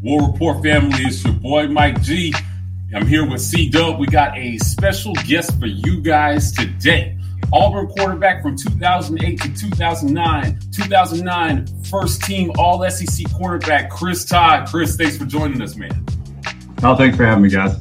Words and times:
War 0.00 0.30
Report 0.30 0.62
family, 0.62 1.02
it's 1.02 1.24
your 1.24 1.34
boy 1.34 1.66
Mike 1.66 2.00
G. 2.02 2.32
I'm 2.94 3.04
here 3.04 3.28
with 3.28 3.40
C 3.40 3.68
Dub. 3.68 3.98
We 3.98 4.06
got 4.06 4.38
a 4.38 4.56
special 4.58 5.12
guest 5.26 5.58
for 5.58 5.66
you 5.66 6.00
guys 6.00 6.52
today. 6.52 7.18
Auburn 7.52 7.88
quarterback 7.88 8.40
from 8.40 8.56
2008 8.56 9.40
to 9.40 9.54
2009, 9.54 10.60
2009 10.72 11.66
first 11.84 12.22
team 12.22 12.52
All 12.58 12.88
SEC 12.88 13.26
quarterback 13.32 13.90
Chris 13.90 14.24
Todd. 14.24 14.68
Chris, 14.68 14.94
thanks 14.96 15.16
for 15.16 15.24
joining 15.24 15.60
us, 15.62 15.74
man. 15.74 16.06
Oh, 16.84 16.94
thanks 16.94 17.16
for 17.16 17.26
having 17.26 17.42
me, 17.42 17.50
guys. 17.50 17.74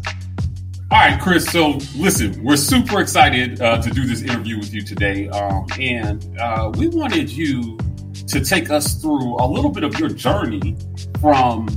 All 0.89 0.97
right, 0.97 1.21
Chris. 1.21 1.45
So, 1.45 1.77
listen, 1.95 2.43
we're 2.43 2.57
super 2.57 2.99
excited 2.99 3.61
uh, 3.61 3.79
to 3.79 3.91
do 3.91 4.07
this 4.07 4.23
interview 4.23 4.57
with 4.57 4.73
you 4.73 4.81
today, 4.81 5.29
um, 5.29 5.67
and 5.79 6.35
uh, 6.39 6.71
we 6.75 6.87
wanted 6.87 7.29
you 7.29 7.77
to 8.27 8.43
take 8.43 8.71
us 8.71 8.99
through 8.99 9.35
a 9.35 9.45
little 9.45 9.69
bit 9.69 9.83
of 9.83 9.99
your 9.99 10.09
journey 10.09 10.75
from 11.21 11.67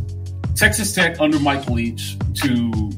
Texas 0.55 0.95
Tech 0.95 1.21
under 1.21 1.39
Mike 1.39 1.69
Leach 1.69 2.17
to 2.35 2.91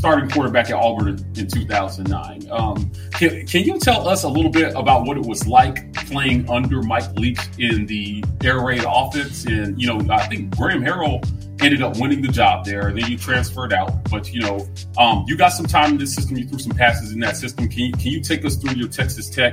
starting 0.00 0.30
quarterback 0.30 0.70
at 0.70 0.76
Auburn 0.76 1.18
in 1.36 1.46
2009. 1.46 2.48
Um, 2.50 2.90
can, 3.12 3.46
can 3.46 3.64
you 3.64 3.78
tell 3.78 4.08
us 4.08 4.22
a 4.22 4.28
little 4.28 4.50
bit 4.50 4.72
about 4.74 5.04
what 5.04 5.18
it 5.18 5.24
was 5.24 5.46
like 5.46 5.92
playing 6.06 6.48
under 6.48 6.82
Mike 6.82 7.12
Leach 7.18 7.40
in 7.58 7.84
the 7.84 8.24
air 8.42 8.64
raid 8.64 8.82
offense? 8.88 9.44
And, 9.44 9.78
you 9.78 9.86
know, 9.86 10.00
I 10.10 10.26
think 10.26 10.56
Graham 10.56 10.82
Harrell 10.82 11.22
ended 11.60 11.82
up 11.82 11.98
winning 11.98 12.22
the 12.22 12.28
job 12.28 12.64
there, 12.64 12.88
and 12.88 12.96
then 12.96 13.10
you 13.10 13.18
transferred 13.18 13.74
out. 13.74 14.08
But, 14.10 14.32
you 14.32 14.40
know, 14.40 14.66
um, 14.96 15.26
you 15.28 15.36
got 15.36 15.50
some 15.50 15.66
time 15.66 15.92
in 15.92 15.98
the 15.98 16.06
system. 16.06 16.38
You 16.38 16.48
threw 16.48 16.58
some 16.58 16.72
passes 16.72 17.12
in 17.12 17.20
that 17.20 17.36
system. 17.36 17.68
Can 17.68 17.80
you, 17.80 17.92
can 17.92 18.06
you 18.06 18.20
take 18.22 18.42
us 18.46 18.56
through 18.56 18.76
your 18.76 18.88
Texas 18.88 19.28
Tech 19.28 19.52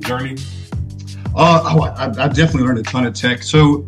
journey? 0.00 0.36
Uh, 1.34 1.62
oh, 1.64 1.82
I, 1.82 2.04
I 2.06 2.28
definitely 2.28 2.64
learned 2.64 2.80
a 2.80 2.82
ton 2.82 3.06
of 3.06 3.14
Tech. 3.14 3.42
So 3.42 3.86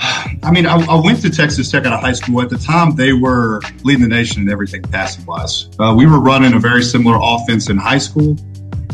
I 0.00 0.50
mean, 0.52 0.66
I, 0.66 0.76
I, 0.76 1.00
went 1.00 1.22
to 1.22 1.30
Texas 1.30 1.70
Tech 1.70 1.84
out 1.84 1.92
of 1.92 2.00
high 2.00 2.12
school. 2.12 2.40
At 2.40 2.50
the 2.50 2.58
time, 2.58 2.94
they 2.94 3.12
were 3.12 3.60
leading 3.82 4.02
the 4.02 4.08
nation 4.08 4.42
in 4.42 4.48
everything 4.48 4.82
passing 4.82 5.26
wise. 5.26 5.68
Uh, 5.78 5.94
we 5.96 6.06
were 6.06 6.20
running 6.20 6.54
a 6.54 6.58
very 6.60 6.82
similar 6.82 7.18
offense 7.20 7.68
in 7.68 7.76
high 7.76 7.98
school. 7.98 8.36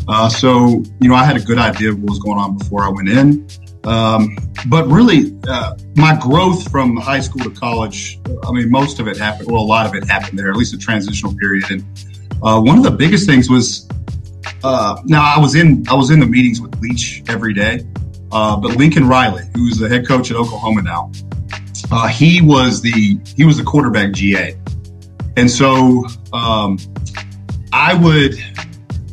Uh, 0.09 0.29
so, 0.29 0.83
you 1.01 1.09
know, 1.09 1.15
I 1.15 1.25
had 1.25 1.37
a 1.37 1.41
good 1.41 1.59
idea 1.59 1.91
of 1.91 2.01
what 2.01 2.11
was 2.11 2.19
going 2.21 2.39
on 2.39 2.57
before 2.57 2.83
I 2.83 2.89
went 2.89 3.09
in. 3.09 3.47
Um, 3.85 4.37
but 4.67 4.87
really, 4.87 5.37
uh, 5.47 5.77
my 5.97 6.19
growth 6.19 6.71
from 6.71 6.97
high 6.97 7.21
school 7.21 7.45
to 7.45 7.51
college, 7.51 8.19
I 8.47 8.53
mean, 8.53 8.71
most 8.71 8.99
of 8.99 9.07
it 9.07 9.19
happened, 9.19 9.51
well, 9.51 9.63
a 9.63 9.65
lot 9.65 9.87
of 9.87 9.95
it 9.95 10.09
happened 10.09 10.39
there, 10.39 10.51
at 10.51 10.57
least 10.57 10.73
a 10.73 10.79
transitional 10.79 11.35
period. 11.37 11.71
And 11.71 11.85
uh, 12.43 12.61
one 12.61 12.79
of 12.79 12.83
the 12.83 12.91
biggest 12.91 13.27
things 13.27 13.51
was, 13.51 13.89
uh, 14.63 15.01
now 15.05 15.23
I 15.23 15.39
was 15.39 15.55
in, 15.55 15.87
I 15.89 15.95
was 15.95 16.11
in 16.11 16.21
the 16.21 16.27
meetings 16.27 16.61
with 16.63 16.75
Leach 16.81 17.23
every 17.29 17.53
day. 17.53 17.87
Uh, 18.35 18.57
but 18.57 18.77
Lincoln 18.77 19.07
Riley, 19.07 19.45
who's 19.55 19.79
the 19.79 19.89
head 19.89 20.09
coach 20.09 20.33
at 20.33 20.37
Oklahoma 20.37 20.83
now, 20.83 21.13
uh, 21.93 22.09
he 22.09 22.41
was 22.41 22.83
the 22.83 23.19
he 23.37 23.45
was 23.45 23.57
the 23.57 23.63
quarterback 23.63 24.13
GA, 24.13 24.59
and 25.37 25.49
so 25.49 26.05
um, 26.33 26.77
I 27.73 27.95
would 27.95 28.35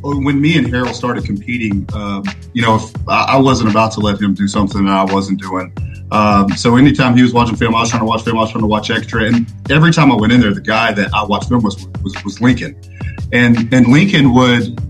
when 0.04 0.42
me 0.42 0.58
and 0.58 0.66
Harrell 0.66 0.96
started 0.96 1.24
competing, 1.24 1.88
um, 1.94 2.24
you 2.54 2.64
know, 2.64 2.78
if 2.78 2.92
I 3.08 3.38
wasn't 3.38 3.70
about 3.70 3.92
to 3.94 4.00
let 4.00 4.20
him 4.20 4.34
do 4.34 4.48
something 4.48 4.86
that 4.86 4.96
I 4.96 5.14
wasn't 5.14 5.40
doing. 5.40 5.72
Um, 6.12 6.50
so 6.54 6.76
anytime 6.76 7.16
he 7.16 7.22
was 7.22 7.32
watching 7.32 7.56
film, 7.56 7.76
I 7.76 7.82
was 7.82 7.92
trying 7.92 8.02
to 8.02 8.08
watch 8.08 8.24
film. 8.24 8.38
I 8.38 8.42
was 8.42 8.52
trying 8.52 8.64
to 8.64 8.68
watch 8.68 8.90
extra, 8.90 9.26
and 9.26 9.46
every 9.70 9.94
time 9.94 10.12
I 10.12 10.16
went 10.16 10.34
in 10.34 10.42
there, 10.42 10.54
the 10.54 10.62
guy 10.62 10.92
that 10.94 11.14
I 11.14 11.24
watched 11.24 11.50
film 11.50 11.62
was 11.62 11.88
was, 12.02 12.16
was 12.24 12.42
Lincoln, 12.42 12.76
and 13.32 13.72
and 13.72 13.86
Lincoln 13.88 14.34
would 14.34 14.82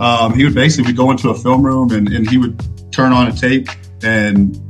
um, 0.00 0.34
he 0.34 0.44
would 0.44 0.54
basically 0.54 0.94
go 0.94 1.10
into 1.10 1.28
a 1.30 1.34
film 1.34 1.62
room 1.62 1.90
and, 1.90 2.08
and 2.08 2.28
he 2.28 2.38
would 2.38 2.56
turn 2.98 3.12
on 3.12 3.28
a 3.28 3.32
tape 3.32 3.68
and 4.02 4.60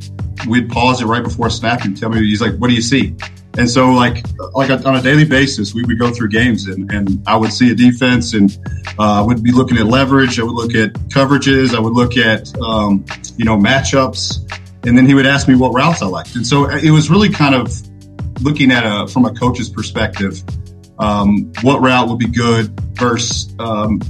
we'd 0.46 0.68
pause 0.68 1.00
it 1.00 1.06
right 1.06 1.22
before 1.22 1.48
snap 1.48 1.84
and 1.84 1.96
tell 1.96 2.10
me 2.10 2.18
he's 2.18 2.42
like, 2.42 2.54
"What 2.56 2.68
do 2.68 2.74
you 2.74 2.82
see?" 2.82 3.16
And 3.56 3.68
so, 3.68 3.90
like, 3.90 4.22
like 4.52 4.70
on 4.84 4.96
a 4.96 5.02
daily 5.02 5.24
basis, 5.24 5.72
we 5.72 5.82
would 5.82 5.98
go 5.98 6.12
through 6.12 6.28
games, 6.28 6.68
and, 6.68 6.92
and 6.92 7.26
I 7.26 7.36
would 7.36 7.52
see 7.52 7.72
a 7.72 7.74
defense, 7.74 8.34
and 8.34 8.56
uh, 8.98 9.24
would 9.26 9.42
be 9.42 9.50
looking 9.50 9.78
at 9.78 9.86
leverage. 9.86 10.38
I 10.38 10.42
would 10.42 10.54
look 10.54 10.74
at 10.74 10.92
coverages. 11.08 11.74
I 11.74 11.80
would 11.80 11.94
look 11.94 12.18
at 12.18 12.54
um, 12.60 13.04
you 13.38 13.46
know 13.46 13.56
matchups, 13.56 14.44
and 14.86 14.96
then 14.96 15.06
he 15.06 15.14
would 15.14 15.26
ask 15.26 15.48
me 15.48 15.54
what 15.54 15.72
routes 15.72 16.02
I 16.02 16.06
liked. 16.06 16.36
And 16.36 16.46
so 16.46 16.68
it 16.68 16.90
was 16.90 17.08
really 17.08 17.30
kind 17.30 17.54
of 17.54 17.72
looking 18.42 18.70
at 18.70 18.84
a 18.84 19.08
from 19.08 19.24
a 19.24 19.32
coach's 19.32 19.70
perspective, 19.70 20.42
um, 20.98 21.50
what 21.62 21.80
route 21.80 22.08
would 22.08 22.18
be 22.18 22.28
good 22.28 22.78
versus 22.92 23.54
um, 23.58 24.02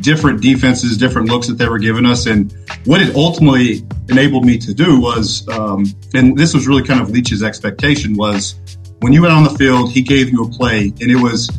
different 0.00 0.40
defenses, 0.42 0.96
different 0.96 1.28
looks 1.28 1.46
that 1.46 1.54
they 1.54 1.68
were 1.68 1.78
giving 1.78 2.06
us. 2.06 2.26
And 2.26 2.52
what 2.84 3.00
it 3.00 3.14
ultimately 3.14 3.86
enabled 4.08 4.44
me 4.44 4.58
to 4.58 4.74
do 4.74 5.00
was, 5.00 5.46
um, 5.48 5.86
and 6.14 6.36
this 6.36 6.54
was 6.54 6.66
really 6.66 6.82
kind 6.82 7.00
of 7.00 7.10
Leach's 7.10 7.42
expectation 7.42 8.14
was 8.16 8.54
when 9.00 9.12
you 9.12 9.22
went 9.22 9.34
on 9.34 9.44
the 9.44 9.50
field, 9.50 9.90
he 9.90 10.02
gave 10.02 10.30
you 10.30 10.44
a 10.44 10.48
play 10.48 10.92
and 11.00 11.10
it 11.10 11.16
was, 11.16 11.50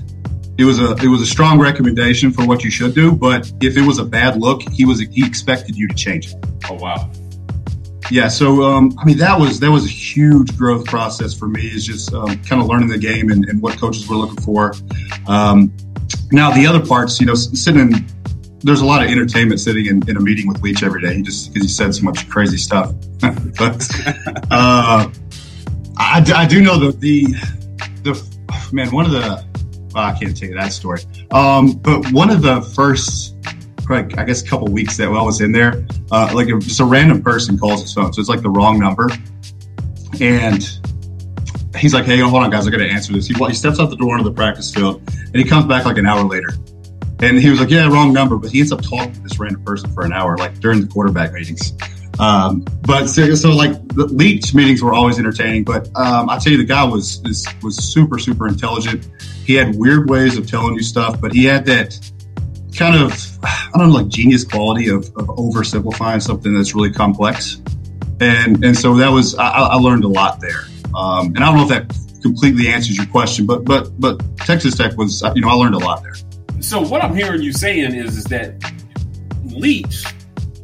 it 0.57 0.63
was 0.63 0.79
a, 0.79 0.95
it 1.03 1.07
was 1.07 1.21
a 1.21 1.25
strong 1.25 1.59
recommendation 1.59 2.31
for 2.31 2.45
what 2.45 2.63
you 2.63 2.71
should 2.71 2.95
do. 2.95 3.11
But 3.11 3.51
if 3.61 3.77
it 3.77 3.83
was 3.83 3.99
a 3.99 4.05
bad 4.05 4.37
look, 4.37 4.61
he 4.71 4.85
was, 4.85 4.99
he 4.99 5.25
expected 5.25 5.75
you 5.75 5.87
to 5.87 5.95
change 5.95 6.33
it. 6.33 6.45
Oh, 6.69 6.75
wow. 6.75 7.11
Yeah, 8.09 8.29
so 8.29 8.63
um, 8.63 8.97
I 8.99 9.05
mean 9.05 9.17
that 9.17 9.37
was 9.37 9.59
that 9.59 9.69
was 9.69 9.83
a 9.83 9.89
huge 9.89 10.57
growth 10.57 10.85
process 10.85 11.33
for 11.33 11.47
me. 11.47 11.67
Is 11.67 11.85
just 11.85 12.13
um, 12.13 12.41
kind 12.43 12.61
of 12.61 12.67
learning 12.67 12.87
the 12.87 12.97
game 12.97 13.31
and, 13.31 13.43
and, 13.45 13.61
what 13.61 13.77
coaches 13.77 14.07
were 14.07 14.15
looking 14.15 14.41
for. 14.43 14.73
Um, 15.27 15.73
now 16.31 16.51
the 16.51 16.65
other 16.65 16.85
parts, 16.85 17.19
you 17.19 17.25
know, 17.25 17.35
sitting 17.35 17.81
in 17.81 18.07
there's 18.61 18.81
a 18.81 18.85
lot 18.85 19.03
of 19.03 19.09
entertainment 19.09 19.59
sitting 19.59 19.85
in, 19.85 20.09
in 20.09 20.17
a 20.17 20.19
meeting 20.19 20.47
with 20.47 20.61
Leach 20.61 20.83
every 20.83 21.01
day. 21.01 21.15
He 21.15 21.21
just 21.21 21.53
because 21.53 21.67
he 21.67 21.73
said 21.73 21.93
so 21.93 22.03
much 22.03 22.27
crazy 22.29 22.57
stuff. 22.57 22.93
but 23.21 23.87
uh, 24.51 25.09
I, 25.97 26.33
I 26.35 26.47
do 26.47 26.61
know 26.61 26.79
that 26.79 26.99
the 26.99 27.25
the 28.03 28.71
man 28.71 28.91
one 28.91 29.05
of 29.05 29.11
the 29.11 29.45
well, 29.93 30.03
I 30.03 30.17
can't 30.17 30.35
tell 30.35 30.49
you 30.49 30.55
that 30.55 30.73
story. 30.73 31.01
Um, 31.31 31.73
but 31.73 32.11
one 32.11 32.29
of 32.29 32.41
the 32.41 32.61
first, 32.61 33.35
like 33.89 34.17
I 34.17 34.25
guess, 34.25 34.41
a 34.41 34.47
couple 34.47 34.67
weeks 34.67 34.97
that 34.97 35.07
I 35.07 35.21
was 35.21 35.41
in 35.41 35.51
there, 35.51 35.85
uh, 36.11 36.31
like 36.33 36.47
just 36.59 36.79
a 36.79 36.85
random 36.85 37.21
person 37.21 37.57
calls 37.57 37.81
his 37.81 37.93
phone, 37.93 38.11
so 38.13 38.19
it's 38.19 38.29
like 38.29 38.41
the 38.41 38.49
wrong 38.49 38.79
number, 38.79 39.09
and 40.19 40.67
he's 41.75 41.93
like, 41.93 42.05
"Hey, 42.05 42.19
hold 42.19 42.43
on, 42.43 42.49
guys, 42.49 42.67
I 42.67 42.71
got 42.71 42.77
to 42.77 42.89
answer 42.89 43.13
this." 43.13 43.27
He, 43.27 43.33
he 43.33 43.53
steps 43.53 43.79
out 43.79 43.89
the 43.89 43.97
door 43.97 44.17
into 44.17 44.29
the 44.29 44.35
practice 44.35 44.73
field, 44.73 45.01
and 45.07 45.35
he 45.35 45.43
comes 45.43 45.65
back 45.65 45.85
like 45.85 45.97
an 45.97 46.05
hour 46.05 46.23
later 46.23 46.49
and 47.19 47.39
he 47.39 47.49
was 47.49 47.59
like, 47.59 47.69
yeah, 47.69 47.87
wrong 47.87 48.13
number. 48.13 48.37
But 48.37 48.51
he 48.51 48.59
ends 48.59 48.71
up 48.71 48.81
talking 48.81 49.13
to 49.13 49.21
this 49.21 49.39
random 49.39 49.63
person 49.63 49.91
for 49.91 50.05
an 50.05 50.13
hour, 50.13 50.37
like 50.37 50.59
during 50.59 50.81
the 50.81 50.87
quarterback 50.87 51.33
meetings. 51.33 51.73
Um, 52.19 52.65
but 52.81 53.07
so, 53.07 53.33
so, 53.35 53.51
like 53.51 53.87
the 53.89 54.05
Leach 54.05 54.53
meetings 54.53 54.81
were 54.81 54.93
always 54.93 55.19
entertaining. 55.19 55.63
But 55.63 55.87
um, 55.95 56.29
I 56.29 56.37
tell 56.37 56.51
you, 56.51 56.57
the 56.57 56.65
guy 56.65 56.83
was, 56.83 57.21
was 57.23 57.47
was 57.63 57.77
super 57.77 58.19
super 58.19 58.47
intelligent. 58.47 59.07
He 59.45 59.53
had 59.53 59.75
weird 59.75 60.09
ways 60.09 60.37
of 60.37 60.47
telling 60.47 60.75
you 60.75 60.83
stuff, 60.83 61.21
but 61.21 61.31
he 61.31 61.45
had 61.45 61.65
that 61.65 61.99
kind 62.75 62.95
of 62.95 63.39
I 63.43 63.69
don't 63.75 63.89
know 63.89 63.95
like 63.95 64.07
genius 64.07 64.43
quality 64.43 64.89
of, 64.89 65.05
of 65.15 65.27
oversimplifying 65.27 66.21
something 66.21 66.53
that's 66.53 66.73
really 66.75 66.91
complex. 66.91 67.61
And 68.19 68.63
and 68.63 68.77
so 68.77 68.95
that 68.95 69.09
was 69.09 69.35
I, 69.35 69.49
I 69.49 69.75
learned 69.75 70.03
a 70.03 70.09
lot 70.09 70.39
there. 70.39 70.65
Um, 70.95 71.27
and 71.27 71.39
I 71.39 71.51
don't 71.51 71.57
know 71.57 71.63
if 71.63 71.69
that 71.69 72.21
completely 72.23 72.67
answers 72.69 72.97
your 72.97 73.05
question, 73.07 73.45
but 73.45 73.63
but 73.63 73.99
but 73.99 74.21
Texas 74.37 74.75
Tech 74.75 74.97
was 74.97 75.23
you 75.35 75.41
know 75.41 75.49
I 75.49 75.53
learned 75.53 75.75
a 75.75 75.79
lot 75.79 76.01
there 76.01 76.15
so 76.67 76.81
what 76.81 77.01
I'm 77.01 77.15
hearing 77.15 77.41
you 77.41 77.53
saying 77.53 77.95
is, 77.95 78.17
is 78.17 78.25
that 78.25 78.61
Leach 79.45 80.03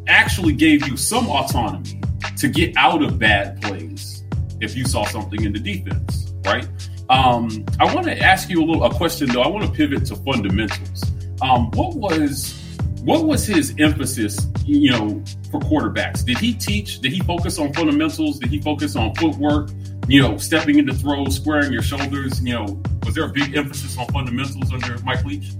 actually 0.07 0.51
gave 0.51 0.85
you 0.85 0.97
some 0.97 1.29
autonomy 1.29 2.01
to 2.37 2.49
get 2.49 2.75
out 2.75 3.01
of 3.01 3.17
bad 3.17 3.61
plays 3.61 4.25
if 4.59 4.75
you 4.75 4.85
saw 4.85 5.05
something 5.05 5.45
in 5.45 5.53
the 5.53 5.59
defense, 5.59 6.33
right? 6.45 6.67
Um, 7.09 7.65
I 7.79 7.93
want 7.95 8.05
to 8.07 8.19
ask 8.19 8.49
you 8.49 8.61
a 8.61 8.65
little 8.65 8.83
a 8.83 8.93
question 8.93 9.29
though. 9.29 9.43
I 9.43 9.47
want 9.47 9.65
to 9.65 9.71
pivot 9.71 10.05
to 10.07 10.17
fundamentals. 10.17 11.03
Um, 11.41 11.71
what 11.71 11.95
was 11.95 12.59
what 13.03 13.23
was 13.23 13.45
his 13.45 13.73
emphasis, 13.79 14.37
you 14.65 14.91
know, 14.91 15.23
for 15.51 15.61
quarterbacks? 15.61 16.25
Did 16.25 16.37
he 16.37 16.53
teach? 16.53 16.99
Did 16.99 17.13
he 17.13 17.21
focus 17.21 17.59
on 17.59 17.71
fundamentals? 17.73 18.39
Did 18.39 18.49
he 18.49 18.61
focus 18.61 18.97
on 18.97 19.15
footwork? 19.15 19.69
You 20.09 20.21
know, 20.21 20.38
stepping 20.38 20.79
into 20.79 20.94
throws, 20.94 21.38
squaring 21.38 21.71
your 21.71 21.81
shoulders. 21.81 22.44
You 22.44 22.56
know, 22.56 22.81
was 23.06 23.15
there 23.15 23.23
a 23.23 23.29
big 23.29 23.56
emphasis 23.56 23.97
on 23.97 24.07
fundamentals 24.07 24.73
under 24.73 24.97
Mike 25.03 25.23
Leach? 25.23 25.53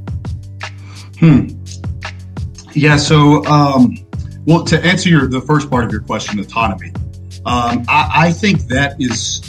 Hmm. 1.24 1.48
Yeah. 2.74 2.98
So, 2.98 3.46
um, 3.46 3.96
well, 4.46 4.66
to 4.66 4.84
answer 4.84 5.08
your 5.08 5.28
the 5.30 5.40
first 5.40 5.70
part 5.70 5.86
of 5.86 5.92
your 5.94 6.02
question, 6.02 6.38
autonomy. 6.38 6.92
Um, 7.46 7.86
I, 7.88 8.12
I, 8.28 8.32
think 8.34 8.64
that 8.64 8.98
is 9.00 9.42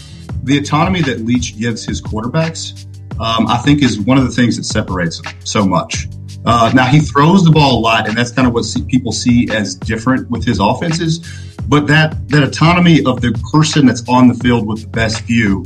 the 0.45 0.57
autonomy 0.59 1.03
that 1.03 1.21
Leach 1.21 1.59
gives 1.59 1.85
his 1.85 2.01
quarterbacks. 2.01 2.87
Um, 3.21 3.49
I 3.49 3.57
think 3.57 3.83
is 3.83 3.99
one 3.99 4.19
of 4.19 4.25
the 4.25 4.31
things 4.31 4.57
that 4.57 4.65
separates 4.65 5.21
them 5.21 5.35
so 5.43 5.67
much. 5.67 6.07
Uh, 6.45 6.71
now 6.75 6.87
he 6.87 7.01
throws 7.01 7.45
the 7.45 7.51
ball 7.51 7.79
a 7.79 7.81
lot, 7.81 8.09
and 8.09 8.17
that's 8.17 8.31
kind 8.31 8.47
of 8.47 8.55
what 8.55 8.65
see, 8.65 8.85
people 8.85 9.11
see 9.11 9.49
as 9.51 9.75
different 9.75 10.31
with 10.31 10.45
his 10.45 10.61
offenses. 10.61 11.19
But 11.67 11.89
that 11.89 12.29
that 12.29 12.45
autonomy 12.45 13.05
of 13.05 13.21
the 13.21 13.33
person 13.53 13.87
that's 13.87 14.09
on 14.09 14.29
the 14.29 14.35
field 14.35 14.65
with 14.69 14.83
the 14.83 14.89
best 14.89 15.23
view, 15.23 15.65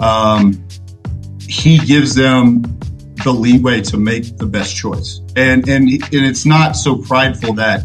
um, 0.00 0.66
he 1.40 1.78
gives 1.78 2.14
them 2.14 2.78
the 3.26 3.32
leeway 3.32 3.80
to 3.82 3.96
make 3.96 4.38
the 4.38 4.46
best 4.46 4.76
choice. 4.76 5.20
And 5.34 5.68
and 5.68 5.90
and 5.90 6.24
it's 6.30 6.46
not 6.46 6.76
so 6.76 6.96
prideful 6.96 7.54
that 7.54 7.84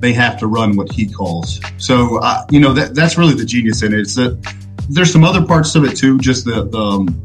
they 0.00 0.14
have 0.14 0.38
to 0.38 0.46
run 0.46 0.74
what 0.74 0.90
he 0.90 1.06
calls. 1.06 1.60
So 1.76 2.18
uh, 2.20 2.46
you 2.50 2.60
know 2.60 2.72
that 2.72 2.94
that's 2.94 3.18
really 3.18 3.34
the 3.34 3.44
genius 3.44 3.82
in 3.82 3.92
it. 3.92 4.00
It's 4.00 4.14
that 4.14 4.40
there's 4.88 5.12
some 5.12 5.22
other 5.22 5.44
parts 5.44 5.74
of 5.74 5.84
it 5.84 5.96
too. 5.98 6.18
Just 6.18 6.46
the 6.46 6.64
the, 6.64 6.78
um, 6.78 7.24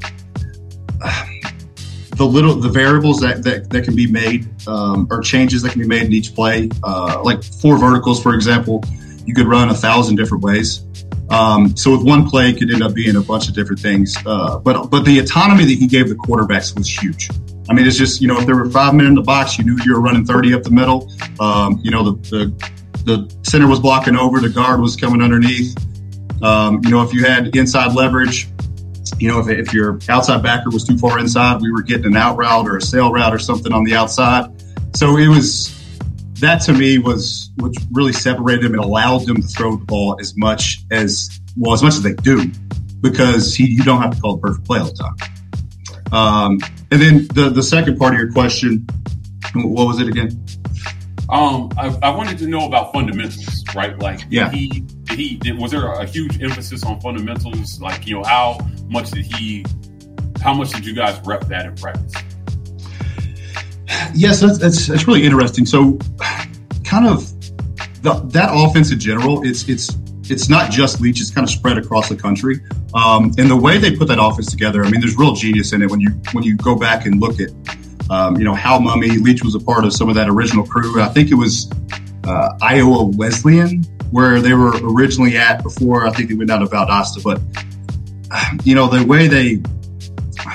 the 2.18 2.26
little 2.26 2.56
the 2.56 2.70
variables 2.70 3.22
that 3.22 3.42
that, 3.46 3.70
that 3.70 3.86
can 3.86 3.96
be 3.96 4.12
made 4.12 4.50
um, 4.68 5.08
or 5.10 5.22
changes 5.22 5.62
that 5.62 5.72
can 5.72 5.82
be 5.82 5.88
made 5.88 6.04
in 6.04 6.12
each 6.12 6.36
play. 6.36 6.70
Uh, 6.84 7.22
like 7.24 7.42
four 7.42 7.78
verticals, 7.78 8.22
for 8.22 8.36
example, 8.36 8.84
you 9.26 9.34
could 9.34 9.48
run 9.48 9.70
a 9.70 9.76
thousand 9.76 10.18
different 10.18 10.44
ways. 10.44 10.84
Um, 11.30 11.78
so 11.78 11.92
with 11.92 12.04
one 12.04 12.28
play, 12.28 12.50
it 12.50 12.58
could 12.58 12.72
end 12.72 12.82
up 12.82 12.94
being 12.94 13.16
a 13.16 13.22
bunch 13.22 13.48
of 13.48 13.54
different 13.54 13.82
things. 13.82 14.18
Uh, 14.26 14.60
but 14.60 14.88
but 14.88 15.06
the 15.06 15.20
autonomy 15.20 15.66
that 15.66 15.78
he 15.78 15.88
gave 15.88 16.10
the 16.10 16.16
quarterbacks 16.16 16.76
was 16.78 16.90
huge. 16.90 17.30
I 17.70 17.74
mean, 17.74 17.86
it's 17.86 17.98
just 17.98 18.20
you 18.22 18.28
know 18.28 18.40
if 18.40 18.46
there 18.46 18.56
were 18.56 18.70
five 18.70 18.96
men 18.96 19.06
in 19.06 19.16
the 19.16 19.22
box, 19.22 19.58
you 19.58 19.64
knew 19.64 19.78
you 19.86 19.94
were 19.94 20.02
running 20.02 20.26
thirty 20.26 20.54
up 20.54 20.64
the 20.64 20.72
middle. 20.72 21.12
Um, 21.40 21.80
you 21.84 21.92
know 21.92 22.12
the, 22.12 22.30
the 22.30 22.80
the 23.06 23.36
center 23.44 23.68
was 23.68 23.80
blocking 23.80 24.16
over, 24.16 24.40
the 24.40 24.50
guard 24.50 24.82
was 24.82 24.96
coming 24.96 25.22
underneath. 25.22 25.78
Um, 26.42 26.82
you 26.84 26.92
know 26.92 27.04
if 27.04 27.14
you 27.14 27.24
had 27.26 27.56
inside 27.56 27.94
leverage, 27.94 28.48
you 29.20 29.28
know 29.28 29.40
if, 29.40 29.50
if 29.50 29.74
your 29.74 30.00
outside 30.10 30.42
backer 30.42 30.72
was 30.72 30.84
too 30.84 30.98
far 30.98 31.20
inside, 31.20 31.62
we 31.62 31.72
were 31.72 31.84
getting 31.84 32.08
an 32.08 32.18
out 32.18 32.38
route 32.38 32.68
or 32.68 32.78
a 32.78 32.82
sail 32.82 33.12
route 33.12 33.34
or 33.34 33.40
something 33.40 33.72
on 33.72 33.84
the 33.84 33.94
outside. 33.94 34.50
So 34.96 35.18
it 35.18 35.28
was 35.28 35.79
that 36.40 36.62
to 36.64 36.74
me 36.74 36.98
was 36.98 37.52
what 37.58 37.74
really 37.92 38.14
separated 38.14 38.64
them 38.64 38.74
and 38.74 38.84
allowed 38.84 39.26
them 39.26 39.38
to 39.38 39.48
throw 39.48 39.76
the 39.78 39.86
ball 39.86 40.18
as 40.20 40.36
much 40.38 40.80
as 40.92 41.40
well 41.58 41.74
as 41.74 41.84
much 41.84 41.94
as 41.94 42.02
they 42.02 42.14
do 42.14 42.52
because 43.02 43.56
he, 43.56 43.68
you 43.68 43.84
don't 43.84 44.02
have 44.02 44.16
to 44.16 44.22
call 44.22 44.36
the 44.36 44.42
perfect 44.42 44.66
play 44.66 44.80
all 44.80 44.86
the 44.86 44.94
time. 44.94 45.16
Um, 46.12 46.60
and 46.92 47.02
then 47.02 47.28
the 47.34 47.50
the 47.50 47.64
second 47.64 47.98
part 47.98 48.14
of 48.14 48.20
your 48.20 48.32
question, 48.32 48.88
what 49.54 49.86
was 49.88 50.00
it 50.00 50.08
again? 50.08 50.44
Um, 51.30 51.70
I, 51.78 51.96
I 52.02 52.10
wanted 52.10 52.40
to 52.40 52.48
know 52.48 52.66
about 52.66 52.92
fundamentals, 52.92 53.64
right? 53.76 53.98
Like, 54.00 54.22
yeah, 54.30 54.50
he 54.50 54.84
he 55.12 55.36
did, 55.36 55.58
was 55.60 55.72
there 55.72 55.86
a 55.86 56.06
huge 56.06 56.42
emphasis 56.42 56.84
on 56.84 57.00
fundamentals? 57.02 57.80
Like, 57.80 58.08
you 58.08 58.16
know, 58.16 58.24
how 58.24 58.58
much 58.88 59.12
did 59.12 59.26
he? 59.26 59.66
How 60.42 60.54
much 60.54 60.72
did 60.72 60.86
you 60.86 60.96
guys 60.96 61.20
rep 61.26 61.42
that 61.48 61.66
in 61.66 61.76
practice? 61.76 62.14
Yes, 64.14 64.42
that's, 64.42 64.58
that's, 64.58 64.88
that's 64.88 65.08
really 65.08 65.26
interesting. 65.26 65.66
So, 65.66 65.98
kind 66.84 67.08
of 67.08 67.32
the, 68.02 68.22
that 68.32 68.50
offense 68.52 68.92
in 68.92 69.00
general, 69.00 69.46
it's 69.46 69.68
it's 69.68 69.96
it's 70.30 70.50
not 70.50 70.72
just 70.72 71.02
Leach; 71.02 71.22
it's 71.22 71.32
kind 71.32 71.46
of 71.46 71.52
spread 71.52 71.78
across 71.78 72.10
the 72.10 72.16
country. 72.16 72.62
Um, 72.94 73.32
and 73.38 73.50
the 73.50 73.56
way 73.56 73.78
they 73.78 73.96
put 73.96 74.08
that 74.08 74.22
offense 74.22 74.52
together, 74.52 74.84
I 74.84 74.90
mean, 74.90 75.02
there's 75.02 75.18
real 75.18 75.34
genius 75.34 75.74
in 75.74 75.82
it 75.82 75.90
when 75.90 76.00
you 76.00 76.10
when 76.32 76.44
you 76.44 76.56
go 76.56 76.76
back 76.76 77.06
and 77.06 77.20
look 77.20 77.40
at, 77.40 77.50
um, 78.10 78.38
you 78.38 78.44
know, 78.44 78.54
Hal 78.54 78.80
Mumme 78.80 79.22
Leach 79.22 79.44
was 79.44 79.56
a 79.56 79.60
part 79.60 79.86
of 79.86 79.94
some 79.94 80.10
of 80.10 80.16
that 80.16 80.30
original 80.30 80.66
crew. 80.66 81.02
I 81.02 81.10
think 81.10 81.32
it 81.32 81.36
was 81.36 81.70
uh, 82.26 82.58
Iowa 82.62 83.06
Wesleyan 83.06 83.84
where 84.12 84.42
they 84.42 84.54
were 84.54 84.74
originally 84.82 85.38
at 85.38 85.62
before. 85.62 86.08
I 86.08 86.12
think 86.12 86.30
they 86.30 86.36
went 86.36 86.50
down 86.50 86.62
to 86.62 86.66
Valdosta, 86.66 87.24
but 87.24 88.66
you 88.66 88.76
know 88.76 88.88
the 88.88 89.06
way 89.06 89.28
they 89.28 89.58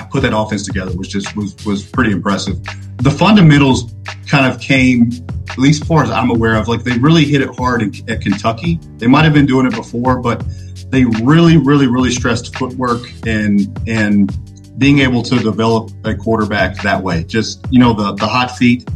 put 0.09 0.21
that 0.21 0.35
offense 0.35 0.65
together 0.65 0.95
was 0.97 1.07
just 1.07 1.35
was 1.35 1.55
was 1.65 1.85
pretty 1.85 2.11
impressive. 2.11 2.59
The 2.97 3.11
fundamentals 3.11 3.93
kind 4.27 4.51
of 4.51 4.59
came, 4.59 5.11
at 5.49 5.57
least 5.57 5.81
as 5.81 5.87
far 5.87 6.03
as 6.03 6.09
I'm 6.09 6.29
aware 6.29 6.55
of, 6.55 6.67
like 6.67 6.83
they 6.83 6.97
really 6.97 7.25
hit 7.25 7.41
it 7.41 7.55
hard 7.55 7.81
in, 7.81 8.09
at 8.09 8.21
Kentucky. 8.21 8.79
They 8.97 9.07
might 9.07 9.23
have 9.23 9.33
been 9.33 9.45
doing 9.45 9.65
it 9.65 9.75
before, 9.75 10.19
but 10.19 10.43
they 10.89 11.05
really, 11.23 11.57
really, 11.57 11.87
really 11.87 12.11
stressed 12.11 12.55
footwork 12.55 13.01
and 13.25 13.67
and 13.87 14.31
being 14.77 14.99
able 14.99 15.21
to 15.23 15.39
develop 15.39 15.91
a 16.03 16.15
quarterback 16.15 16.81
that 16.83 17.01
way. 17.01 17.23
Just 17.23 17.65
you 17.69 17.79
know 17.79 17.93
the 17.93 18.13
the 18.13 18.27
hot 18.27 18.57
feet, 18.57 18.87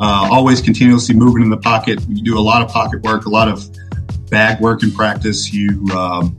uh, 0.00 0.28
always 0.30 0.60
continuously 0.60 1.14
moving 1.14 1.42
in 1.42 1.50
the 1.50 1.56
pocket. 1.56 2.00
You 2.08 2.22
do 2.22 2.38
a 2.38 2.40
lot 2.40 2.62
of 2.62 2.68
pocket 2.68 3.02
work, 3.02 3.26
a 3.26 3.30
lot 3.30 3.48
of 3.48 3.64
bag 4.30 4.60
work 4.60 4.82
in 4.82 4.92
practice. 4.92 5.52
You 5.52 5.84
um, 5.96 6.36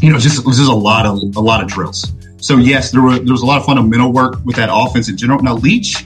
you 0.00 0.12
know 0.12 0.18
just 0.18 0.44
just 0.44 0.70
a 0.70 0.74
lot 0.74 1.06
of 1.06 1.36
a 1.36 1.40
lot 1.40 1.62
of 1.62 1.68
drills. 1.68 2.12
So 2.40 2.56
yes, 2.56 2.92
there, 2.92 3.02
were, 3.02 3.18
there 3.18 3.32
was 3.32 3.42
a 3.42 3.46
lot 3.46 3.58
of 3.58 3.66
fundamental 3.66 4.12
work 4.12 4.36
with 4.44 4.54
that 4.56 4.68
offense 4.72 5.08
in 5.08 5.16
general. 5.16 5.42
Now 5.42 5.56
Leach 5.56 6.04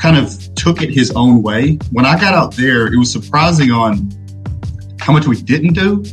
kind 0.00 0.16
of 0.16 0.54
took 0.54 0.82
it 0.82 0.90
his 0.90 1.12
own 1.12 1.42
way. 1.42 1.78
When 1.92 2.06
I 2.06 2.18
got 2.18 2.34
out 2.34 2.56
there, 2.56 2.92
it 2.92 2.96
was 2.96 3.12
surprising 3.12 3.70
on 3.70 4.10
how 4.98 5.12
much 5.12 5.26
we 5.26 5.40
didn't 5.40 5.74
do 5.74 6.04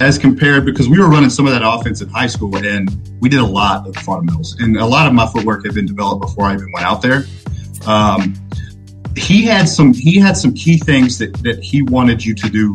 as 0.00 0.18
compared 0.18 0.64
because 0.64 0.88
we 0.88 0.98
were 0.98 1.08
running 1.08 1.30
some 1.30 1.46
of 1.46 1.52
that 1.52 1.62
offense 1.64 2.00
in 2.00 2.08
high 2.08 2.26
school 2.26 2.56
and 2.56 2.90
we 3.20 3.28
did 3.28 3.40
a 3.40 3.46
lot 3.46 3.86
of 3.86 3.94
fundamentals 3.96 4.58
and 4.60 4.76
a 4.76 4.86
lot 4.86 5.06
of 5.06 5.12
my 5.12 5.26
footwork 5.26 5.64
had 5.64 5.74
been 5.74 5.86
developed 5.86 6.22
before 6.22 6.46
I 6.46 6.54
even 6.54 6.72
went 6.72 6.86
out 6.86 7.02
there. 7.02 7.24
Um, 7.86 8.34
he 9.16 9.44
had 9.44 9.68
some 9.68 9.92
he 9.92 10.18
had 10.18 10.36
some 10.36 10.54
key 10.54 10.78
things 10.78 11.18
that, 11.18 11.34
that 11.42 11.62
he 11.62 11.82
wanted 11.82 12.24
you 12.24 12.34
to 12.34 12.48
do 12.48 12.74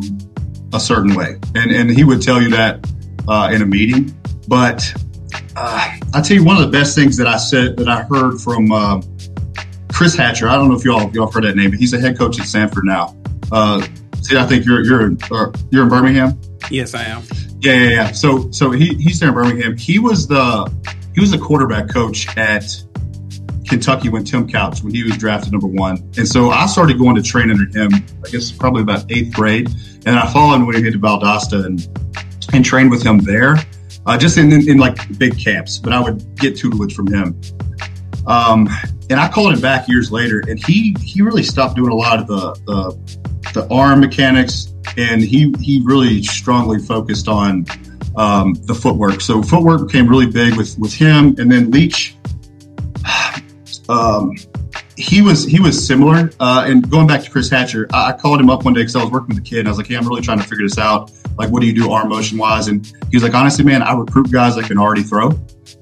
a 0.72 0.80
certain 0.80 1.14
way 1.14 1.38
and 1.54 1.70
and 1.70 1.90
he 1.90 2.04
would 2.04 2.20
tell 2.20 2.40
you 2.40 2.50
that 2.50 2.86
uh, 3.26 3.50
in 3.52 3.62
a 3.62 3.66
meeting 3.66 4.14
but 4.46 4.94
uh, 5.56 5.96
I 6.12 6.20
tell 6.20 6.36
you 6.36 6.44
one 6.44 6.56
of 6.56 6.62
the 6.62 6.70
best 6.70 6.94
things 6.94 7.16
that 7.16 7.26
I 7.26 7.38
said 7.38 7.76
that 7.78 7.88
I 7.88 8.02
heard 8.02 8.38
from 8.40 8.70
uh, 8.70 9.00
Chris 9.96 10.14
Hatcher. 10.14 10.46
I 10.46 10.56
don't 10.56 10.68
know 10.68 10.76
if 10.76 10.84
y'all 10.84 11.10
y'all 11.12 11.30
heard 11.30 11.44
that 11.44 11.56
name, 11.56 11.70
but 11.70 11.78
he's 11.78 11.94
a 11.94 11.98
head 11.98 12.18
coach 12.18 12.38
at 12.38 12.44
Samford 12.44 12.84
now. 12.84 13.16
Uh, 13.50 13.80
see, 14.20 14.36
I 14.36 14.44
think 14.44 14.66
you're 14.66 14.84
you're 14.84 15.16
uh, 15.30 15.50
you're 15.70 15.84
in 15.84 15.88
Birmingham. 15.88 16.38
Yes, 16.70 16.94
I 16.94 17.04
am. 17.04 17.22
Yeah, 17.60 17.72
yeah, 17.72 17.88
yeah. 17.88 18.12
So 18.12 18.50
so 18.50 18.70
he 18.70 18.94
he's 18.96 19.18
there 19.20 19.30
in 19.30 19.34
Birmingham. 19.34 19.74
He 19.78 19.98
was 19.98 20.28
the 20.28 20.70
he 21.14 21.20
was 21.22 21.30
the 21.30 21.38
quarterback 21.38 21.88
coach 21.88 22.28
at 22.36 22.64
Kentucky 23.66 24.10
when 24.10 24.22
Tim 24.22 24.46
Couch 24.46 24.82
when 24.82 24.94
he 24.94 25.02
was 25.02 25.16
drafted 25.16 25.52
number 25.52 25.66
one, 25.66 25.96
and 26.18 26.28
so 26.28 26.50
I 26.50 26.66
started 26.66 26.98
going 26.98 27.16
to 27.16 27.22
train 27.22 27.50
under 27.50 27.64
him. 27.78 27.90
I 28.22 28.28
guess 28.28 28.52
probably 28.52 28.82
about 28.82 29.10
eighth 29.10 29.32
grade, 29.32 29.70
and 30.04 30.18
I 30.18 30.30
followed 30.30 30.56
him 30.56 30.66
when 30.66 30.76
he 30.76 30.82
hit 30.82 30.92
to 30.92 30.98
Valdosta 30.98 31.64
and 31.64 31.88
and 32.52 32.62
trained 32.62 32.90
with 32.90 33.02
him 33.02 33.20
there 33.20 33.56
uh, 34.06 34.16
just 34.16 34.38
in, 34.38 34.52
in, 34.52 34.68
in, 34.68 34.78
like 34.78 35.18
big 35.18 35.38
camps, 35.38 35.78
but 35.78 35.92
I 35.92 36.00
would 36.00 36.38
get 36.38 36.56
tutelage 36.56 36.94
from 36.94 37.08
him. 37.08 37.40
Um, 38.26 38.68
and 39.08 39.20
I 39.20 39.28
called 39.28 39.52
him 39.52 39.60
back 39.60 39.88
years 39.88 40.10
later, 40.10 40.42
and 40.48 40.64
he 40.64 40.96
he 41.00 41.22
really 41.22 41.42
stopped 41.42 41.76
doing 41.76 41.90
a 41.90 41.94
lot 41.94 42.18
of 42.18 42.26
the 42.26 42.52
the, 42.66 43.52
the 43.60 43.74
arm 43.74 44.00
mechanics, 44.00 44.72
and 44.96 45.22
he 45.22 45.54
he 45.60 45.82
really 45.84 46.22
strongly 46.22 46.78
focused 46.78 47.28
on 47.28 47.66
um, 48.16 48.54
the 48.54 48.74
footwork. 48.74 49.20
So 49.20 49.42
footwork 49.42 49.86
became 49.86 50.08
really 50.08 50.26
big 50.26 50.56
with 50.56 50.78
with 50.78 50.92
him, 50.92 51.36
and 51.38 51.50
then 51.50 51.70
Leach. 51.70 52.16
Um, 53.88 54.32
he 54.96 55.22
was 55.22 55.44
he 55.44 55.60
was 55.60 55.86
similar. 55.86 56.30
Uh, 56.40 56.64
and 56.66 56.90
going 56.90 57.06
back 57.06 57.22
to 57.22 57.30
Chris 57.30 57.48
Hatcher, 57.50 57.86
I, 57.92 58.08
I 58.08 58.12
called 58.12 58.40
him 58.40 58.50
up 58.50 58.64
one 58.64 58.74
day 58.74 58.80
because 58.80 58.96
I 58.96 59.02
was 59.02 59.12
working 59.12 59.28
with 59.28 59.38
a 59.38 59.48
kid, 59.48 59.60
and 59.60 59.68
I 59.68 59.70
was 59.70 59.78
like, 59.78 59.86
"Hey, 59.86 59.94
I'm 59.94 60.08
really 60.08 60.22
trying 60.22 60.38
to 60.38 60.44
figure 60.44 60.64
this 60.64 60.78
out. 60.78 61.12
Like, 61.38 61.50
what 61.50 61.60
do 61.60 61.66
you 61.66 61.74
do 61.74 61.92
arm 61.92 62.08
motion 62.08 62.38
wise?" 62.38 62.68
And 62.68 62.84
he 62.84 63.16
was 63.16 63.22
like, 63.22 63.34
"Honestly, 63.34 63.64
man, 63.64 63.82
I 63.82 63.94
recruit 63.94 64.32
guys 64.32 64.56
that 64.56 64.64
can 64.64 64.78
already 64.78 65.02
throw, 65.02 65.28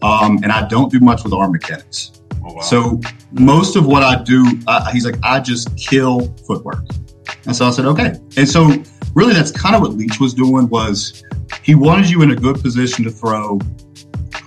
um, 0.02 0.40
and 0.42 0.52
I 0.52 0.66
don't 0.68 0.90
do 0.90 1.00
much 1.00 1.24
with 1.24 1.32
arm 1.32 1.52
mechanics. 1.52 2.20
Oh. 2.44 2.60
So 2.60 3.00
most 3.32 3.76
of 3.76 3.86
what 3.86 4.02
I 4.02 4.22
do, 4.22 4.44
uh, 4.66 4.90
he's 4.92 5.04
like, 5.04 5.16
I 5.22 5.40
just 5.40 5.76
kill 5.76 6.34
footwork." 6.46 6.84
And 7.46 7.54
so 7.54 7.66
I 7.66 7.70
said, 7.70 7.86
"Okay." 7.86 8.18
And 8.36 8.48
so 8.48 8.70
really, 9.14 9.34
that's 9.34 9.50
kind 9.50 9.74
of 9.74 9.82
what 9.82 9.92
Leach 9.92 10.20
was 10.20 10.34
doing 10.34 10.68
was 10.68 11.22
he 11.62 11.74
wanted 11.74 12.10
you 12.10 12.22
in 12.22 12.30
a 12.30 12.36
good 12.36 12.60
position 12.60 13.04
to 13.04 13.10
throw 13.10 13.58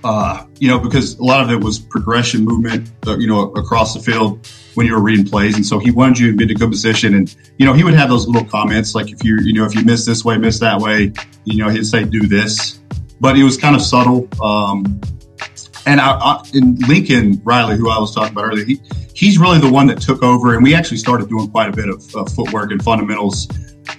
uh, 0.04 0.46
you 0.58 0.68
know, 0.68 0.78
because 0.78 1.18
a 1.18 1.24
lot 1.24 1.42
of 1.42 1.50
it 1.50 1.62
was 1.62 1.78
progression 1.78 2.44
movement, 2.44 2.90
uh, 3.06 3.16
you 3.18 3.26
know, 3.26 3.52
across 3.52 3.94
the 3.94 4.00
field 4.00 4.46
when 4.74 4.86
you 4.86 4.94
were 4.94 5.00
reading 5.00 5.26
plays. 5.26 5.56
And 5.56 5.66
so 5.66 5.78
he 5.78 5.90
wanted 5.90 6.18
you 6.18 6.30
to 6.30 6.36
be 6.36 6.44
in 6.44 6.50
a 6.50 6.54
good 6.54 6.70
position. 6.70 7.14
And, 7.14 7.34
you 7.58 7.66
know, 7.66 7.72
he 7.72 7.84
would 7.84 7.94
have 7.94 8.08
those 8.08 8.26
little 8.26 8.48
comments 8.48 8.94
like 8.94 9.10
if 9.10 9.24
you, 9.24 9.38
you 9.42 9.52
know, 9.52 9.64
if 9.64 9.74
you 9.74 9.84
miss 9.84 10.06
this 10.06 10.24
way, 10.24 10.38
miss 10.38 10.60
that 10.60 10.80
way, 10.80 11.12
you 11.44 11.62
know, 11.62 11.68
he'd 11.68 11.84
say, 11.84 12.04
do 12.04 12.26
this. 12.26 12.80
But 13.20 13.36
it 13.36 13.42
was 13.42 13.56
kind 13.56 13.74
of 13.74 13.82
subtle. 13.82 14.28
Um, 14.42 15.00
and 15.88 16.02
I, 16.02 16.18
I, 16.18 16.42
and 16.52 16.86
Lincoln 16.86 17.40
Riley, 17.44 17.78
who 17.78 17.88
I 17.88 17.98
was 17.98 18.14
talking 18.14 18.32
about 18.32 18.44
earlier, 18.44 18.66
he, 18.66 18.78
he's 19.14 19.38
really 19.38 19.58
the 19.58 19.70
one 19.70 19.86
that 19.86 20.00
took 20.00 20.22
over. 20.22 20.54
And 20.54 20.62
we 20.62 20.74
actually 20.74 20.98
started 20.98 21.30
doing 21.30 21.50
quite 21.50 21.70
a 21.70 21.72
bit 21.72 21.88
of 21.88 22.14
uh, 22.14 22.24
footwork 22.26 22.70
and 22.70 22.82
fundamentals 22.82 23.48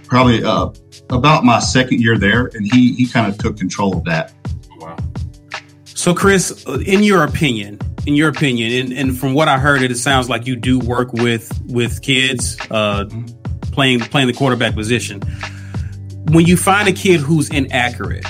probably 0.04 0.44
uh, 0.44 0.70
about 1.10 1.44
my 1.44 1.60
second 1.60 2.00
year 2.00 2.18
there. 2.20 2.52
And 2.54 2.72
he, 2.72 2.94
he 2.94 3.08
kind 3.08 3.28
of 3.28 3.40
took 3.40 3.58
control 3.58 3.98
of 3.98 4.04
that. 4.04 4.34
Wow. 4.78 4.98
So, 5.86 6.14
Chris, 6.14 6.64
in 6.86 7.02
your 7.02 7.24
opinion, 7.24 7.80
in 8.06 8.14
your 8.14 8.30
opinion, 8.30 8.72
and, 8.72 8.94
and 8.94 9.18
from 9.18 9.34
what 9.34 9.48
I 9.48 9.58
heard, 9.58 9.82
it, 9.82 9.90
it 9.90 9.98
sounds 9.98 10.30
like 10.30 10.46
you 10.46 10.56
do 10.56 10.78
work 10.78 11.12
with 11.12 11.52
with 11.66 12.04
kids 12.04 12.56
uh, 12.70 13.06
playing 13.72 14.02
playing 14.02 14.28
the 14.28 14.34
quarterback 14.34 14.76
position. 14.76 15.22
When 16.32 16.46
you 16.46 16.56
find 16.56 16.88
a 16.88 16.94
kid 16.94 17.20
who's 17.20 17.50
inaccurate 17.50 18.26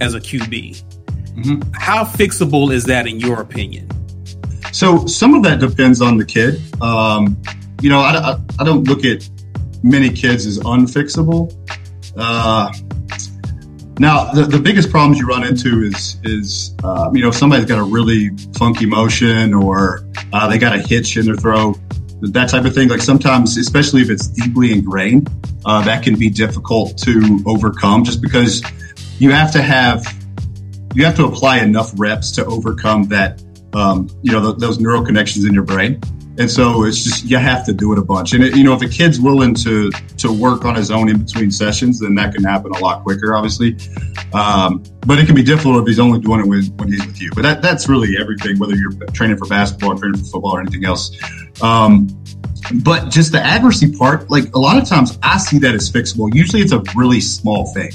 as 0.00 0.14
a 0.14 0.20
QB, 0.20 0.82
mm-hmm. 1.34 1.70
how 1.74 2.04
fixable 2.04 2.72
is 2.72 2.84
that 2.84 3.06
in 3.06 3.20
your 3.20 3.40
opinion? 3.40 3.88
So, 4.72 5.06
some 5.06 5.34
of 5.34 5.42
that 5.44 5.60
depends 5.60 6.00
on 6.00 6.16
the 6.16 6.24
kid. 6.24 6.60
Um, 6.82 7.36
you 7.80 7.90
know, 7.90 8.00
I, 8.00 8.32
I, 8.32 8.40
I, 8.58 8.64
don't 8.64 8.84
look 8.84 9.04
at 9.04 9.28
many 9.82 10.10
kids 10.10 10.46
as 10.46 10.58
unfixable. 10.58 11.54
Uh, 12.16 12.72
now, 13.98 14.32
the, 14.32 14.42
the 14.42 14.58
biggest 14.58 14.90
problems 14.90 15.18
you 15.18 15.26
run 15.26 15.44
into 15.44 15.82
is 15.82 16.18
is 16.24 16.74
um, 16.82 17.14
you 17.14 17.22
know 17.22 17.30
somebody's 17.30 17.66
got 17.66 17.78
a 17.78 17.84
really 17.84 18.30
funky 18.58 18.86
motion 18.86 19.54
or 19.54 20.04
uh, 20.32 20.48
they 20.48 20.58
got 20.58 20.74
a 20.74 20.78
hitch 20.78 21.16
in 21.16 21.26
their 21.26 21.36
throw, 21.36 21.74
that 22.20 22.48
type 22.48 22.64
of 22.64 22.74
thing. 22.74 22.88
Like 22.88 23.02
sometimes, 23.02 23.56
especially 23.56 24.02
if 24.02 24.10
it's 24.10 24.26
deeply 24.26 24.72
ingrained, 24.72 25.30
uh, 25.64 25.84
that 25.84 26.02
can 26.02 26.18
be 26.18 26.28
difficult 26.28 26.98
to 26.98 27.40
overcome. 27.46 28.02
Just 28.02 28.20
because 28.20 28.62
you 29.18 29.30
have 29.30 29.52
to 29.52 29.62
have 29.62 30.04
you 30.94 31.04
have 31.04 31.16
to 31.16 31.26
apply 31.26 31.58
enough 31.58 31.92
reps 31.96 32.30
to 32.32 32.44
overcome 32.46 33.04
that, 33.04 33.42
um, 33.72 34.08
you 34.22 34.32
know, 34.32 34.40
th- 34.40 34.58
those 34.58 34.80
neural 34.80 35.04
connections 35.04 35.44
in 35.44 35.52
your 35.52 35.64
brain. 35.64 36.00
And 36.36 36.50
so 36.50 36.84
it's 36.84 37.04
just 37.04 37.24
you 37.24 37.36
have 37.36 37.64
to 37.66 37.72
do 37.72 37.92
it 37.92 37.98
a 37.98 38.02
bunch. 38.02 38.32
And 38.32 38.42
it, 38.42 38.56
you 38.56 38.64
know, 38.64 38.74
if 38.74 38.82
a 38.82 38.88
kid's 38.88 39.20
willing 39.20 39.54
to 39.56 39.90
to 40.18 40.32
work 40.32 40.64
on 40.64 40.74
his 40.74 40.90
own 40.90 41.08
in 41.08 41.22
between 41.22 41.52
sessions, 41.52 42.00
then 42.00 42.16
that 42.16 42.34
can 42.34 42.42
happen 42.42 42.72
a 42.72 42.78
lot 42.78 43.04
quicker, 43.04 43.36
obviously. 43.36 43.76
Um, 44.32 44.82
but 45.06 45.20
it 45.20 45.26
can 45.26 45.36
be 45.36 45.44
difficult 45.44 45.76
if 45.82 45.86
he's 45.86 46.00
only 46.00 46.18
doing 46.18 46.40
it 46.40 46.46
when, 46.46 46.88
he's 46.88 47.06
with 47.06 47.20
you. 47.20 47.30
But 47.34 47.42
that, 47.42 47.62
that's 47.62 47.88
really 47.88 48.16
everything, 48.18 48.58
whether 48.58 48.74
you're 48.74 48.92
training 49.12 49.36
for 49.36 49.46
basketball, 49.46 49.92
or 49.92 49.96
training 49.96 50.18
for 50.18 50.24
football, 50.24 50.56
or 50.56 50.60
anything 50.60 50.84
else. 50.84 51.16
Um, 51.62 52.08
but 52.82 53.10
just 53.10 53.32
the 53.32 53.40
accuracy 53.40 53.92
part, 53.96 54.30
like 54.30 54.54
a 54.54 54.58
lot 54.58 54.80
of 54.80 54.88
times 54.88 55.18
I 55.22 55.38
see 55.38 55.58
that 55.58 55.74
as 55.74 55.90
fixable. 55.90 56.34
Usually 56.34 56.62
it's 56.62 56.72
a 56.72 56.82
really 56.96 57.20
small 57.20 57.66
thing, 57.74 57.90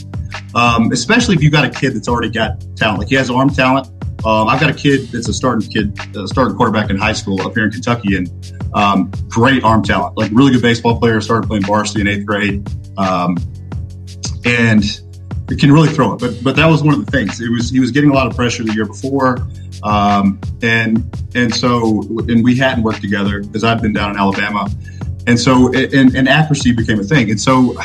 um, 0.55 0.91
especially 0.91 1.35
if 1.35 1.43
you've 1.43 1.51
got 1.51 1.65
a 1.65 1.69
kid 1.69 1.95
that's 1.95 2.07
already 2.07 2.29
got 2.29 2.63
talent. 2.75 2.99
Like 2.99 3.09
he 3.09 3.15
has 3.15 3.29
arm 3.29 3.49
talent. 3.49 3.87
Um, 4.25 4.49
I've 4.49 4.59
got 4.59 4.69
a 4.69 4.73
kid 4.73 5.07
that's 5.09 5.29
a 5.29 5.33
starting 5.33 5.69
kid, 5.69 5.97
a 6.15 6.27
starting 6.27 6.55
quarterback 6.57 6.89
in 6.89 6.97
high 6.97 7.13
school 7.13 7.41
up 7.41 7.53
here 7.53 7.65
in 7.65 7.71
Kentucky, 7.71 8.17
and 8.17 8.29
um, 8.73 9.11
great 9.29 9.63
arm 9.63 9.81
talent, 9.81 10.17
like 10.17 10.31
really 10.31 10.51
good 10.51 10.61
baseball 10.61 10.99
player. 10.99 11.21
Started 11.21 11.47
playing 11.47 11.63
varsity 11.63 12.01
in 12.01 12.07
eighth 12.07 12.25
grade, 12.25 12.67
um, 12.97 13.37
and 14.45 14.83
can 15.57 15.71
really 15.71 15.89
throw 15.89 16.13
it. 16.13 16.19
But 16.19 16.43
but 16.43 16.55
that 16.55 16.67
was 16.67 16.83
one 16.83 16.93
of 16.93 17.05
the 17.05 17.11
things. 17.11 17.39
It 17.41 17.49
was 17.49 17.69
he 17.69 17.79
was 17.79 17.91
getting 17.91 18.11
a 18.11 18.13
lot 18.13 18.27
of 18.27 18.35
pressure 18.35 18.63
the 18.63 18.73
year 18.73 18.85
before. 18.85 19.47
Um, 19.83 20.39
and 20.61 21.03
and 21.35 21.53
so 21.53 22.01
and 22.27 22.43
we 22.43 22.55
hadn't 22.55 22.83
worked 22.83 23.01
together 23.01 23.41
because 23.41 23.63
I'd 23.63 23.81
been 23.81 23.93
down 23.93 24.11
in 24.11 24.17
Alabama, 24.17 24.69
and 25.25 25.39
so 25.39 25.73
and, 25.73 26.15
and 26.15 26.27
accuracy 26.27 26.73
became 26.73 26.99
a 26.99 27.03
thing. 27.03 27.31
And 27.31 27.39
so 27.39 27.75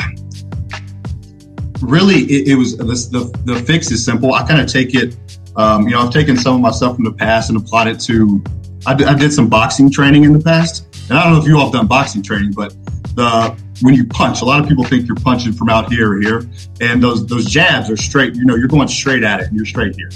really, 1.81 2.21
it, 2.23 2.49
it 2.49 2.55
was 2.57 2.77
the, 2.77 3.25
the 3.45 3.57
fix 3.61 3.91
is 3.91 4.05
simple. 4.05 4.35
I 4.35 4.47
kind 4.47 4.61
of 4.61 4.67
take 4.67 4.95
it. 4.95 5.17
Um, 5.57 5.85
you 5.85 5.91
know, 5.91 6.01
I've 6.01 6.13
taken 6.13 6.37
some 6.37 6.57
of 6.57 6.61
my 6.61 6.71
stuff 6.71 6.97
from 6.97 7.05
the 7.05 7.13
past 7.13 7.51
and 7.51 7.59
applied 7.59 7.89
it 7.89 8.01
to. 8.01 8.43
I, 8.87 8.95
d- 8.95 9.05
I 9.05 9.15
did 9.15 9.33
some 9.33 9.49
boxing 9.49 9.91
training 9.91 10.25
in 10.25 10.33
the 10.33 10.41
past, 10.41 10.85
and 11.09 11.19
I 11.19 11.25
don't 11.25 11.35
know 11.35 11.39
if 11.39 11.47
you 11.47 11.57
all 11.57 11.65
have 11.65 11.73
done 11.73 11.87
boxing 11.87 12.23
training, 12.23 12.53
but 12.53 12.75
the 13.15 13.57
when 13.81 13.95
you 13.95 14.07
punch, 14.07 14.43
a 14.43 14.45
lot 14.45 14.61
of 14.61 14.69
people 14.69 14.85
think 14.85 15.07
you're 15.07 15.17
punching 15.17 15.53
from 15.53 15.69
out 15.69 15.93
here 15.93 16.13
or 16.13 16.21
here, 16.21 16.49
and 16.81 17.03
those 17.03 17.27
those 17.27 17.47
jabs 17.47 17.91
are 17.91 17.97
straight. 17.97 18.35
You 18.35 18.45
know, 18.45 18.57
you're 18.57 18.69
going 18.69 18.89
straight 18.89 19.23
at 19.23 19.41
it, 19.41 19.49
and 19.49 19.57
you're 19.57 19.67
straight 19.67 19.97
here. 19.97 20.11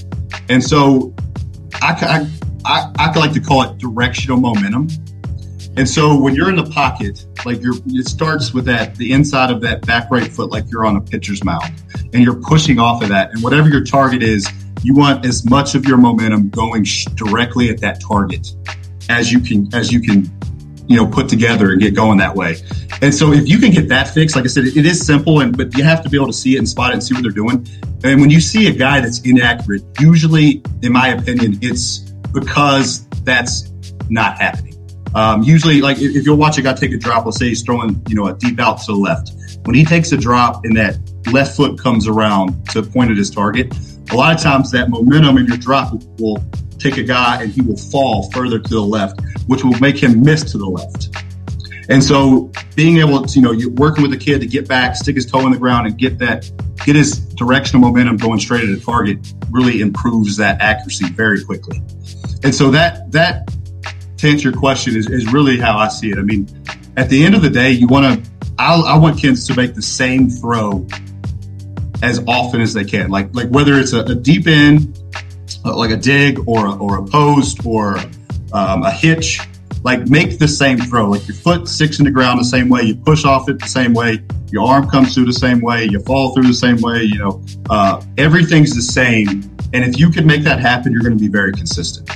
And 0.49 0.63
so 0.63 1.15
I, 1.83 2.29
I, 2.65 2.93
I, 2.99 3.11
I 3.11 3.19
like 3.19 3.33
to 3.33 3.41
call 3.41 3.63
it 3.63 3.79
directional 3.79 4.39
momentum. 4.39 4.89
And 5.77 5.89
so 5.89 6.19
when 6.19 6.35
you're 6.35 6.49
in 6.49 6.57
the 6.57 6.69
pocket, 6.69 7.25
like 7.45 7.63
you're, 7.63 7.77
it 7.87 8.09
starts 8.09 8.53
with 8.53 8.65
that, 8.65 8.97
the 8.97 9.13
inside 9.13 9.51
of 9.51 9.61
that 9.61 9.87
back 9.87 10.11
right 10.11 10.27
foot, 10.31 10.51
like 10.51 10.65
you're 10.69 10.85
on 10.85 10.97
a 10.97 11.01
pitcher's 11.01 11.45
mound 11.45 11.73
and 12.13 12.25
you're 12.25 12.41
pushing 12.41 12.81
off 12.81 13.01
of 13.01 13.11
that. 13.11 13.31
And 13.31 13.45
whatever 13.45 13.69
your 13.69 13.85
target 13.85 14.23
is, 14.23 14.49
you 14.83 14.95
want 14.95 15.25
as 15.25 15.49
much 15.49 15.77
of 15.77 15.85
your 15.85 15.97
momentum 15.97 16.49
going 16.49 16.83
sh- 16.83 17.05
directly 17.15 17.71
at 17.71 17.81
that 17.81 18.01
target 18.01 18.49
as 19.09 19.31
you 19.31 19.39
can, 19.39 19.73
as 19.73 19.93
you 19.93 20.01
can, 20.01 20.29
you 20.89 20.97
know, 20.97 21.07
put 21.07 21.29
together 21.29 21.71
and 21.71 21.81
get 21.81 21.95
going 21.95 22.19
that 22.19 22.35
way. 22.35 22.57
And 23.03 23.15
so 23.15 23.33
if 23.33 23.49
you 23.49 23.59
can 23.59 23.71
get 23.71 23.89
that 23.89 24.09
fixed, 24.09 24.35
like 24.35 24.45
I 24.45 24.49
said, 24.49 24.65
it, 24.65 24.87
is 24.87 25.05
simple 25.05 25.41
and, 25.41 25.57
but 25.57 25.77
you 25.77 25.85
have 25.85 26.03
to 26.03 26.11
be 26.11 26.17
able 26.17 26.29
to 26.29 26.33
see 26.33 26.57
it 26.57 26.59
and 26.59 26.69
spot 26.69 26.91
it 26.91 26.95
and 26.95 27.05
see 27.05 27.15
what 27.15 27.23
they're 27.23 27.31
doing. 27.31 27.67
And 28.03 28.21
when 28.21 28.31
you 28.31 28.41
see 28.41 28.69
a 28.69 28.73
guy 28.73 29.01
that's 29.01 29.21
inaccurate, 29.21 29.83
usually, 30.01 30.63
in 30.83 30.93
my 30.93 31.09
opinion, 31.09 31.59
it's 31.61 31.99
because 32.33 33.07
that's 33.25 33.71
not 34.09 34.39
happening. 34.39 34.75
Um, 35.15 35.43
usually, 35.43 35.81
like 35.81 35.99
if 36.01 36.25
you'll 36.25 36.37
watch 36.37 36.59
a 36.59 36.63
guy 36.63 36.73
take 36.75 36.93
a 36.93 36.99
drop, 36.99 37.25
let's 37.25 37.39
say 37.39 37.49
he's 37.49 37.63
throwing, 37.63 38.03
you 38.09 38.15
know, 38.15 38.27
a 38.27 38.35
deep 38.35 38.59
out 38.61 38.81
to 38.81 38.93
the 38.93 38.99
left. 38.99 39.33
When 39.65 39.75
he 39.75 39.85
takes 39.85 40.13
a 40.13 40.17
drop 40.17 40.65
and 40.65 40.77
that 40.77 40.99
left 41.33 41.57
foot 41.57 41.79
comes 41.79 42.07
around 42.07 42.67
to 42.71 42.83
point 42.83 43.11
at 43.11 43.17
his 43.17 43.31
target, 43.31 43.75
a 44.11 44.17
lot 44.17 44.35
of 44.35 44.43
times 44.43 44.71
that 44.71 44.89
momentum 44.89 45.39
in 45.39 45.47
your 45.47 45.57
drop 45.57 45.93
will 46.19 46.43
take 46.79 46.97
a 46.97 47.03
guy 47.03 47.43
and 47.43 47.53
he 47.53 47.61
will 47.61 47.77
fall 47.77 48.31
further 48.31 48.59
to 48.59 48.69
the 48.69 48.81
left, 48.81 49.21
which 49.47 49.65
will 49.65 49.79
make 49.81 49.99
him 50.03 50.23
miss 50.23 50.51
to 50.53 50.59
the 50.59 50.67
left. 50.67 51.09
And 51.89 52.05
so 52.05 52.51
being 52.77 52.99
able 52.99 53.23
to, 53.23 53.35
you 53.35 53.43
know, 53.43 53.53
you're 53.53 53.71
working 53.71 54.03
with 54.03 54.13
a 54.13 54.17
kid 54.17 54.41
to 54.41 54.47
get 54.47 54.69
back, 54.69 54.95
stick 54.95 55.17
his 55.17 55.27
toe 55.27 55.41
in 55.47 55.53
the 55.53 55.59
ground 55.59 55.87
and 55.87 55.97
get 55.97 56.19
that, 56.19 56.51
get 56.85 56.97
his 56.97 57.19
directional 57.19 57.87
momentum 57.87 58.19
going 58.19 58.39
straight 58.39 58.69
at 58.69 58.71
a 58.71 58.81
target 58.81 59.35
really 59.51 59.81
improves 59.81 60.37
that 60.37 60.61
accuracy 60.61 61.09
very 61.11 61.43
quickly. 61.43 61.81
And 62.45 62.55
so 62.55 62.71
that, 62.71 63.11
that 63.13 63.51
to 64.19 64.29
answer 64.29 64.51
your 64.51 64.59
question 64.59 64.97
is, 64.97 65.09
is 65.09 65.33
really 65.33 65.59
how 65.59 65.79
I 65.79 65.89
see 65.89 66.11
it. 66.11 66.19
I 66.19 66.23
mean, 66.23 66.47
at 66.97 67.09
the 67.09 67.25
end 67.25 67.35
of 67.35 67.43
the 67.43 67.51
day, 67.51 67.71
you 67.71 67.87
want 67.87 68.25
to, 68.25 68.31
I 68.59 68.99
want 68.99 69.19
kids 69.19 69.47
to 69.47 69.55
make 69.55 69.75
the 69.75 69.83
same 69.83 70.29
throw 70.29 70.87
as 72.03 72.23
often 72.27 72.61
as 72.61 72.75
they 72.75 72.85
can. 72.85 73.11
Like, 73.11 73.35
like 73.35 73.49
whether 73.49 73.75
it's 73.75 73.93
a, 73.93 74.01
a 74.01 74.15
deep 74.15 74.47
end, 74.47 74.99
uh, 75.65 75.77
like 75.77 75.91
a 75.91 75.97
dig 75.97 76.41
or 76.47 76.67
a, 76.67 76.77
or 76.77 76.99
a 76.99 77.05
post 77.05 77.65
or 77.65 77.99
um, 78.53 78.83
a 78.83 78.91
hitch, 78.91 79.41
like 79.85 80.09
make 80.09 80.39
the 80.39 80.49
same 80.49 80.79
throw. 80.79 81.09
Like 81.09 81.27
your 81.27 81.37
foot 81.37 81.69
sticks 81.69 81.99
in 81.99 82.05
the 82.05 82.11
ground 82.11 82.41
the 82.41 82.45
same 82.45 82.69
way, 82.69 82.83
you 82.83 82.95
push 82.95 83.25
off 83.25 83.49
it 83.49 83.59
the 83.59 83.69
same 83.69 83.93
way, 83.93 84.23
your 84.51 84.67
arm 84.67 84.89
comes 84.89 85.15
through 85.15 85.27
the 85.27 85.33
same 85.33 85.61
way, 85.61 85.85
you 85.85 86.01
fall 86.01 86.35
through 86.35 86.47
the 86.47 86.55
same 86.55 86.81
way. 86.81 87.03
You 87.03 87.19
know, 87.19 87.45
uh, 87.71 88.03
everything's 88.17 88.75
the 88.75 88.83
same. 88.83 89.29
And 89.73 89.85
if 89.85 89.99
you 89.99 90.11
can 90.11 90.27
make 90.27 90.43
that 90.45 90.61
happen, 90.61 90.93
you're 90.93 91.03
going 91.03 91.17
to 91.17 91.23
be 91.23 91.29
very 91.29 91.53
consistent. 91.53 92.11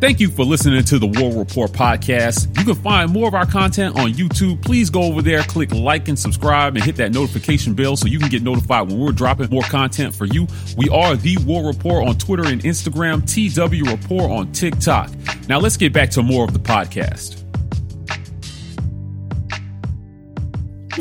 Thank 0.00 0.18
you 0.18 0.30
for 0.30 0.46
listening 0.46 0.82
to 0.82 0.98
the 0.98 1.06
War 1.06 1.38
Report 1.38 1.72
podcast. 1.72 2.56
You 2.58 2.64
can 2.64 2.74
find 2.74 3.12
more 3.12 3.28
of 3.28 3.34
our 3.34 3.44
content 3.44 3.98
on 3.98 4.14
YouTube. 4.14 4.64
Please 4.64 4.88
go 4.88 5.02
over 5.02 5.20
there, 5.20 5.42
click 5.42 5.74
like 5.74 6.08
and 6.08 6.18
subscribe, 6.18 6.74
and 6.74 6.82
hit 6.82 6.96
that 6.96 7.12
notification 7.12 7.74
bell 7.74 7.98
so 7.98 8.06
you 8.06 8.18
can 8.18 8.30
get 8.30 8.42
notified 8.42 8.88
when 8.88 8.98
we're 8.98 9.12
dropping 9.12 9.50
more 9.50 9.62
content 9.64 10.14
for 10.14 10.24
you. 10.24 10.46
We 10.78 10.88
are 10.88 11.16
the 11.16 11.36
War 11.44 11.66
Report 11.66 12.08
on 12.08 12.16
Twitter 12.16 12.46
and 12.46 12.62
Instagram, 12.62 13.26
TW 13.28 13.90
Report 13.90 14.30
on 14.30 14.52
TikTok. 14.52 15.10
Now 15.50 15.58
let's 15.58 15.76
get 15.76 15.92
back 15.92 16.08
to 16.12 16.22
more 16.22 16.44
of 16.44 16.54
the 16.54 16.60
podcast. 16.60 17.36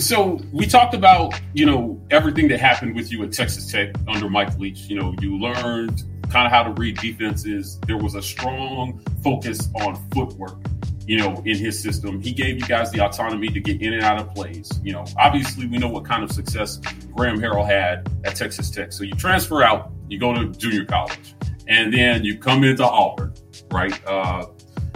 So 0.01 0.41
we 0.51 0.65
talked 0.65 0.93
about, 0.93 1.39
you 1.53 1.65
know, 1.65 2.01
everything 2.11 2.49
that 2.49 2.59
happened 2.59 2.97
with 2.97 3.13
you 3.13 3.23
at 3.23 3.31
Texas 3.31 3.71
Tech 3.71 3.95
under 4.09 4.29
Mike 4.29 4.57
Leach. 4.59 4.89
You 4.89 4.99
know, 4.99 5.15
you 5.21 5.37
learned 5.39 6.03
kind 6.29 6.45
of 6.45 6.51
how 6.51 6.63
to 6.63 6.71
read 6.71 6.98
defenses. 6.98 7.79
There 7.88 7.98
was 7.98 8.15
a 8.15 8.21
strong 8.21 9.00
focus 9.24 9.69
on 9.75 9.95
footwork, 10.12 10.57
you 11.05 11.17
know, 11.17 11.41
in 11.45 11.57
his 11.57 11.81
system. 11.81 12.21
He 12.21 12.31
gave 12.31 12.59
you 12.59 12.65
guys 12.65 12.91
the 12.91 13.03
autonomy 13.03 13.50
to 13.50 13.59
get 13.59 13.81
in 13.81 13.93
and 13.93 14.03
out 14.03 14.19
of 14.19 14.33
plays. 14.33 14.71
You 14.83 14.93
know, 14.93 15.05
obviously 15.17 15.67
we 15.67 15.77
know 15.77 15.89
what 15.89 16.05
kind 16.05 16.24
of 16.24 16.31
success 16.31 16.77
Graham 17.15 17.39
Harrell 17.39 17.65
had 17.65 18.09
at 18.24 18.36
Texas 18.36 18.69
Tech. 18.69 18.93
So 18.93 19.03
you 19.03 19.13
transfer 19.13 19.63
out, 19.63 19.91
you 20.07 20.19
go 20.19 20.33
to 20.33 20.48
junior 20.48 20.86
college, 20.86 21.36
and 21.67 21.93
then 21.93 22.24
you 22.24 22.38
come 22.38 22.63
into 22.63 22.83
Auburn, 22.83 23.33
right? 23.71 24.00
Uh, 24.07 24.48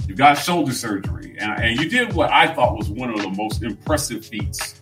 you 0.08 0.16
got 0.16 0.36
shoulder 0.36 0.74
surgery, 0.74 1.36
and, 1.40 1.63
and 1.63 1.80
you 1.80 1.90
did 1.90 2.13
what 2.13 2.32
I 2.32 2.54
thought 2.54 2.78
was 2.78 2.90
one 2.90 3.10
of 3.10 3.22
the 3.22 3.30
most 3.30 3.63
impressive 3.63 4.25
feats. 4.25 4.82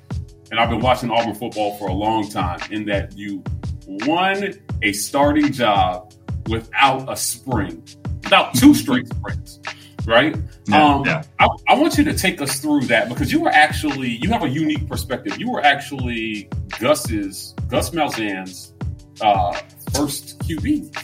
And 0.49 0.59
I've 0.59 0.69
been 0.69 0.81
watching 0.81 1.09
Auburn 1.09 1.35
football 1.35 1.77
for 1.77 1.87
a 1.87 1.93
long 1.93 2.29
time, 2.29 2.59
in 2.71 2.85
that 2.85 3.17
you 3.17 3.43
won 3.87 4.53
a 4.81 4.93
starting 4.93 5.51
job 5.51 6.13
without 6.51 7.11
a 7.11 7.15
spring, 7.15 7.83
without 8.23 8.53
two 8.53 8.73
straight 8.73 9.07
springs, 9.07 9.59
right? 10.05 10.35
Yeah, 10.67 10.83
um, 10.83 11.05
yeah. 11.05 11.23
I, 11.39 11.47
I 11.69 11.75
want 11.75 11.97
you 11.97 12.03
to 12.03 12.13
take 12.13 12.41
us 12.41 12.59
through 12.59 12.81
that 12.81 13.09
because 13.09 13.31
you 13.31 13.41
were 13.41 13.49
actually 13.49 14.09
you 14.21 14.29
have 14.29 14.43
a 14.43 14.49
unique 14.49 14.87
perspective. 14.87 15.39
You 15.39 15.49
were 15.49 15.61
actually 15.61 16.49
Gus's 16.79 17.55
Gus 17.67 17.89
Malzahn's 17.91 18.73
uh, 19.21 19.53
first 19.93 20.39
QB 20.39 20.95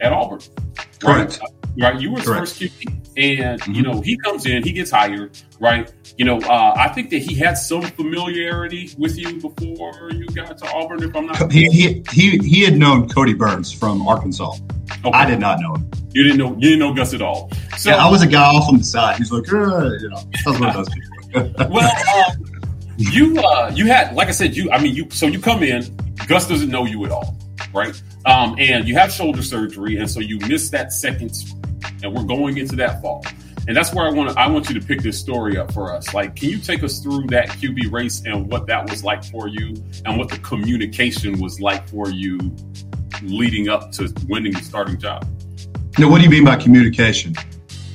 at 0.00 0.12
Auburn, 0.12 0.40
Correct. 1.00 1.40
Right? 1.40 1.61
Right? 1.78 2.00
You 2.00 2.12
were 2.12 2.18
his 2.18 2.26
first 2.26 2.60
QB, 2.60 3.12
and 3.16 3.76
you 3.76 3.82
know 3.82 4.00
he 4.00 4.16
comes 4.18 4.46
in, 4.46 4.62
he 4.62 4.72
gets 4.72 4.90
hired, 4.90 5.38
right? 5.58 5.92
You 6.18 6.24
know, 6.26 6.38
uh, 6.40 6.74
I 6.76 6.88
think 6.88 7.10
that 7.10 7.18
he 7.18 7.34
had 7.34 7.54
some 7.54 7.82
familiarity 7.82 8.90
with 8.98 9.16
you 9.16 9.40
before 9.40 10.10
you 10.12 10.26
got 10.26 10.58
to 10.58 10.72
Auburn, 10.72 11.02
if 11.02 11.16
I'm 11.16 11.26
not. 11.26 11.50
He, 11.50 11.68
he, 11.70 12.04
he, 12.10 12.38
he 12.38 12.62
had 12.62 12.76
known 12.76 13.08
Kodi 13.08 13.36
Burns 13.36 13.72
from 13.72 14.06
Arkansas. 14.06 14.56
Okay. 15.04 15.10
I 15.12 15.24
did 15.24 15.40
not 15.40 15.58
know 15.60 15.74
him. 15.74 15.90
You 16.12 16.24
didn't 16.24 16.38
know. 16.38 16.52
You 16.54 16.60
didn't 16.60 16.78
know 16.80 16.92
Gus 16.92 17.14
at 17.14 17.22
all. 17.22 17.50
So 17.78 17.90
Yeah, 17.90 18.04
I 18.04 18.10
was 18.10 18.22
a 18.22 18.26
guy 18.26 18.42
off 18.42 18.68
on 18.68 18.78
the 18.78 18.84
side. 18.84 19.16
He's 19.16 19.32
like, 19.32 19.50
uh, 19.52 19.90
you 19.94 20.10
know, 20.10 20.20
that's 20.32 20.46
one 20.46 20.64
of 20.64 20.74
those 20.74 20.88
people. 20.90 21.54
well, 21.70 21.90
um, 22.14 22.62
you 22.96 23.38
uh, 23.38 23.72
you 23.74 23.86
had 23.86 24.14
like 24.14 24.28
I 24.28 24.32
said, 24.32 24.54
you. 24.54 24.70
I 24.70 24.82
mean, 24.82 24.94
you. 24.94 25.08
So 25.10 25.26
you 25.26 25.40
come 25.40 25.62
in. 25.62 25.96
Gus 26.28 26.46
doesn't 26.46 26.68
know 26.68 26.84
you 26.84 27.04
at 27.06 27.10
all, 27.10 27.36
right? 27.72 28.00
Um, 28.24 28.56
and 28.58 28.86
you 28.86 28.94
have 28.94 29.12
shoulder 29.12 29.42
surgery, 29.42 29.96
and 29.96 30.10
so 30.10 30.20
you 30.20 30.38
miss 30.40 30.70
that 30.70 30.92
second, 30.92 31.32
and 32.02 32.14
we're 32.14 32.24
going 32.24 32.58
into 32.58 32.76
that 32.76 33.02
fall. 33.02 33.24
And 33.68 33.76
that's 33.76 33.94
where 33.94 34.06
I 34.06 34.10
want 34.10 34.30
to. 34.30 34.38
I 34.38 34.48
want 34.48 34.68
you 34.68 34.78
to 34.78 34.84
pick 34.84 35.02
this 35.02 35.18
story 35.18 35.56
up 35.56 35.72
for 35.72 35.92
us. 35.92 36.12
Like, 36.12 36.36
can 36.36 36.48
you 36.48 36.58
take 36.58 36.82
us 36.82 37.00
through 37.00 37.28
that 37.28 37.48
QB 37.48 37.92
race 37.92 38.22
and 38.24 38.50
what 38.50 38.66
that 38.66 38.88
was 38.90 39.04
like 39.04 39.24
for 39.24 39.48
you, 39.48 39.74
and 40.04 40.18
what 40.18 40.28
the 40.28 40.38
communication 40.38 41.40
was 41.40 41.60
like 41.60 41.88
for 41.88 42.10
you 42.10 42.38
leading 43.22 43.68
up 43.68 43.92
to 43.92 44.12
winning 44.28 44.52
the 44.52 44.62
starting 44.62 44.98
job? 44.98 45.26
now, 45.98 46.08
what 46.08 46.18
do 46.18 46.24
you 46.24 46.30
mean 46.30 46.44
by 46.44 46.56
communication? 46.56 47.34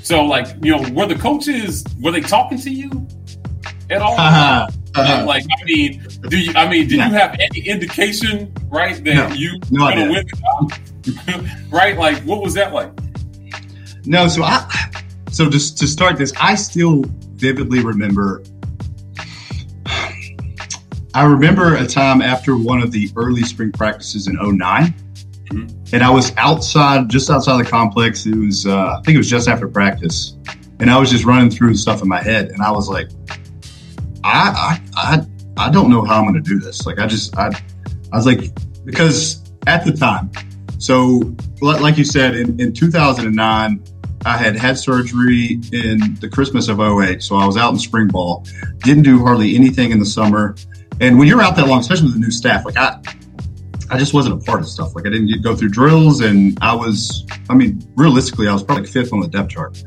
So, 0.03 0.24
like, 0.24 0.48
you 0.63 0.72
know, 0.72 0.89
were 0.91 1.05
the 1.05 1.15
coaches 1.15 1.84
were 2.01 2.12
they 2.12 2.22
talking 2.22 2.57
to 2.60 2.69
you 2.69 3.07
at 3.89 4.01
all? 4.01 4.15
uh, 4.17 4.69
Uh, 4.98 5.25
like, 5.25 5.44
I 5.60 5.63
mean, 5.66 6.06
do 6.30 6.38
you? 6.39 6.51
I 6.56 6.68
mean, 6.70 6.88
did 6.88 6.94
you 6.98 7.01
have 7.01 7.36
any 7.39 7.62
indication, 7.68 8.51
right, 8.70 8.96
that 9.04 9.30
No. 9.30 9.36
you 9.36 9.60
No, 9.72 9.86
I 9.86 9.94
gonna 9.96 10.12
win 10.12 10.25
the 10.27 10.38
job? 11.27 11.48
right? 11.72 11.98
Like, 11.98 12.18
what 12.24 12.42
was 12.42 12.54
that 12.56 12.74
like? 12.74 12.92
No, 14.06 14.27
so 14.27 14.44
I 14.44 14.66
so 15.32 15.50
just 15.50 15.77
to 15.80 15.88
start 15.88 16.18
this, 16.18 16.34
I 16.39 16.56
still 16.56 17.04
vividly 17.36 17.82
remember. 17.84 18.42
I 21.13 21.24
remember 21.24 21.75
a 21.75 21.86
time 21.88 22.22
after 22.22 22.56
one 22.58 22.82
of 22.82 22.92
the 22.92 23.10
early 23.16 23.42
spring 23.44 23.72
practices 23.72 24.27
in 24.27 24.36
9 24.36 24.94
Mhm. 25.50 25.94
and 25.94 26.04
I 26.04 26.10
was 26.10 26.32
outside, 26.38 27.10
just 27.10 27.30
outside 27.30 27.58
the 27.63 27.70
complex. 27.70 28.25
It 28.25 28.36
was, 28.36 28.66
uh, 28.68 28.98
I 29.00 29.01
think 29.04 29.16
it 29.16 29.18
was 29.18 29.30
just 29.30 29.48
after 29.48 29.68
practice, 29.68 30.36
and 30.80 30.92
I 30.92 30.98
was 31.00 31.10
just 31.10 31.24
running 31.25 31.50
through 31.50 31.75
stuff 31.75 32.01
in 32.01 32.08
my 32.08 32.22
head, 32.22 32.50
and 32.50 32.62
I 32.62 32.70
was 32.72 32.88
like, 32.89 33.10
I, 34.24 34.80
I, 34.98 35.25
I, 35.58 35.70
don't 35.70 35.89
know 35.89 36.04
how 36.04 36.20
I'm 36.20 36.24
going 36.24 36.42
to 36.44 36.50
do 36.50 36.60
this. 36.60 36.86
Like, 36.86 37.00
I 37.00 37.08
just, 37.08 37.38
I, 37.38 37.50
I 38.12 38.16
was 38.18 38.25
like, 38.25 38.51
because 38.84 39.44
at 39.68 39.86
the 39.86 39.92
time, 39.92 40.32
so 40.80 41.36
like 41.62 41.98
you 41.98 42.04
said, 42.06 42.36
in, 42.36 42.60
in 42.60 42.74
2009, 42.74 43.84
I 44.25 44.38
had 44.38 44.56
had 44.56 44.77
surgery 44.77 45.60
in 45.72 46.18
the 46.20 46.30
Christmas 46.32 46.68
of 46.68 46.80
08. 46.80 47.22
So 47.22 47.36
I 47.36 47.46
was 47.46 47.58
out 47.58 47.72
in 47.72 47.80
spring 47.80 48.08
ball, 48.08 48.46
didn't 48.80 49.04
do 49.04 49.20
hardly 49.20 49.56
anything 49.56 49.92
in 49.92 50.00
the 50.00 50.06
summer. 50.06 50.56
And 51.00 51.20
when 51.20 51.27
you're 51.27 51.42
out 51.42 51.56
that 51.56 51.68
long, 51.68 51.80
especially 51.80 52.08
with 52.08 52.16
the 52.16 52.20
new 52.20 52.32
staff, 52.32 52.66
like 52.66 52.77
I, 52.77 53.00
I 53.89 53.98
just 53.98 54.13
wasn't 54.13 54.42
a 54.42 54.46
part 54.46 54.60
of 54.60 54.68
stuff. 54.68 54.96
Like 54.96 55.06
I 55.06 55.10
didn't 55.10 55.42
go 55.42 55.56
through 55.56 55.70
drills 55.70 56.22
and 56.22 56.58
I 56.62 56.74
was, 56.74 57.25
I 57.50 57.54
mean, 57.54 57.82
realistically, 57.96 58.48
I 58.48 58.54
was 58.54 58.63
probably 58.63 58.88
fifth 58.88 59.13
on 59.13 59.20
the 59.20 59.27
depth 59.27 59.50
chart. 59.50 59.82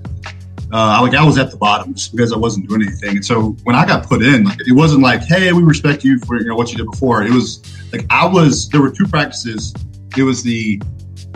Uh, 0.72 1.00
like 1.02 1.14
I 1.14 1.24
was 1.24 1.36
at 1.36 1.50
the 1.50 1.56
bottom 1.56 1.94
just 1.94 2.12
because 2.12 2.32
I 2.32 2.36
wasn't 2.36 2.68
doing 2.68 2.82
anything. 2.82 3.16
And 3.16 3.24
so 3.24 3.56
when 3.64 3.74
I 3.74 3.84
got 3.84 4.06
put 4.06 4.22
in, 4.22 4.44
like 4.44 4.60
it 4.60 4.72
wasn't 4.72 5.02
like, 5.02 5.22
hey, 5.22 5.52
we 5.52 5.62
respect 5.62 6.04
you 6.04 6.18
for 6.20 6.38
you 6.38 6.46
know 6.46 6.54
what 6.54 6.70
you 6.70 6.78
did 6.78 6.86
before. 6.90 7.22
It 7.22 7.32
was 7.32 7.60
like 7.92 8.06
I 8.10 8.26
was. 8.26 8.68
There 8.68 8.80
were 8.80 8.90
two 8.90 9.06
practices. 9.06 9.74
It 10.16 10.22
was 10.22 10.42
the 10.42 10.80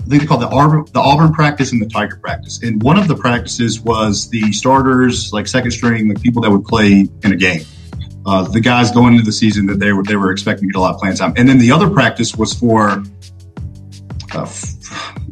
I 0.04 0.06
think 0.06 0.22
they 0.22 0.26
called 0.26 0.42
the 0.42 0.48
Auburn, 0.48 0.84
the 0.92 1.00
Auburn 1.00 1.32
practice 1.32 1.72
and 1.72 1.80
the 1.80 1.86
Tiger 1.86 2.16
practice. 2.16 2.62
And 2.62 2.82
one 2.82 2.98
of 2.98 3.08
the 3.08 3.16
practices 3.16 3.80
was 3.80 4.28
the 4.28 4.52
starters, 4.52 5.32
like 5.32 5.46
second 5.46 5.70
string, 5.70 6.08
the 6.08 6.20
people 6.20 6.42
that 6.42 6.50
would 6.50 6.64
play 6.64 7.08
in 7.22 7.32
a 7.32 7.36
game. 7.36 7.62
Uh, 8.26 8.42
the 8.42 8.60
guys 8.60 8.90
going 8.90 9.14
into 9.14 9.24
the 9.24 9.32
season 9.32 9.66
that 9.66 9.78
they 9.78 9.92
were 9.92 10.02
they 10.02 10.16
were 10.16 10.30
expecting 10.30 10.68
to 10.68 10.72
get 10.72 10.78
a 10.78 10.80
lot 10.80 10.94
of 10.94 11.00
playing 11.00 11.16
time. 11.16 11.32
And 11.36 11.48
then 11.48 11.58
the 11.58 11.72
other 11.72 11.88
practice 11.88 12.34
was 12.34 12.52
for, 12.52 13.02
uh, 14.32 14.50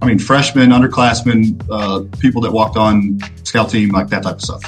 I 0.01 0.07
mean, 0.07 0.19
freshmen, 0.19 0.71
underclassmen, 0.71 1.65
uh, 1.71 2.05
people 2.19 2.41
that 2.43 2.53
walked 2.53 2.77
on 2.77 3.19
scout 3.45 3.71
team, 3.71 3.91
like 3.91 4.09
that 4.09 4.23
type 4.23 4.37
of 4.37 4.43
stuff. 4.43 4.63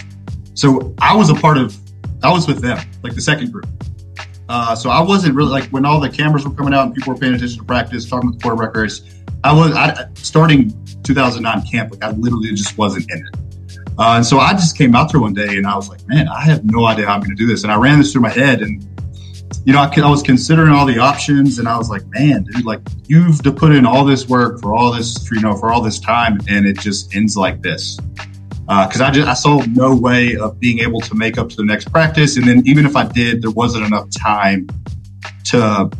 So 0.54 0.94
I 0.98 1.14
was 1.14 1.30
a 1.30 1.34
part 1.34 1.58
of, 1.58 1.76
I 2.22 2.32
was 2.32 2.46
with 2.46 2.60
them, 2.60 2.78
like 3.02 3.14
the 3.14 3.20
second 3.20 3.52
group. 3.52 3.66
Uh, 4.48 4.74
so 4.74 4.90
I 4.90 5.00
wasn't 5.00 5.34
really 5.34 5.50
like 5.50 5.64
when 5.70 5.84
all 5.84 6.00
the 6.00 6.08
cameras 6.08 6.46
were 6.46 6.54
coming 6.54 6.74
out 6.74 6.86
and 6.86 6.94
people 6.94 7.12
were 7.12 7.18
paying 7.18 7.34
attention 7.34 7.58
to 7.58 7.64
practice, 7.64 8.08
talking 8.08 8.30
with 8.30 8.38
the 8.38 8.42
quarterback 8.42 8.76
race. 8.76 9.02
I 9.42 9.52
was 9.52 9.72
I, 9.72 10.08
starting 10.14 10.70
2009 11.02 11.66
camp. 11.66 11.92
Like 11.92 12.04
I 12.04 12.10
literally 12.10 12.50
just 12.50 12.76
wasn't 12.76 13.10
in 13.10 13.18
it. 13.18 13.36
Uh, 13.98 14.16
and 14.16 14.26
so 14.26 14.38
I 14.38 14.52
just 14.52 14.76
came 14.76 14.94
out 14.94 15.12
there 15.12 15.20
one 15.20 15.34
day 15.34 15.56
and 15.56 15.66
I 15.66 15.76
was 15.76 15.88
like, 15.88 16.06
man, 16.06 16.28
I 16.28 16.40
have 16.42 16.64
no 16.64 16.84
idea 16.84 17.06
how 17.06 17.14
I'm 17.14 17.20
going 17.20 17.30
to 17.30 17.36
do 17.36 17.46
this. 17.46 17.62
And 17.62 17.72
I 17.72 17.76
ran 17.76 17.98
this 17.98 18.12
through 18.12 18.22
my 18.22 18.30
head 18.30 18.60
and, 18.60 18.84
you 19.64 19.73
know, 19.73 19.80
I, 19.80 19.90
I 20.00 20.11
was 20.11 20.23
considering 20.23 20.73
all 20.73 20.85
the 20.85 20.99
options 20.99 21.59
and 21.59 21.66
I 21.66 21.78
was 21.78 21.88
like, 21.88 22.06
man, 22.09 22.44
dude, 22.44 22.66
like 22.66 22.80
you've 23.06 23.42
to 23.42 23.52
put 23.52 23.73
in 23.73 23.87
all 23.87 24.04
this 24.04 24.28
work 24.28 24.61
for 24.61 24.75
all 24.75 24.92
this, 24.92 25.30
you 25.30 25.40
know, 25.40 25.56
for 25.56 25.73
all 25.73 25.80
this 25.80 25.99
time 25.99 26.38
and 26.49 26.66
it 26.66 26.78
just 26.78 27.14
ends 27.14 27.37
like 27.37 27.62
this. 27.62 27.99
Uh, 28.68 28.87
cause 28.87 29.00
I 29.00 29.11
just, 29.11 29.28
I 29.28 29.35
saw 29.35 29.62
no 29.66 29.94
way 29.94 30.37
of 30.37 30.61
being 30.61 30.80
able 30.80 31.00
to 31.02 31.14
make 31.14 31.38
up 31.38 31.49
to 31.50 31.56
the 31.56 31.64
next 31.64 31.90
practice. 31.90 32.37
And 32.37 32.47
then 32.47 32.62
even 32.66 32.85
if 32.85 32.94
I 32.94 33.06
did, 33.06 33.42
there 33.42 33.50
wasn't 33.50 33.87
enough 33.87 34.09
time 34.11 34.68
to 35.44 35.90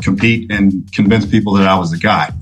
compete 0.00 0.52
and 0.52 0.90
convince 0.92 1.26
people 1.26 1.54
that 1.54 1.66
I 1.66 1.76
was 1.76 1.90
the 1.90 1.98
guy. 1.98 2.32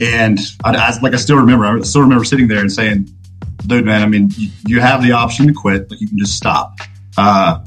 And 0.00 0.38
I, 0.64 0.76
I 0.76 1.00
like, 1.00 1.14
I 1.14 1.16
still 1.16 1.36
remember, 1.36 1.66
I 1.66 1.80
still 1.80 2.02
remember 2.02 2.24
sitting 2.24 2.46
there 2.46 2.60
and 2.60 2.70
saying, 2.70 3.08
dude, 3.66 3.84
man, 3.84 4.02
I 4.02 4.06
mean, 4.06 4.30
you, 4.36 4.50
you 4.66 4.80
have 4.80 5.02
the 5.02 5.12
option 5.12 5.48
to 5.48 5.52
quit, 5.52 5.90
like 5.90 6.00
you 6.00 6.08
can 6.08 6.18
just 6.18 6.36
stop. 6.36 6.78
Uh, 7.16 7.64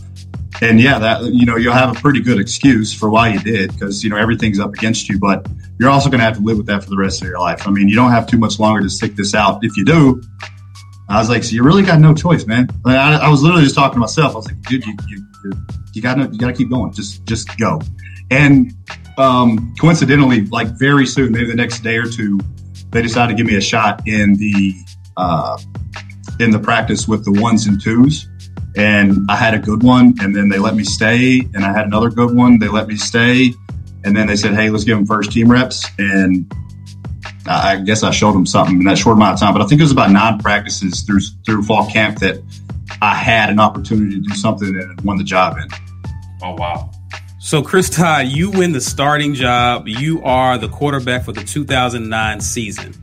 and 0.63 0.79
yeah, 0.79 0.99
that, 0.99 1.23
you 1.33 1.45
know, 1.45 1.57
you'll 1.57 1.73
have 1.73 1.95
a 1.95 1.99
pretty 1.99 2.21
good 2.21 2.39
excuse 2.39 2.93
for 2.93 3.09
why 3.09 3.29
you 3.29 3.39
did 3.39 3.73
because, 3.73 4.03
you 4.03 4.09
know, 4.09 4.17
everything's 4.17 4.59
up 4.59 4.73
against 4.73 5.09
you, 5.09 5.19
but 5.19 5.45
you're 5.79 5.89
also 5.89 6.09
going 6.09 6.19
to 6.19 6.25
have 6.25 6.37
to 6.37 6.43
live 6.43 6.57
with 6.57 6.67
that 6.67 6.83
for 6.83 6.89
the 6.89 6.97
rest 6.97 7.21
of 7.21 7.27
your 7.27 7.39
life. 7.39 7.67
I 7.67 7.71
mean, 7.71 7.89
you 7.89 7.95
don't 7.95 8.11
have 8.11 8.27
too 8.27 8.37
much 8.37 8.59
longer 8.59 8.81
to 8.81 8.89
stick 8.89 9.15
this 9.15 9.33
out. 9.33 9.63
If 9.63 9.75
you 9.75 9.83
do, 9.83 10.21
I 11.09 11.19
was 11.19 11.29
like, 11.29 11.43
so 11.43 11.51
you 11.51 11.63
really 11.63 11.83
got 11.83 11.99
no 11.99 12.13
choice, 12.13 12.45
man. 12.45 12.69
I, 12.85 13.15
I 13.15 13.29
was 13.29 13.43
literally 13.43 13.63
just 13.63 13.75
talking 13.75 13.95
to 13.95 13.99
myself. 13.99 14.33
I 14.33 14.35
was 14.35 14.47
like, 14.47 14.61
dude, 14.61 14.85
you, 14.85 14.95
you, 15.09 15.25
you 15.93 16.01
gotta, 16.01 16.29
you 16.31 16.39
gotta 16.39 16.53
keep 16.53 16.69
going. 16.69 16.93
Just, 16.93 17.25
just 17.25 17.57
go. 17.57 17.81
And, 18.31 18.73
um, 19.17 19.75
coincidentally, 19.79 20.45
like 20.47 20.67
very 20.79 21.05
soon, 21.05 21.33
maybe 21.33 21.47
the 21.47 21.55
next 21.55 21.81
day 21.81 21.97
or 21.97 22.05
two, 22.05 22.39
they 22.91 23.01
decided 23.01 23.35
to 23.35 23.37
give 23.37 23.51
me 23.51 23.57
a 23.57 23.61
shot 23.61 24.07
in 24.07 24.35
the, 24.35 24.73
uh, 25.17 25.57
in 26.39 26.51
the 26.51 26.59
practice 26.59 27.07
with 27.07 27.25
the 27.25 27.31
ones 27.31 27.67
and 27.67 27.81
twos. 27.81 28.27
And 28.75 29.29
I 29.29 29.35
had 29.35 29.53
a 29.53 29.59
good 29.59 29.83
one, 29.83 30.15
and 30.19 30.35
then 30.35 30.49
they 30.49 30.57
let 30.57 30.75
me 30.75 30.83
stay. 30.83 31.39
And 31.53 31.63
I 31.63 31.71
had 31.71 31.85
another 31.85 32.09
good 32.09 32.35
one. 32.35 32.59
They 32.59 32.67
let 32.67 32.87
me 32.87 32.95
stay. 32.95 33.53
And 34.03 34.15
then 34.15 34.27
they 34.27 34.35
said, 34.35 34.53
hey, 34.55 34.69
let's 34.69 34.83
give 34.83 34.97
them 34.97 35.05
first 35.05 35.31
team 35.31 35.49
reps. 35.49 35.85
And 35.97 36.51
I 37.45 37.77
guess 37.77 38.03
I 38.03 38.11
showed 38.11 38.33
them 38.33 38.45
something 38.45 38.79
in 38.79 38.85
that 38.85 38.97
short 38.97 39.17
amount 39.17 39.35
of 39.35 39.39
time. 39.39 39.53
But 39.53 39.61
I 39.61 39.67
think 39.67 39.79
it 39.79 39.83
was 39.83 39.91
about 39.91 40.11
nine 40.11 40.39
practices 40.39 41.01
through 41.01 41.19
through 41.45 41.63
fall 41.63 41.89
camp 41.89 42.19
that 42.19 42.41
I 43.01 43.15
had 43.15 43.49
an 43.49 43.59
opportunity 43.59 44.15
to 44.15 44.21
do 44.21 44.35
something 44.35 44.67
and 44.67 45.01
won 45.01 45.17
the 45.17 45.23
job 45.23 45.57
in. 45.57 45.67
Oh 46.41 46.55
wow. 46.55 46.89
So, 47.39 47.61
Chris 47.61 47.89
Todd, 47.89 48.27
you 48.27 48.49
win 48.51 48.71
the 48.71 48.79
starting 48.79 49.33
job. 49.33 49.89
You 49.89 50.23
are 50.23 50.57
the 50.57 50.69
quarterback 50.69 51.25
for 51.25 51.33
the 51.33 51.43
2009 51.43 52.39
season. 52.39 52.93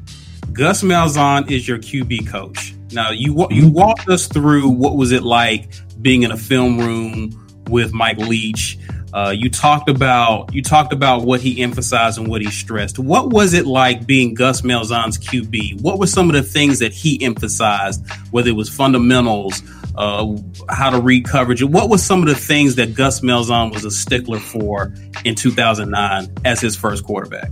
Gus 0.55 0.83
Malzahn 0.83 1.51
is 1.51 1.69
your 1.69 1.77
QB 1.77 2.27
coach. 2.27 2.75
Now, 2.93 3.11
you 3.11 3.47
you 3.51 3.69
walked 3.69 4.09
us 4.09 4.27
through 4.27 4.69
what 4.69 4.97
was 4.97 5.13
it 5.13 5.23
like 5.23 5.69
being 6.01 6.23
in 6.23 6.33
a 6.33 6.37
film 6.37 6.79
room 6.79 7.47
with 7.69 7.93
Mike 7.93 8.19
Leach. 8.19 8.79
Uh, 9.13 9.35
you 9.37 9.51
talked 9.51 9.89
about 9.89 10.55
you 10.55 10.63
talked 10.63 10.93
about 10.93 11.23
what 11.23 11.41
he 11.41 11.63
emphasized 11.63 12.19
and 12.19 12.29
what 12.29 12.41
he 12.41 12.51
stressed. 12.51 12.99
What 12.99 13.31
was 13.31 13.55
it 13.55 13.67
like 13.67 14.07
being 14.07 14.35
Gus 14.35 14.63
Malzahn's 14.63 15.19
QB? 15.19 15.83
What 15.83 15.99
were 15.99 16.07
some 16.07 16.31
of 16.31 16.37
the 16.37 16.43
things 16.43 16.79
that 16.79 16.93
he 16.93 17.23
emphasized? 17.23 18.09
Whether 18.31 18.51
it 18.51 18.57
was 18.57 18.69
fundamentals, 18.69 19.63
uh, 19.97 20.37
how 20.69 20.91
to 20.91 21.01
read 21.01 21.25
coverage. 21.25 21.63
What 21.63 21.89
was 21.89 22.05
some 22.05 22.23
of 22.23 22.29
the 22.29 22.37
things 22.37 22.77
that 22.77 22.95
Gus 22.95 23.21
Malzahn 23.21 23.73
was 23.73 23.85
a 23.85 23.91
stickler 23.91 24.39
for 24.39 24.95
in 25.25 25.35
2009 25.35 26.33
as 26.45 26.61
his 26.61 26.77
first 26.77 27.05
quarterback? 27.05 27.51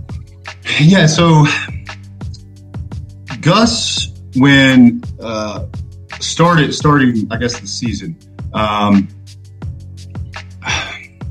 Yeah, 0.79 1.07
so 1.07 1.45
Gus, 3.41 4.07
when 4.35 5.01
uh, 5.19 5.65
started 6.19 6.73
starting, 6.73 7.27
I 7.31 7.37
guess 7.37 7.59
the 7.59 7.67
season, 7.67 8.17
um, 8.53 9.07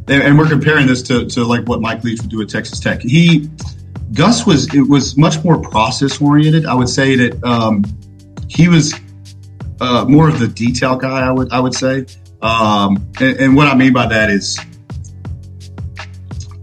and, 0.09 0.23
and 0.23 0.39
we're 0.39 0.49
comparing 0.49 0.87
this 0.87 1.03
to, 1.03 1.27
to 1.27 1.45
like 1.45 1.69
what 1.69 1.81
Mike 1.81 2.03
Leach 2.05 2.21
would 2.21 2.31
do 2.31 2.41
at 2.41 2.49
Texas 2.49 2.81
Tech. 2.81 3.01
He 3.03 3.51
Gus 4.13 4.47
was 4.47 4.73
it 4.75 4.89
was 4.89 5.17
much 5.17 5.43
more 5.45 5.61
process 5.61 6.21
oriented. 6.21 6.67
I 6.67 6.75
would 6.75 6.89
say 6.89 7.15
that 7.17 7.45
um, 7.45 7.85
he 8.49 8.69
was 8.69 8.95
uh, 9.81 10.05
more 10.07 10.29
of 10.29 10.39
the 10.39 10.49
detail 10.49 10.97
guy. 10.97 11.21
I 11.27 11.31
would 11.31 11.53
I 11.53 11.61
would 11.61 11.75
say, 11.75 12.07
um, 12.41 13.07
and, 13.21 13.39
and 13.39 13.57
what 13.57 13.69
I 13.69 13.75
mean 13.75 13.93
by 13.93 14.07
that 14.07 14.31
is 14.31 14.59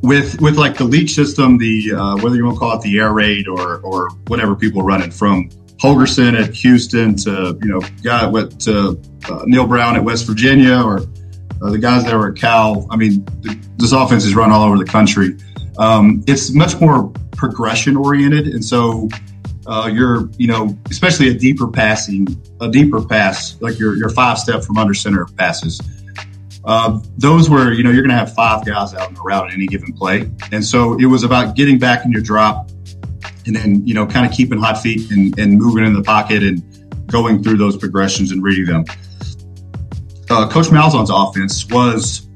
with 0.02 0.42
with 0.42 0.58
like 0.58 0.78
the 0.78 0.84
leach 0.84 1.14
system, 1.14 1.58
the 1.58 1.94
uh, 1.94 2.16
whether 2.18 2.36
you 2.36 2.46
want 2.46 2.56
to 2.56 2.60
call 2.60 2.78
it 2.78 2.82
the 2.82 3.00
air 3.00 3.14
raid 3.14 3.48
or 3.48 3.78
or 3.82 4.10
whatever 4.28 4.56
people 4.56 4.82
running 4.82 5.12
from 5.12 5.50
Holgorsen 5.86 6.34
at 6.42 6.52
Houston 6.56 7.16
to 7.18 7.60
you 7.62 7.68
know 7.68 7.80
guy 8.04 8.26
what 8.26 8.60
to 8.62 9.00
uh, 9.30 9.44
Neal 9.46 9.68
Brown 9.68 9.96
at 9.96 10.04
West 10.04 10.26
Virginia 10.26 10.82
or 10.82 11.02
uh, 11.62 11.70
the 11.70 11.78
guys 11.78 12.04
that 12.06 12.16
were 12.16 12.32
at 12.32 12.38
Cal. 12.38 12.88
I 12.90 12.96
mean, 12.96 13.24
th- 13.44 13.58
this 13.78 13.92
offense 13.92 14.26
is 14.26 14.34
run 14.34 14.52
all 14.52 14.64
over 14.64 14.80
the 14.80 14.86
country. 14.86 15.38
Um, 15.78 16.24
it's 16.26 16.52
much 16.52 16.82
more 16.82 17.10
progression 17.34 17.98
oriented, 17.98 18.48
and 18.48 18.66
so 18.66 19.10
uh, 19.68 19.88
you're 19.94 20.28
you 20.38 20.48
know 20.48 20.76
especially 20.90 21.30
a 21.30 21.36
deeper 21.36 21.68
passing, 21.68 22.28
a 22.62 22.68
deeper 22.68 23.06
pass 23.06 23.62
like 23.62 23.78
your 23.78 23.96
your 23.96 24.10
five 24.10 24.40
step 24.40 24.64
from 24.64 24.80
under 24.80 24.96
center 24.96 25.28
passes. 25.38 25.80
Uh, 26.64 27.00
those 27.20 27.48
were, 27.48 27.72
you 27.72 27.84
know, 27.84 27.92
you're 27.92 28.02
going 28.02 28.10
to 28.10 28.18
have 28.18 28.34
five 28.34 28.66
guys 28.66 28.96
out 28.96 29.08
in 29.08 29.14
the 29.14 29.22
route 29.22 29.50
at 29.50 29.54
any 29.54 29.68
given 29.68 29.94
play. 29.94 30.32
And 30.52 30.66
so 30.66 30.98
it 30.98 31.06
was 31.06 31.24
about 31.24 31.56
getting 31.56 31.78
back 31.78 32.06
in 32.06 32.12
your 32.12 32.24
drop 32.24 32.72
and 33.46 33.56
then, 33.56 33.86
you 33.86 33.94
know, 33.94 34.06
kind 34.06 34.26
of 34.26 34.32
keeping 34.32 34.60
hot 34.60 34.82
feet 34.82 35.10
and, 35.12 35.38
and 35.40 35.58
moving 35.58 35.86
in 35.86 35.94
the 35.94 36.02
pocket 36.02 36.44
and 36.44 36.64
going 37.08 37.44
through 37.44 37.58
those 37.58 37.78
progressions 37.78 38.32
and 38.32 38.44
reading 38.44 38.66
them. 38.66 38.86
Uh, 40.30 40.50
Coach 40.50 40.68
Malzahn's 40.68 41.12
offense 41.12 41.68
was 41.68 42.28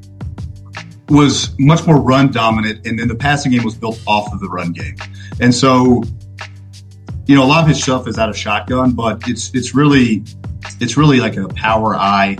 was 1.10 1.58
much 1.58 1.88
more 1.88 2.00
run 2.00 2.32
dominant, 2.32 2.86
and 2.86 3.00
then 3.00 3.08
the 3.08 3.16
passing 3.16 3.52
game 3.52 3.64
was 3.64 3.74
built 3.74 4.00
off 4.06 4.32
of 4.32 4.40
the 4.40 4.48
run 4.48 4.72
game. 4.72 4.96
And 5.40 5.54
so, 5.54 6.04
you 7.26 7.36
know, 7.36 7.44
a 7.44 7.48
lot 7.48 7.64
of 7.64 7.68
his 7.68 7.82
stuff 7.82 8.08
is 8.08 8.20
out 8.20 8.30
of 8.30 8.38
shotgun, 8.38 8.92
but 8.92 9.28
it's 9.28 9.54
it's 9.56 9.74
really 9.74 10.24
it's 10.80 10.98
really 10.98 11.20
like 11.20 11.36
a 11.36 11.48
power 11.50 11.96
eye 11.96 12.38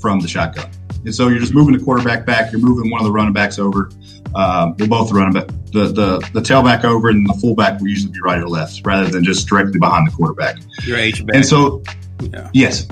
from 0.00 0.20
the 0.20 0.28
shotgun. 0.28 0.70
And 1.04 1.14
so 1.14 1.28
you're 1.28 1.38
just 1.38 1.54
moving 1.54 1.76
the 1.76 1.82
quarterback 1.82 2.26
back. 2.26 2.52
You're 2.52 2.60
moving 2.60 2.90
one 2.90 3.00
of 3.00 3.06
the 3.06 3.12
running 3.12 3.32
backs 3.32 3.58
over. 3.58 3.90
Uh, 4.34 4.72
well, 4.78 4.88
both 4.88 5.12
run 5.12 5.32
running 5.32 5.46
back, 5.46 5.48
the, 5.72 5.86
the 5.86 6.30
the 6.32 6.40
tailback 6.40 6.84
over, 6.84 7.08
and 7.08 7.28
the 7.28 7.34
fullback 7.34 7.80
will 7.80 7.88
usually 7.88 8.12
be 8.12 8.20
right 8.20 8.38
or 8.40 8.48
left, 8.48 8.80
rather 8.84 9.08
than 9.10 9.24
just 9.24 9.46
directly 9.48 9.78
behind 9.78 10.06
the 10.06 10.12
quarterback. 10.12 10.56
Your 10.84 10.98
H 10.98 11.24
back. 11.26 11.36
And 11.36 11.44
so, 11.46 11.82
Yeah. 12.22 12.48
yes, 12.52 12.86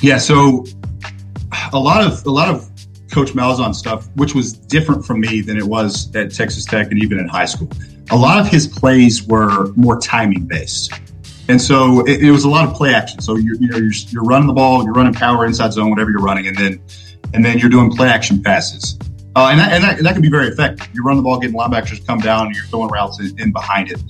yeah. 0.00 0.18
So 0.18 0.64
a 1.72 1.78
lot 1.78 2.06
of 2.06 2.24
a 2.26 2.30
lot 2.30 2.48
of 2.48 2.68
Coach 3.10 3.32
Malzahn 3.32 3.74
stuff, 3.74 4.08
which 4.16 4.34
was 4.34 4.52
different 4.52 5.04
from 5.04 5.20
me 5.20 5.40
than 5.40 5.56
it 5.56 5.64
was 5.64 6.14
at 6.16 6.32
Texas 6.34 6.64
Tech 6.64 6.90
and 6.90 7.02
even 7.02 7.18
in 7.18 7.28
high 7.28 7.44
school. 7.44 7.70
A 8.10 8.16
lot 8.16 8.38
of 8.40 8.48
his 8.48 8.66
plays 8.66 9.26
were 9.26 9.72
more 9.74 9.98
timing 10.00 10.46
based. 10.46 10.92
And 11.48 11.60
so 11.60 12.00
it, 12.06 12.22
it 12.22 12.30
was 12.30 12.44
a 12.44 12.48
lot 12.48 12.66
of 12.66 12.74
play 12.74 12.94
action. 12.94 13.20
So 13.20 13.36
you're, 13.36 13.56
you 13.56 13.68
know, 13.68 13.76
you're, 13.76 13.92
you're 14.08 14.24
running 14.24 14.46
the 14.46 14.54
ball, 14.54 14.82
you're 14.82 14.94
running 14.94 15.12
power 15.12 15.44
inside 15.44 15.72
zone, 15.74 15.90
whatever 15.90 16.10
you're 16.10 16.22
running, 16.22 16.46
and 16.46 16.56
then 16.56 16.80
and 17.34 17.44
then 17.44 17.58
you're 17.58 17.70
doing 17.70 17.90
play 17.90 18.08
action 18.08 18.42
passes. 18.42 18.98
Uh, 19.36 19.48
and 19.50 19.58
that, 19.58 19.72
and 19.72 19.84
that, 19.84 20.02
that 20.02 20.12
can 20.12 20.22
be 20.22 20.30
very 20.30 20.48
effective. 20.48 20.88
You 20.94 21.02
run 21.02 21.16
the 21.16 21.22
ball, 21.22 21.38
getting 21.38 21.56
linebackers 21.56 22.06
come 22.06 22.20
down, 22.20 22.46
and 22.46 22.56
you're 22.56 22.66
throwing 22.66 22.88
routes 22.88 23.18
in, 23.20 23.38
in 23.40 23.52
behind 23.52 23.90
it. 23.90 24.00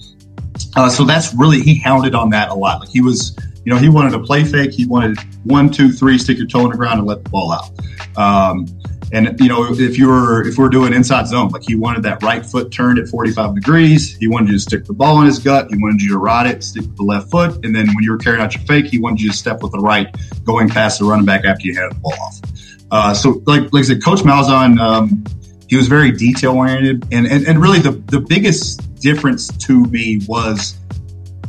Uh, 0.76 0.88
so 0.88 1.04
that's 1.04 1.32
really 1.34 1.60
he 1.60 1.76
hounded 1.76 2.14
on 2.14 2.30
that 2.30 2.50
a 2.50 2.54
lot. 2.54 2.80
Like 2.80 2.90
he 2.90 3.00
was, 3.00 3.36
you 3.64 3.72
know, 3.72 3.78
he 3.78 3.88
wanted 3.88 4.14
a 4.14 4.18
play 4.18 4.44
fake. 4.44 4.72
He 4.72 4.86
wanted 4.86 5.18
one, 5.44 5.70
two, 5.70 5.92
three, 5.92 6.18
stick 6.18 6.36
your 6.36 6.46
toe 6.46 6.64
in 6.64 6.70
the 6.70 6.76
ground 6.76 6.98
and 6.98 7.08
let 7.08 7.24
the 7.24 7.30
ball 7.30 7.52
out. 7.52 7.70
Um, 8.18 8.66
and 9.12 9.38
you 9.40 9.48
know, 9.48 9.72
if 9.72 9.96
you 9.96 10.08
were 10.08 10.46
if 10.46 10.58
we're 10.58 10.68
doing 10.68 10.92
inside 10.92 11.28
zone, 11.28 11.48
like 11.50 11.62
he 11.62 11.76
wanted 11.76 12.02
that 12.02 12.22
right 12.22 12.44
foot 12.44 12.72
turned 12.72 12.98
at 12.98 13.06
45 13.08 13.54
degrees. 13.54 14.16
He 14.16 14.26
wanted 14.26 14.48
you 14.48 14.54
to 14.54 14.60
stick 14.60 14.84
the 14.86 14.92
ball 14.92 15.20
in 15.20 15.26
his 15.26 15.38
gut. 15.38 15.68
He 15.70 15.76
wanted 15.76 16.02
you 16.02 16.10
to 16.10 16.18
ride 16.18 16.48
it, 16.48 16.64
stick 16.64 16.82
with 16.82 16.96
the 16.96 17.04
left 17.04 17.30
foot, 17.30 17.64
and 17.64 17.74
then 17.74 17.86
when 17.86 18.02
you 18.02 18.10
were 18.10 18.18
carrying 18.18 18.42
out 18.42 18.54
your 18.54 18.64
fake, 18.64 18.86
he 18.86 18.98
wanted 18.98 19.20
you 19.20 19.30
to 19.30 19.36
step 19.36 19.62
with 19.62 19.72
the 19.72 19.78
right, 19.78 20.14
going 20.44 20.68
past 20.68 20.98
the 20.98 21.04
running 21.04 21.26
back 21.26 21.44
after 21.44 21.66
you 21.66 21.74
handed 21.74 21.96
the 21.96 22.00
ball 22.00 22.14
off. 22.14 22.40
Uh, 22.90 23.14
so, 23.14 23.42
like 23.46 23.72
like 23.72 23.80
I 23.80 23.82
said, 23.82 24.04
Coach 24.04 24.20
Malzahn, 24.20 24.78
um, 24.78 25.24
he 25.68 25.76
was 25.76 25.88
very 25.88 26.12
detail 26.12 26.52
oriented, 26.56 27.06
and, 27.12 27.26
and 27.26 27.46
and 27.46 27.60
really 27.60 27.80
the 27.80 27.92
the 27.92 28.20
biggest 28.20 29.00
difference 29.00 29.48
to 29.48 29.84
me 29.86 30.20
was 30.26 30.78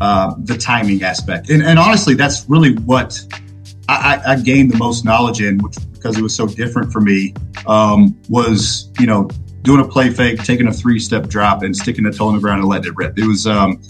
uh, 0.02 0.34
the 0.40 0.58
timing 0.58 1.04
aspect, 1.04 1.50
and, 1.50 1.62
and 1.62 1.78
honestly, 1.78 2.16
that's 2.16 2.50
really 2.50 2.76
what 2.76 3.20
I, 3.88 4.22
I 4.26 4.36
gained 4.38 4.72
the 4.72 4.78
most 4.78 5.06
knowledge 5.06 5.42
in, 5.42 5.60
which 5.60 5.76
because 5.94 6.18
it 6.18 6.22
was 6.22 6.36
so 6.36 6.48
different 6.48 6.92
for 6.92 7.02
me, 7.02 7.34
um, 7.68 8.20
was 8.30 8.90
you 9.00 9.06
know 9.06 9.30
doing 9.66 9.84
a 9.84 9.88
play 9.88 10.12
fake, 10.12 10.44
taking 10.44 10.68
a 10.68 10.74
three 10.74 11.00
step 11.00 11.28
drop, 11.28 11.64
and 11.64 11.76
sticking 11.76 12.06
the 12.06 12.12
toe 12.12 12.30
in 12.30 12.36
the 12.36 12.42
ground 12.42 12.62
and 12.62 12.70
letting 12.70 12.92
it 12.92 12.96
rip. 12.96 13.18
It 13.18 13.26
was, 13.26 13.46
um, 13.48 13.82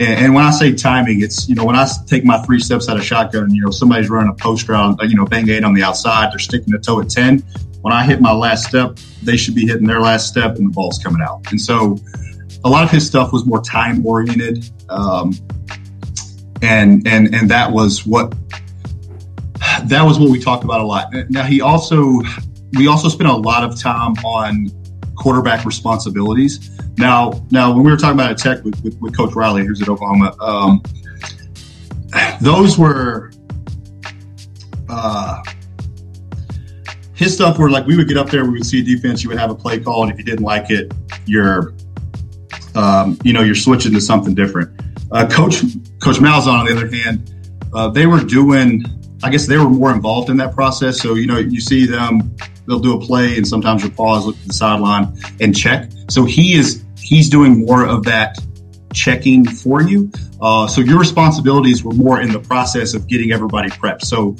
and, 0.00 0.24
and 0.24 0.34
when 0.34 0.42
I 0.42 0.50
say 0.50 0.74
timing, 0.74 1.20
it's 1.22 1.48
you 1.48 1.54
know 1.54 1.64
when 1.64 1.76
I 1.76 1.86
take 2.06 2.24
my 2.24 2.38
three 2.38 2.58
steps 2.58 2.88
out 2.88 2.96
of 2.96 3.04
shotgun, 3.04 3.54
you 3.54 3.62
know 3.62 3.70
somebody's 3.70 4.08
running 4.08 4.30
a 4.30 4.34
post 4.34 4.68
round, 4.68 4.98
you 5.02 5.14
know 5.14 5.26
bang 5.26 5.48
eight 5.48 5.62
on 5.62 5.74
the 5.74 5.82
outside, 5.82 6.32
they're 6.32 6.38
sticking 6.38 6.72
the 6.72 6.78
toe 6.78 7.00
at 7.00 7.10
ten. 7.10 7.40
When 7.82 7.92
I 7.92 8.04
hit 8.04 8.20
my 8.20 8.32
last 8.32 8.66
step, 8.66 8.98
they 9.22 9.36
should 9.36 9.54
be 9.54 9.66
hitting 9.66 9.86
their 9.86 10.00
last 10.00 10.28
step, 10.28 10.56
and 10.56 10.70
the 10.70 10.72
ball's 10.72 10.98
coming 10.98 11.22
out. 11.22 11.42
And 11.50 11.60
so, 11.60 11.98
a 12.64 12.68
lot 12.68 12.82
of 12.82 12.90
his 12.90 13.06
stuff 13.06 13.32
was 13.32 13.44
more 13.44 13.60
time 13.60 14.04
oriented, 14.04 14.70
um, 14.88 15.34
and 16.62 17.06
and 17.06 17.34
and 17.34 17.50
that 17.50 17.70
was 17.70 18.06
what 18.06 18.34
that 19.84 20.02
was 20.02 20.18
what 20.18 20.30
we 20.30 20.40
talked 20.40 20.64
about 20.64 20.80
a 20.80 20.86
lot. 20.86 21.12
Now 21.28 21.42
he 21.42 21.60
also 21.60 22.20
we 22.72 22.86
also 22.86 23.08
spent 23.08 23.28
a 23.28 23.36
lot 23.36 23.64
of 23.64 23.78
time 23.78 24.12
on 24.24 24.70
quarterback 25.20 25.64
responsibilities. 25.64 26.70
Now 26.96 27.46
now 27.50 27.72
when 27.72 27.84
we 27.84 27.90
were 27.90 27.96
talking 27.96 28.18
about 28.18 28.32
a 28.32 28.34
tech 28.34 28.64
with, 28.64 28.82
with, 28.82 28.98
with 29.00 29.16
Coach 29.16 29.34
Riley, 29.34 29.64
who's 29.64 29.80
at 29.80 29.88
Oklahoma, 29.88 30.34
um, 30.40 30.82
those 32.40 32.78
were 32.78 33.30
uh, 34.88 35.42
his 37.14 37.34
stuff. 37.34 37.58
Were 37.58 37.70
like 37.70 37.86
we 37.86 37.96
would 37.96 38.08
get 38.08 38.16
up 38.16 38.30
there, 38.30 38.44
we 38.44 38.52
would 38.52 38.66
see 38.66 38.80
a 38.80 38.84
defense, 38.84 39.22
you 39.22 39.28
would 39.28 39.38
have 39.38 39.50
a 39.50 39.54
play 39.54 39.78
call, 39.78 40.02
and 40.02 40.10
if 40.10 40.18
you 40.18 40.24
didn't 40.24 40.44
like 40.44 40.70
it, 40.70 40.92
you're 41.26 41.74
um, 42.74 43.18
you 43.22 43.32
know 43.32 43.42
you're 43.42 43.54
switching 43.54 43.92
to 43.92 44.00
something 44.00 44.34
different. 44.34 44.70
Uh, 45.12 45.28
Coach 45.28 45.60
Coach 46.00 46.16
Malzahn, 46.16 46.60
on 46.60 46.66
the 46.66 46.72
other 46.76 46.88
hand, 46.88 47.30
uh, 47.74 47.88
they 47.88 48.06
were 48.06 48.20
doing 48.20 48.84
I 49.22 49.30
guess 49.30 49.46
they 49.46 49.58
were 49.58 49.68
more 49.68 49.92
involved 49.92 50.30
in 50.30 50.38
that 50.38 50.54
process. 50.54 51.00
So, 51.00 51.14
you 51.14 51.26
know, 51.26 51.38
you 51.38 51.60
see 51.60 51.86
them, 51.86 52.34
they'll 52.66 52.80
do 52.80 52.96
a 52.96 53.00
play 53.00 53.36
and 53.36 53.46
sometimes 53.46 53.82
you'll 53.82 53.92
pause, 53.92 54.26
look 54.26 54.36
at 54.36 54.46
the 54.46 54.54
sideline 54.54 55.18
and 55.40 55.56
check. 55.56 55.90
So 56.08 56.24
he 56.24 56.54
is, 56.54 56.84
he's 56.98 57.28
doing 57.28 57.66
more 57.66 57.86
of 57.86 58.04
that 58.04 58.38
checking 58.94 59.44
for 59.44 59.82
you. 59.82 60.10
Uh, 60.40 60.66
so 60.66 60.80
your 60.80 60.98
responsibilities 60.98 61.84
were 61.84 61.92
more 61.92 62.20
in 62.20 62.32
the 62.32 62.40
process 62.40 62.94
of 62.94 63.06
getting 63.06 63.30
everybody 63.30 63.68
prepped. 63.68 64.02
So 64.02 64.36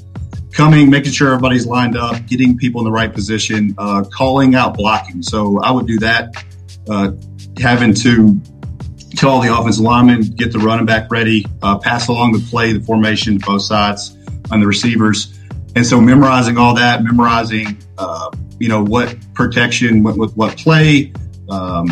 coming, 0.53 0.89
making 0.89 1.13
sure 1.13 1.29
everybody's 1.29 1.67
lined 1.67 1.97
up, 1.97 2.27
getting 2.27 2.57
people 2.57 2.81
in 2.81 2.85
the 2.87 2.91
right 2.91 3.13
position, 3.13 3.75
uh, 3.77 4.05
calling 4.05 4.55
out 4.55 4.77
blocking. 4.77 5.23
So 5.23 5.61
I 5.61 5.71
would 5.71 5.87
do 5.87 5.99
that, 5.99 6.43
uh, 6.89 7.13
having 7.59 7.93
to 7.95 8.41
tell 9.15 9.41
the 9.41 9.55
offensive 9.55 9.85
linemen, 9.85 10.23
get 10.23 10.53
the 10.53 10.59
running 10.59 10.87
back 10.87 11.11
ready, 11.11 11.45
uh, 11.63 11.79
pass 11.79 12.09
along 12.09 12.33
the 12.33 12.39
play, 12.51 12.73
the 12.73 12.81
formation 12.81 13.39
to 13.39 13.45
both 13.45 13.63
sides 13.63 14.17
on 14.51 14.61
the 14.61 14.67
receivers. 14.67 15.39
And 15.77 15.87
so 15.87 16.01
memorizing 16.01 16.59
all 16.59 16.75
that, 16.75 17.03
memorizing, 17.05 17.79
uh, 17.99 18.31
you 18.59 18.69
know, 18.69 18.83
what 18.83 19.17
protection, 19.35 20.03
what, 20.03 20.17
what, 20.17 20.37
what 20.37 20.57
play, 20.57 21.13
um, 21.49 21.89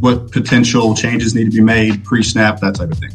what 0.00 0.30
potential 0.30 0.94
changes 0.94 1.34
need 1.34 1.44
to 1.44 1.50
be 1.50 1.60
made 1.60 2.04
pre-snap, 2.04 2.60
that 2.60 2.76
type 2.76 2.90
of 2.90 2.98
thing. 2.98 3.10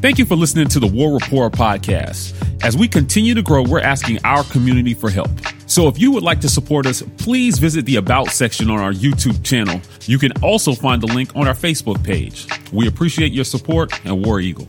Thank 0.00 0.18
you 0.18 0.26
for 0.26 0.36
listening 0.36 0.68
to 0.68 0.80
the 0.80 0.86
War 0.86 1.14
Report 1.14 1.52
podcast. 1.52 2.34
As 2.62 2.76
we 2.76 2.88
continue 2.88 3.34
to 3.34 3.42
grow, 3.42 3.62
we're 3.62 3.80
asking 3.80 4.18
our 4.24 4.44
community 4.44 4.94
for 4.94 5.08
help. 5.08 5.30
So 5.74 5.88
if 5.88 5.98
you 5.98 6.12
would 6.12 6.22
like 6.22 6.40
to 6.42 6.48
support 6.48 6.86
us, 6.86 7.02
please 7.18 7.58
visit 7.58 7.84
the 7.84 7.96
About 7.96 8.28
section 8.28 8.70
on 8.70 8.78
our 8.78 8.92
YouTube 8.92 9.44
channel. 9.44 9.80
You 10.02 10.20
can 10.20 10.30
also 10.40 10.72
find 10.72 11.02
the 11.02 11.08
link 11.08 11.34
on 11.34 11.48
our 11.48 11.54
Facebook 11.54 12.00
page. 12.04 12.46
We 12.72 12.86
appreciate 12.86 13.32
your 13.32 13.44
support 13.44 13.92
and 14.04 14.24
War 14.24 14.38
Eagle. 14.38 14.68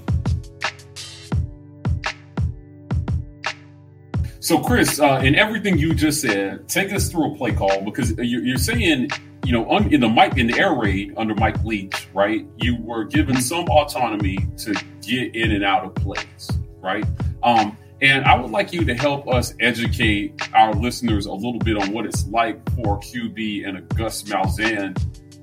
So, 4.39 4.58
Chris, 4.58 5.00
uh, 5.00 5.22
in 5.24 5.36
everything 5.36 5.78
you 5.78 5.94
just 5.94 6.22
said, 6.22 6.68
take 6.68 6.91
us 6.91 7.12
through 7.12 7.36
a 7.36 7.38
play 7.38 7.52
call 7.52 7.84
because 7.84 8.18
you're, 8.18 8.58
saying, 8.58 9.12
you 9.46 9.52
know, 9.52 9.70
un, 9.70 9.94
in 9.94 10.02
the 10.02 10.10
Mike 10.10 10.39
in 10.39 10.48
the 10.48 10.58
air 10.60 10.74
raid 10.74 11.13
under 11.18 11.36
Mike 11.36 11.63
Leach, 11.63 12.08
right? 12.15 12.48
You 12.58 12.78
were 12.82 13.04
given 13.04 13.39
some 13.39 13.65
autonomy 13.65 14.39
to 14.58 14.74
get 15.04 15.36
in 15.36 15.52
and 15.52 15.63
out 15.63 15.86
of 15.86 15.94
plays, 15.94 16.50
right? 16.82 17.06
Um, 17.44 17.78
and 18.06 18.24
I 18.26 18.36
would 18.39 18.52
like 18.52 18.72
you 18.72 18.86
to 18.86 18.94
help 18.94 19.28
us 19.28 19.56
educate 19.60 20.39
our 20.54 20.74
listeners 20.74 21.26
a 21.26 21.34
little 21.34 21.58
bit 21.58 21.76
on 21.76 21.91
what 21.91 22.06
it's 22.06 22.28
like 22.28 22.58
for 22.76 23.00
QB 23.00 23.68
and 23.68 23.80
a 23.80 23.82
Gus 23.82 24.22
Malzahn 24.24 24.96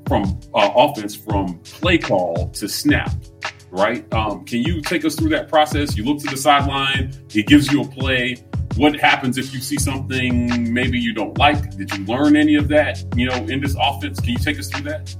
from 0.07 0.38
uh, 0.55 0.70
offense 0.72 1.16
from 1.16 1.59
play 1.64 1.98
call 1.98 2.51
to 2.51 2.68
snap, 2.68 3.11
right? 3.72 4.11
Um, 4.14 4.44
can 4.44 4.62
you 4.62 4.81
take 4.81 5.05
us 5.05 5.16
through 5.16 5.31
that 5.31 5.48
process? 5.48 5.96
You 5.96 6.05
look 6.05 6.20
to 6.20 6.31
the 6.31 6.37
sideline, 6.37 7.12
it 7.35 7.48
gives 7.48 7.72
you 7.72 7.83
a 7.83 7.88
play. 7.88 8.37
What 8.77 8.94
happens 8.98 9.38
if 9.38 9.53
you 9.53 9.59
see 9.59 9.77
something 9.79 10.72
maybe 10.72 11.01
you 11.01 11.12
don't 11.12 11.37
like? 11.38 11.77
Did 11.77 11.92
you 11.92 12.05
learn 12.05 12.37
any 12.37 12.55
of 12.55 12.68
that, 12.68 13.05
you 13.16 13.27
know, 13.27 13.35
in 13.35 13.61
this 13.61 13.75
offense? 13.81 14.20
Can 14.20 14.31
you 14.31 14.38
take 14.38 14.61
us 14.61 14.68
through 14.68 14.83
that? 14.83 15.16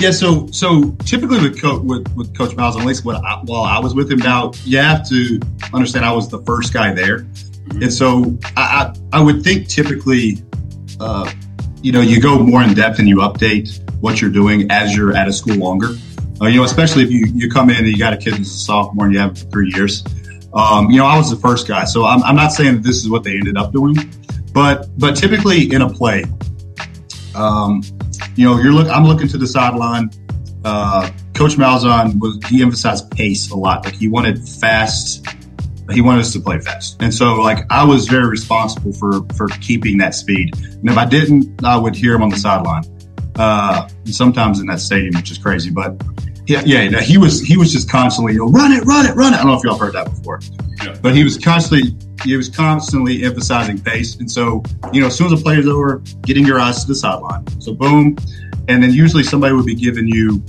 Yeah, 0.00 0.10
so 0.10 0.48
so 0.48 0.90
typically 1.04 1.40
with 1.40 1.60
coach 1.60 1.82
with, 1.82 2.12
with 2.16 2.36
Coach 2.36 2.56
Miles, 2.56 2.76
at 2.76 2.84
least 2.84 3.04
what 3.04 3.16
I, 3.24 3.40
while 3.44 3.62
I 3.62 3.78
was 3.78 3.94
with 3.94 4.10
him, 4.10 4.18
now 4.18 4.52
you 4.64 4.78
have 4.78 5.08
to 5.08 5.40
understand 5.72 6.04
I 6.04 6.12
was 6.12 6.28
the 6.28 6.42
first 6.42 6.72
guy 6.72 6.92
there, 6.92 7.20
mm-hmm. 7.20 7.82
and 7.82 7.92
so 7.92 8.36
I, 8.56 8.92
I, 9.12 9.18
I 9.18 9.22
would 9.22 9.44
think 9.44 9.68
typically, 9.68 10.42
uh, 10.98 11.30
you 11.80 11.92
know, 11.92 12.00
you 12.00 12.20
go 12.20 12.38
more 12.40 12.62
in 12.62 12.74
depth 12.74 12.98
and 12.98 13.08
you 13.08 13.18
update 13.18 13.80
what 14.00 14.20
you're 14.20 14.30
doing 14.30 14.70
as 14.70 14.96
you're 14.96 15.16
at 15.16 15.28
a 15.28 15.32
school 15.32 15.56
longer. 15.56 15.96
Uh, 16.40 16.46
you 16.46 16.56
know, 16.56 16.64
especially 16.64 17.04
if 17.04 17.10
you 17.12 17.26
you 17.26 17.48
come 17.48 17.70
in 17.70 17.76
and 17.76 17.86
you 17.86 17.96
got 17.96 18.12
a 18.12 18.16
kid 18.16 18.34
who's 18.34 18.50
a 18.50 18.58
sophomore 18.58 19.04
and 19.04 19.14
you 19.14 19.20
have 19.20 19.38
three 19.50 19.70
years. 19.74 20.02
Um, 20.52 20.90
you 20.90 20.98
know, 20.98 21.06
I 21.06 21.16
was 21.16 21.30
the 21.30 21.36
first 21.36 21.68
guy, 21.68 21.84
so 21.84 22.04
I'm, 22.04 22.22
I'm 22.24 22.36
not 22.36 22.52
saying 22.52 22.74
that 22.74 22.82
this 22.82 22.96
is 22.96 23.08
what 23.08 23.22
they 23.22 23.36
ended 23.36 23.56
up 23.56 23.72
doing, 23.72 23.96
but 24.52 24.88
but 24.98 25.16
typically 25.16 25.72
in 25.72 25.82
a 25.82 25.88
play. 25.88 26.24
Um, 27.34 27.82
you 28.36 28.44
know, 28.46 28.58
you're 28.58 28.72
look. 28.72 28.88
I'm 28.88 29.04
looking 29.04 29.28
to 29.28 29.38
the 29.38 29.46
sideline. 29.46 30.10
Uh, 30.64 31.10
Coach 31.34 31.56
Malzahn 31.56 32.18
was 32.18 32.38
he 32.48 32.62
emphasized 32.62 33.10
pace 33.10 33.50
a 33.50 33.56
lot. 33.56 33.84
Like 33.84 33.94
he 33.94 34.08
wanted 34.08 34.48
fast. 34.48 35.26
He 35.90 36.00
wanted 36.00 36.20
us 36.20 36.32
to 36.32 36.40
play 36.40 36.58
fast, 36.60 37.00
and 37.02 37.12
so 37.12 37.34
like 37.34 37.66
I 37.70 37.84
was 37.84 38.08
very 38.08 38.26
responsible 38.26 38.92
for 38.94 39.26
for 39.36 39.48
keeping 39.60 39.98
that 39.98 40.14
speed. 40.14 40.56
And 40.56 40.88
if 40.88 40.96
I 40.96 41.04
didn't, 41.04 41.62
I 41.64 41.76
would 41.76 41.94
hear 41.94 42.14
him 42.14 42.22
on 42.22 42.30
the 42.30 42.36
sideline. 42.36 42.84
Uh, 43.36 43.88
sometimes 44.04 44.60
in 44.60 44.66
that 44.66 44.80
stadium, 44.80 45.14
which 45.14 45.30
is 45.30 45.38
crazy, 45.38 45.70
but 45.70 46.00
yeah, 46.46 46.62
yeah, 46.64 47.00
he 47.00 47.16
was 47.16 47.40
he 47.40 47.56
was 47.56 47.72
just 47.72 47.88
constantly, 47.88 48.34
you 48.34 48.40
know, 48.40 48.48
run 48.48 48.72
it, 48.72 48.84
run 48.84 49.06
it, 49.06 49.14
run 49.14 49.32
it. 49.32 49.36
I 49.36 49.42
don't 49.42 49.48
know 49.48 49.56
if 49.56 49.64
y'all 49.64 49.78
heard 49.78 49.94
that 49.94 50.04
before, 50.10 50.40
yeah. 50.82 50.96
but 51.00 51.14
he 51.14 51.24
was 51.24 51.38
constantly 51.38 51.96
he 52.22 52.36
was 52.36 52.48
constantly 52.48 53.24
emphasizing 53.24 53.80
pace. 53.80 54.16
And 54.16 54.30
so, 54.30 54.62
you 54.92 55.00
know, 55.00 55.06
as 55.06 55.16
soon 55.16 55.32
as 55.32 55.38
the 55.38 55.42
play's 55.42 55.66
over, 55.66 56.02
getting 56.22 56.46
your 56.46 56.60
eyes 56.60 56.82
to 56.82 56.88
the 56.88 56.94
sideline. 56.94 57.46
So 57.60 57.72
boom. 57.74 58.16
And 58.68 58.82
then 58.82 58.92
usually 58.92 59.22
somebody 59.22 59.54
would 59.54 59.66
be 59.66 59.74
giving 59.74 60.06
you, 60.06 60.42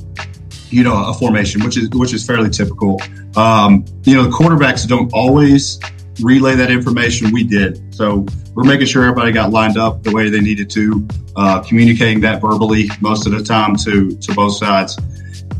you 0.69 0.83
know, 0.83 1.09
a 1.09 1.13
formation, 1.13 1.63
which 1.63 1.77
is 1.77 1.89
which 1.91 2.13
is 2.13 2.25
fairly 2.25 2.49
typical. 2.49 3.01
Um, 3.35 3.85
you 4.03 4.15
know, 4.15 4.23
the 4.23 4.29
quarterbacks 4.29 4.87
don't 4.87 5.11
always 5.13 5.79
relay 6.21 6.55
that 6.55 6.71
information. 6.71 7.31
We 7.31 7.43
did. 7.43 7.93
So 7.93 8.25
we're 8.53 8.63
making 8.63 8.87
sure 8.87 9.03
everybody 9.03 9.31
got 9.31 9.51
lined 9.51 9.77
up 9.77 10.03
the 10.03 10.11
way 10.11 10.29
they 10.29 10.39
needed 10.39 10.69
to, 10.71 11.07
uh, 11.35 11.61
communicating 11.61 12.21
that 12.21 12.39
verbally 12.41 12.89
most 13.01 13.25
of 13.25 13.33
the 13.33 13.43
time 13.43 13.75
to, 13.77 14.11
to 14.15 14.33
both 14.33 14.55
sides. 14.55 14.97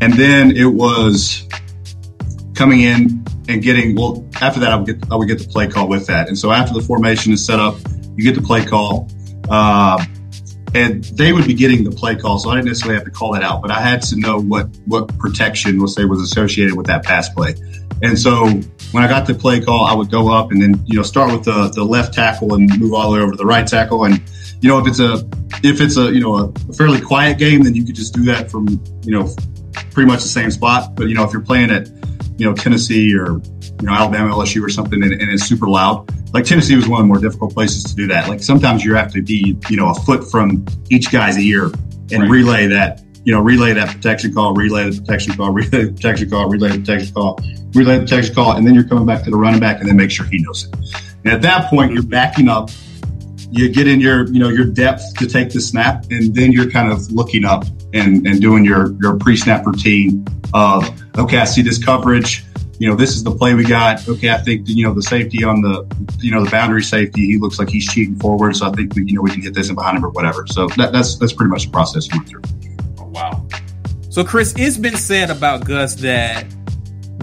And 0.01 0.13
then 0.13 0.55
it 0.55 0.65
was 0.65 1.47
coming 2.53 2.81
in 2.81 3.25
and 3.47 3.61
getting, 3.61 3.95
well, 3.95 4.27
after 4.41 4.59
that, 4.61 4.71
I 4.71 4.75
would 4.75 4.85
get, 4.85 5.11
I 5.11 5.15
would 5.15 5.27
get 5.27 5.39
the 5.39 5.47
play 5.47 5.67
call 5.67 5.87
with 5.87 6.07
that. 6.07 6.27
And 6.27 6.37
so 6.37 6.51
after 6.51 6.73
the 6.73 6.81
formation 6.81 7.31
is 7.33 7.45
set 7.45 7.59
up, 7.59 7.77
you 8.15 8.23
get 8.23 8.35
the 8.35 8.45
play 8.45 8.65
call. 8.65 9.09
Uh, 9.49 10.03
and 10.75 11.05
they 11.05 11.31
would 11.31 11.47
be 11.47 11.53
getting 11.53 11.85
the 11.85 11.91
play 11.91 12.15
call, 12.15 12.37
so 12.37 12.49
I 12.49 12.55
didn't 12.55 12.67
necessarily 12.67 12.97
have 12.97 13.05
to 13.05 13.11
call 13.11 13.33
that 13.33 13.43
out, 13.43 13.61
but 13.61 13.71
I 13.71 13.79
had 13.79 14.01
to 14.03 14.17
know 14.17 14.41
what 14.41 14.67
what 14.85 15.17
protection 15.17 15.81
was 15.81 15.95
say 15.95 16.03
was 16.03 16.19
associated 16.21 16.75
with 16.75 16.87
that 16.87 17.05
pass 17.05 17.29
play. 17.29 17.55
And 18.01 18.19
so 18.19 18.47
when 18.91 19.01
I 19.01 19.07
got 19.07 19.25
the 19.25 19.33
play 19.33 19.61
call, 19.61 19.85
I 19.85 19.93
would 19.93 20.11
go 20.11 20.29
up 20.29 20.51
and 20.51 20.61
then 20.61 20.83
you 20.85 20.97
know 20.97 21.03
start 21.03 21.31
with 21.31 21.45
the 21.45 21.69
the 21.69 21.83
left 21.83 22.13
tackle 22.13 22.53
and 22.55 22.69
move 22.77 22.93
all 22.93 23.09
the 23.09 23.17
way 23.17 23.23
over 23.23 23.31
to 23.31 23.37
the 23.37 23.45
right 23.45 23.65
tackle. 23.65 24.03
And 24.03 24.21
you 24.59 24.67
know 24.67 24.79
if 24.79 24.87
it's 24.87 24.99
a 24.99 25.25
if 25.63 25.79
it's 25.79 25.95
a 25.95 26.13
you 26.13 26.19
know 26.19 26.53
a 26.69 26.73
fairly 26.73 26.99
quiet 26.99 27.37
game, 27.37 27.63
then 27.63 27.73
you 27.73 27.85
could 27.85 27.95
just 27.95 28.13
do 28.13 28.23
that 28.23 28.51
from 28.51 28.67
you 29.03 29.11
know 29.11 29.33
pretty 29.91 30.07
much 30.07 30.23
the 30.23 30.29
same 30.29 30.51
spot. 30.51 30.95
But 30.95 31.07
you 31.07 31.15
know 31.15 31.23
if 31.23 31.33
you're 31.33 31.41
playing 31.41 31.71
at 31.71 31.87
you 32.37 32.45
know 32.45 32.53
Tennessee 32.53 33.15
or 33.15 33.41
you 33.79 33.87
know 33.87 33.93
Alabama, 33.93 34.33
LSU 34.33 34.65
or 34.65 34.69
something, 34.69 35.01
and, 35.01 35.11
and 35.11 35.31
it's 35.31 35.45
super 35.45 35.67
loud, 35.67 36.09
like 36.35 36.43
Tennessee 36.43 36.75
was 36.75 36.85
one 36.85 36.99
of 36.99 37.05
the 37.05 37.07
more 37.07 37.17
difficult 37.17 37.53
places 37.53 37.85
to 37.85 37.95
do 37.95 38.07
that. 38.07 38.27
Like 38.27 38.43
sometimes 38.43 38.83
you 38.83 38.93
have 38.95 39.09
to 39.13 39.21
be, 39.21 39.57
you 39.69 39.77
know, 39.77 39.89
a 39.89 39.93
foot 39.93 40.29
from 40.29 40.65
each 40.89 41.09
guy's 41.09 41.39
ear 41.39 41.71
and 42.11 42.23
right. 42.23 42.29
relay 42.29 42.67
that, 42.67 43.01
you 43.23 43.33
know, 43.33 43.39
relay 43.39 43.71
that 43.71 43.95
protection 43.95 44.33
call, 44.33 44.53
relay 44.53 44.89
the 44.89 44.99
protection 44.99 45.33
call, 45.35 45.51
relay 45.53 45.85
the 45.85 45.93
protection 45.93 46.29
call, 46.29 46.49
relay 46.49 46.69
the 46.71 46.79
protection 46.79 47.13
call, 47.13 47.39
relay 47.73 47.99
the 47.99 48.01
protection 48.01 48.35
call, 48.35 48.51
and 48.51 48.67
then 48.67 48.75
you're 48.75 48.83
coming 48.83 49.05
back 49.05 49.23
to 49.23 49.31
the 49.31 49.37
running 49.37 49.61
back 49.61 49.79
and 49.79 49.87
then 49.87 49.95
make 49.95 50.11
sure 50.11 50.25
he 50.25 50.39
knows 50.39 50.65
it. 50.65 50.75
And 51.23 51.33
at 51.33 51.41
that 51.43 51.69
point, 51.69 51.93
you're 51.93 52.03
backing 52.03 52.49
up. 52.49 52.69
You 53.49 53.69
get 53.69 53.87
in 53.87 54.01
your, 54.01 54.27
you 54.27 54.39
know, 54.39 54.49
your 54.49 54.65
depth 54.65 55.15
to 55.19 55.27
take 55.27 55.51
the 55.51 55.61
snap, 55.61 56.05
and 56.11 56.35
then 56.35 56.51
you're 56.51 56.69
kind 56.69 56.91
of 56.91 57.09
looking 57.13 57.45
up 57.45 57.63
and, 57.95 58.27
and 58.27 58.39
doing 58.41 58.63
your 58.63 58.93
your 59.01 59.17
pre-snap 59.17 59.65
routine 59.65 60.25
of, 60.53 60.87
okay, 61.17 61.39
I 61.39 61.45
see 61.45 61.63
this 61.63 61.83
coverage 61.83 62.45
you 62.79 62.89
know, 62.89 62.95
this 62.95 63.15
is 63.15 63.23
the 63.23 63.31
play 63.31 63.53
we 63.53 63.63
got. 63.63 64.07
Okay, 64.07 64.29
I 64.29 64.37
think 64.37 64.67
you 64.67 64.83
know 64.83 64.93
the 64.93 65.01
safety 65.01 65.43
on 65.43 65.61
the 65.61 65.85
you 66.19 66.31
know 66.31 66.43
the 66.43 66.51
boundary 66.51 66.83
safety. 66.83 67.25
He 67.25 67.37
looks 67.37 67.57
like 67.57 67.69
he's 67.69 67.91
cheating 67.91 68.17
forward, 68.17 68.55
so 68.55 68.67
I 68.67 68.71
think 68.71 68.95
we 68.95 69.05
you 69.05 69.15
know 69.15 69.21
we 69.21 69.31
can 69.31 69.41
get 69.41 69.53
this 69.53 69.69
in 69.69 69.75
behind 69.75 69.97
him 69.97 70.05
or 70.05 70.09
whatever. 70.09 70.45
So 70.47 70.67
that, 70.77 70.91
that's 70.91 71.17
that's 71.17 71.33
pretty 71.33 71.49
much 71.49 71.65
the 71.65 71.71
process 71.71 72.11
we 72.11 72.19
went 72.19 72.29
through. 72.29 72.41
Oh, 72.99 73.05
wow. 73.05 73.47
So 74.09 74.23
Chris, 74.23 74.53
it's 74.57 74.77
been 74.77 74.97
said 74.97 75.29
about 75.29 75.65
Gus 75.65 75.95
that 75.95 76.45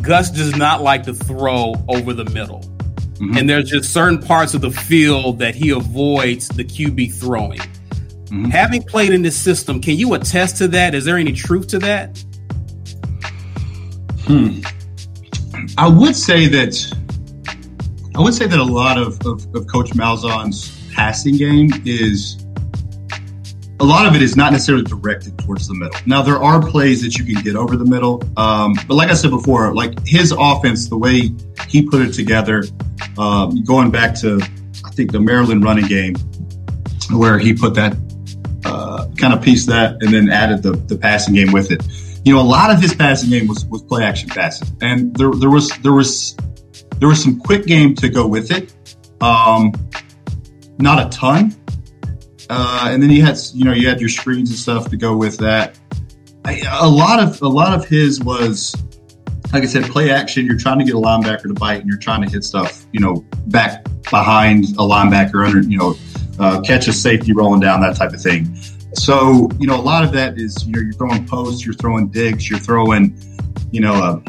Gus 0.01 0.31
does 0.31 0.57
not 0.57 0.81
like 0.81 1.03
to 1.05 1.15
throw 1.15 1.75
over 1.89 2.15
the 2.15 2.25
middle. 2.27 2.61
Mm-hmm. 2.61 3.37
And 3.37 3.49
there's 3.49 3.71
just 3.71 3.93
certain 3.93 4.21
parts 4.21 4.55
of 4.55 4.63
the 4.63 4.71
field 4.71 5.39
that 5.41 5.55
he 5.55 5.71
avoids 5.71 6.49
the 6.49 6.65
QB 6.65 7.15
throwing. 7.15 7.61
Mm-hmm. 8.33 8.47
Having 8.47 8.85
played 8.85 9.13
in 9.13 9.21
this 9.21 9.39
system, 9.39 9.79
can 9.79 9.97
you 9.97 10.15
attest 10.15 10.57
to 10.57 10.69
that? 10.69 10.95
Is 10.95 11.05
there 11.05 11.19
any 11.19 11.33
truth 11.33 11.67
to 11.69 11.79
that? 11.81 12.17
Hmm. 14.23 14.61
I 15.77 15.87
would 15.87 16.17
say 16.17 16.47
that 16.47 16.75
I 18.15 18.21
would 18.21 18.33
say 18.33 18.47
that 18.47 18.59
a 18.59 18.65
lot 18.65 18.97
of, 18.97 19.21
of, 19.27 19.55
of 19.55 19.67
Coach 19.67 19.91
Malzahn's 19.91 20.91
passing 20.95 21.37
game 21.37 21.71
is 21.85 22.43
a 23.81 23.85
lot 23.85 24.07
of 24.07 24.15
it 24.15 24.23
is 24.23 24.35
not 24.35 24.53
necessarily 24.53 24.85
directed 24.85 25.37
towards 25.39 25.69
the 25.69 25.75
middle. 25.75 25.99
Now 26.07 26.23
there 26.23 26.43
are 26.43 26.67
plays 26.67 27.03
that 27.03 27.19
you 27.19 27.27
can 27.27 27.43
get 27.45 27.55
over 27.55 27.77
the 27.77 27.85
middle, 27.85 28.23
um, 28.39 28.75
but 28.89 28.95
like 28.95 29.11
I 29.11 29.15
said 29.15 29.31
before, 29.31 29.75
like 29.75 30.07
his 30.07 30.33
offense, 30.39 30.89
the 30.89 30.97
way 30.97 31.33
he 31.69 31.83
put 31.83 32.01
it 32.01 32.13
together, 32.13 32.65
um, 33.19 33.63
going 33.65 33.91
back 33.91 34.15
to 34.21 34.41
I 34.87 34.91
think 34.91 35.13
the 35.13 35.21
Maryland 35.21 35.65
running 35.65 35.87
game, 35.87 36.15
where 37.11 37.39
he 37.39 37.53
put 37.53 37.75
that 37.75 37.95
kind 39.23 39.33
of 39.33 39.43
pieced 39.43 39.69
that 39.69 39.97
and 40.03 40.13
then 40.13 40.29
added 40.29 40.63
the 40.63 40.73
the 40.73 40.97
passing 40.97 41.35
game 41.35 41.53
with 41.53 41.71
it 41.71 41.83
you 42.25 42.33
know, 42.33 42.41
a 42.41 42.43
lot 42.43 42.71
of 42.71 42.81
his 42.81 42.95
passing 42.95 43.31
game 43.31 43.49
was, 43.49 43.65
was 43.67 43.83
play 43.83 44.05
action 44.05 44.29
passes, 44.29 44.71
and 44.81 45.15
there 45.17 45.33
there 45.33 45.51
was 45.51 45.71
there 45.79 45.93
was 45.93 46.37
there 46.99 47.09
was 47.09 47.23
some 47.23 47.41
quick 47.41 47.67
game 47.67 47.95
to 47.97 48.09
go 48.09 48.27
with 48.27 48.53
it. 48.53 48.73
Um, 49.21 49.73
not 50.79 51.05
a 51.05 51.09
ton, 51.09 51.55
uh, 52.49 52.89
and 52.91 53.03
then 53.03 53.11
you 53.11 53.25
had 53.25 53.39
you 53.53 53.65
know 53.65 53.73
you 53.73 53.89
had 53.89 54.01
your 54.01 54.09
screens 54.09 54.51
and 54.51 54.59
stuff 54.59 54.89
to 54.91 54.97
go 54.97 55.17
with 55.17 55.39
that. 55.39 55.79
I, 56.45 56.63
a 56.81 56.89
lot 56.89 57.21
of 57.21 57.43
a 57.43 57.49
lot 57.49 57.75
of 57.75 57.87
his 57.87 58.21
was 58.21 58.77
like 59.53 59.65
I 59.65 59.67
said, 59.67 59.85
play 59.85 60.11
action. 60.11 60.47
You're 60.47 60.59
trying 60.59 60.79
to 60.79 60.85
get 60.85 60.95
a 60.95 60.99
linebacker 60.99 61.43
to 61.43 61.55
bite, 61.55 61.81
and 61.81 61.89
you're 61.89 61.99
trying 61.99 62.23
to 62.23 62.31
hit 62.31 62.45
stuff, 62.45 62.87
you 62.93 63.01
know, 63.01 63.25
back 63.49 63.85
behind 64.11 64.65
a 64.65 64.83
linebacker 64.83 65.45
under, 65.45 65.61
you 65.61 65.77
know, 65.77 65.97
uh, 66.39 66.61
catch 66.61 66.87
a 66.89 66.93
safety 66.93 67.33
rolling 67.33 67.61
down, 67.61 67.81
that 67.81 67.97
type 67.97 68.13
of 68.13 68.23
thing. 68.23 68.57
So, 68.95 69.49
you 69.59 69.67
know, 69.67 69.77
a 69.77 69.83
lot 69.83 70.05
of 70.05 70.13
that 70.13 70.39
is, 70.39 70.65
you 70.67 70.73
know, 70.73 70.81
you're 70.81 70.93
throwing 70.93 71.27
posts, 71.27 71.65
you're 71.65 71.75
throwing 71.75 72.09
digs, 72.09 72.49
you're 72.49 72.59
throwing, 72.59 73.17
you 73.71 73.81
know, 73.81 74.23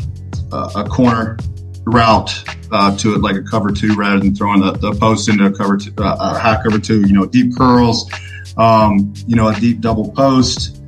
a, 0.52 0.56
a, 0.76 0.88
corner 0.88 1.38
route 1.86 2.32
uh, 2.72 2.96
to 2.98 3.14
it 3.14 3.22
like 3.22 3.36
a 3.36 3.42
cover 3.42 3.72
two 3.72 3.94
rather 3.96 4.20
than 4.20 4.34
throwing 4.34 4.62
the, 4.62 4.72
the 4.72 4.94
post 4.94 5.28
into 5.28 5.46
a 5.46 5.52
cover 5.52 5.78
two, 5.78 5.94
uh, 5.98 6.16
a 6.20 6.40
high 6.40 6.62
cover 6.64 6.80
two, 6.80 7.02
you 7.02 7.14
know, 7.14 7.26
deep 7.26 7.56
curls, 7.58 8.10
um, 8.58 9.14
you 9.28 9.36
know, 9.36 9.50
a 9.50 9.56
deep 9.60 9.82
double 9.82 10.12
post. 10.12 10.82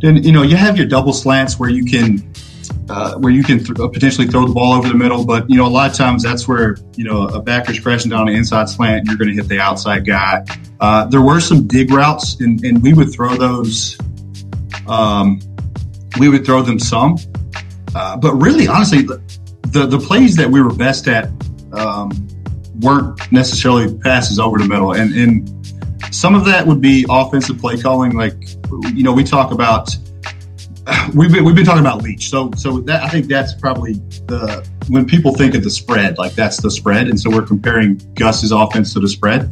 Then, 0.00 0.22
you 0.22 0.32
know, 0.32 0.42
you 0.42 0.56
have 0.56 0.76
your 0.76 0.86
double 0.86 1.12
slants 1.12 1.58
where 1.58 1.68
you 1.68 1.84
can 1.84 2.27
uh, 2.88 3.14
where 3.16 3.32
you 3.32 3.42
can 3.42 3.58
th- 3.58 3.76
potentially 3.92 4.26
throw 4.26 4.46
the 4.46 4.52
ball 4.52 4.72
over 4.72 4.88
the 4.88 4.94
middle. 4.94 5.24
But 5.24 5.48
you 5.50 5.56
know, 5.56 5.66
a 5.66 5.68
lot 5.68 5.90
of 5.90 5.96
times 5.96 6.22
that's 6.22 6.48
where 6.48 6.76
you 6.96 7.04
know 7.04 7.26
a 7.28 7.40
backer's 7.40 7.80
crashing 7.80 8.10
down 8.10 8.28
an 8.28 8.34
inside 8.34 8.68
slant, 8.68 9.06
you're 9.06 9.16
going 9.16 9.28
to 9.28 9.34
hit 9.34 9.48
the 9.48 9.60
outside 9.60 10.06
guy. 10.06 10.44
Uh, 10.80 11.06
there 11.06 11.22
were 11.22 11.40
some 11.40 11.66
dig 11.66 11.90
routes, 11.90 12.40
and, 12.40 12.62
and 12.64 12.82
we 12.82 12.92
would 12.92 13.12
throw 13.12 13.36
those. 13.36 13.98
Um, 14.86 15.40
we 16.18 16.28
would 16.28 16.46
throw 16.46 16.62
them 16.62 16.78
some, 16.78 17.18
uh, 17.94 18.16
but 18.16 18.34
really, 18.34 18.66
honestly, 18.66 19.02
the, 19.02 19.20
the, 19.68 19.86
the 19.86 19.98
plays 19.98 20.36
that 20.36 20.50
we 20.50 20.62
were 20.62 20.72
best 20.72 21.06
at 21.08 21.30
um, 21.72 22.10
weren't 22.80 23.30
necessarily 23.30 23.96
passes 23.98 24.38
over 24.38 24.58
the 24.58 24.66
middle, 24.66 24.92
and 24.92 25.14
and 25.14 26.14
some 26.14 26.34
of 26.34 26.44
that 26.46 26.66
would 26.66 26.80
be 26.80 27.04
offensive 27.10 27.58
play 27.58 27.80
calling. 27.80 28.12
Like 28.12 28.34
you 28.94 29.02
know, 29.02 29.12
we 29.12 29.24
talk 29.24 29.52
about 29.52 29.94
we've 31.14 31.32
been 31.32 31.44
we've 31.44 31.54
been 31.54 31.64
talking 31.64 31.80
about 31.80 32.02
Leach, 32.02 32.30
so 32.30 32.50
so 32.56 32.80
that 32.80 33.02
I 33.02 33.08
think 33.08 33.26
that's 33.26 33.54
probably 33.54 33.94
the 34.26 34.66
when 34.88 35.06
people 35.06 35.34
think 35.34 35.54
of 35.54 35.62
the 35.62 35.70
spread, 35.70 36.18
like 36.18 36.32
that's 36.34 36.60
the 36.62 36.70
spread, 36.70 37.08
and 37.08 37.18
so 37.18 37.30
we're 37.30 37.42
comparing 37.42 38.00
Gus's 38.14 38.52
offense 38.52 38.92
to 38.94 39.00
the 39.00 39.08
spread. 39.08 39.50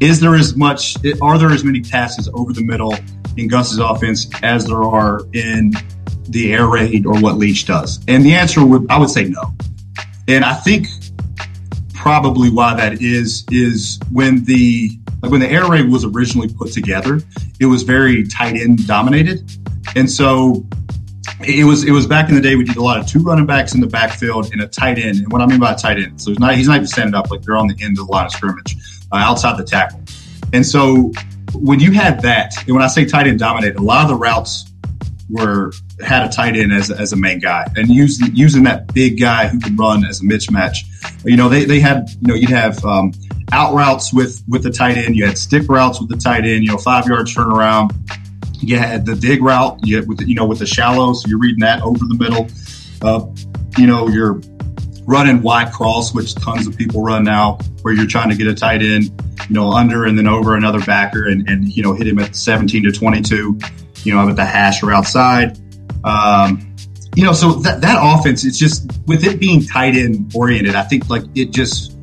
Is 0.00 0.20
there 0.20 0.34
as 0.34 0.56
much? 0.56 0.96
Are 1.22 1.38
there 1.38 1.50
as 1.50 1.64
many 1.64 1.80
passes 1.80 2.28
over 2.34 2.52
the 2.52 2.62
middle 2.62 2.94
in 3.36 3.48
Gus's 3.48 3.78
offense 3.78 4.28
as 4.42 4.66
there 4.66 4.82
are 4.82 5.20
in 5.32 5.72
the 6.28 6.52
air 6.52 6.66
raid 6.66 7.06
or 7.06 7.18
what 7.20 7.36
Leach 7.36 7.66
does? 7.66 8.04
And 8.08 8.24
the 8.24 8.34
answer 8.34 8.64
would 8.64 8.90
I 8.90 8.98
would 8.98 9.10
say 9.10 9.24
no. 9.24 9.54
And 10.28 10.44
I 10.44 10.54
think 10.54 10.88
probably 11.94 12.50
why 12.50 12.74
that 12.74 13.00
is 13.00 13.46
is 13.50 13.98
when 14.12 14.44
the 14.44 14.90
like 15.22 15.32
when 15.32 15.40
the 15.40 15.50
air 15.50 15.70
raid 15.70 15.88
was 15.88 16.04
originally 16.04 16.52
put 16.52 16.72
together, 16.72 17.20
it 17.58 17.66
was 17.66 17.84
very 17.84 18.26
tight 18.26 18.56
end 18.56 18.86
dominated 18.86 19.50
and 19.96 20.10
so 20.10 20.66
it 21.46 21.64
was 21.64 21.84
it 21.84 21.90
was 21.90 22.06
back 22.06 22.28
in 22.28 22.34
the 22.34 22.40
day 22.40 22.54
we 22.54 22.64
did 22.64 22.76
a 22.76 22.82
lot 22.82 22.98
of 22.98 23.06
two 23.06 23.20
running 23.20 23.46
backs 23.46 23.74
in 23.74 23.80
the 23.80 23.86
backfield 23.86 24.52
and 24.52 24.60
a 24.60 24.68
tight 24.68 24.98
end. 24.98 25.18
And 25.18 25.32
what 25.32 25.42
I 25.42 25.46
mean 25.46 25.60
by 25.60 25.72
a 25.72 25.76
tight 25.76 25.98
end, 25.98 26.20
so 26.20 26.30
he's 26.30 26.38
not 26.38 26.54
he's 26.54 26.68
not 26.68 26.76
even 26.76 26.86
standing 26.86 27.14
up 27.14 27.30
like 27.30 27.42
they're 27.42 27.56
on 27.56 27.66
the 27.66 27.76
end 27.82 27.98
of 27.98 28.06
the 28.06 28.12
line 28.12 28.26
of 28.26 28.32
scrimmage, 28.32 28.76
uh, 29.12 29.16
outside 29.16 29.58
the 29.58 29.64
tackle. 29.64 30.00
And 30.52 30.64
so 30.64 31.12
when 31.54 31.80
you 31.80 31.92
had 31.92 32.22
that, 32.22 32.54
and 32.66 32.74
when 32.74 32.82
I 32.82 32.88
say 32.88 33.04
tight 33.04 33.26
end 33.26 33.38
dominated, 33.38 33.78
a 33.78 33.82
lot 33.82 34.02
of 34.02 34.08
the 34.08 34.16
routes 34.16 34.70
were 35.30 35.72
had 36.04 36.26
a 36.26 36.28
tight 36.28 36.56
end 36.56 36.72
as, 36.72 36.90
as 36.90 37.12
a 37.12 37.16
main 37.16 37.38
guy 37.38 37.66
and 37.76 37.88
using 37.88 38.34
using 38.34 38.64
that 38.64 38.92
big 38.92 39.18
guy 39.18 39.48
who 39.48 39.58
could 39.58 39.78
run 39.78 40.04
as 40.04 40.20
a 40.20 40.24
mismatch. 40.24 40.78
You 41.24 41.36
know, 41.36 41.48
they, 41.48 41.64
they 41.64 41.80
had, 41.80 42.08
you 42.20 42.28
know, 42.28 42.34
you'd 42.34 42.50
have 42.50 42.84
um, 42.84 43.12
out 43.52 43.74
routes 43.74 44.12
with 44.12 44.42
with 44.48 44.62
the 44.62 44.70
tight 44.70 44.96
end, 44.96 45.16
you 45.16 45.26
had 45.26 45.38
stick 45.38 45.68
routes 45.68 46.00
with 46.00 46.10
the 46.10 46.16
tight 46.16 46.44
end, 46.44 46.64
you 46.64 46.70
know, 46.70 46.78
five 46.78 47.06
yards 47.06 47.34
turnaround 47.34 47.90
you 48.68 48.78
had 48.78 49.06
the 49.06 49.14
dig 49.14 49.42
route, 49.42 49.78
you 49.82 50.04
with 50.06 50.18
the, 50.18 50.28
you 50.28 50.34
know 50.34 50.46
with 50.46 50.58
the 50.58 50.66
shallow, 50.66 51.12
so 51.12 51.28
you're 51.28 51.38
reading 51.38 51.60
that 51.60 51.82
over 51.82 52.04
the 52.04 52.16
middle. 52.16 52.48
Uh, 53.02 53.26
you 53.78 53.86
know, 53.86 54.08
you're 54.08 54.40
running 55.06 55.42
wide 55.42 55.72
cross, 55.72 56.14
which 56.14 56.34
tons 56.34 56.66
of 56.66 56.76
people 56.76 57.02
run 57.02 57.24
now, 57.24 57.58
where 57.82 57.94
you're 57.94 58.06
trying 58.06 58.30
to 58.30 58.36
get 58.36 58.46
a 58.46 58.54
tight 58.54 58.82
end, 58.82 59.04
you 59.48 59.54
know, 59.54 59.70
under 59.70 60.04
and 60.04 60.16
then 60.18 60.26
over 60.26 60.56
another 60.56 60.80
backer 60.80 61.28
and, 61.28 61.48
and 61.48 61.68
you 61.76 61.82
know 61.82 61.92
hit 61.92 62.06
him 62.06 62.18
at 62.18 62.34
17 62.34 62.84
to 62.84 62.92
22, 62.92 63.58
you 64.02 64.14
know, 64.14 64.26
with 64.26 64.36
the 64.36 64.44
hash 64.44 64.82
or 64.82 64.92
outside. 64.92 65.58
Um, 66.04 66.74
you 67.16 67.24
know, 67.24 67.32
so 67.32 67.54
that 67.60 67.80
that 67.82 67.98
offense, 68.00 68.44
it's 68.44 68.58
just 68.58 68.90
with 69.06 69.24
it 69.24 69.38
being 69.38 69.64
tight 69.64 69.94
end 69.94 70.32
oriented. 70.34 70.74
I 70.74 70.82
think 70.82 71.08
like 71.08 71.22
it 71.34 71.52
just 71.52 71.96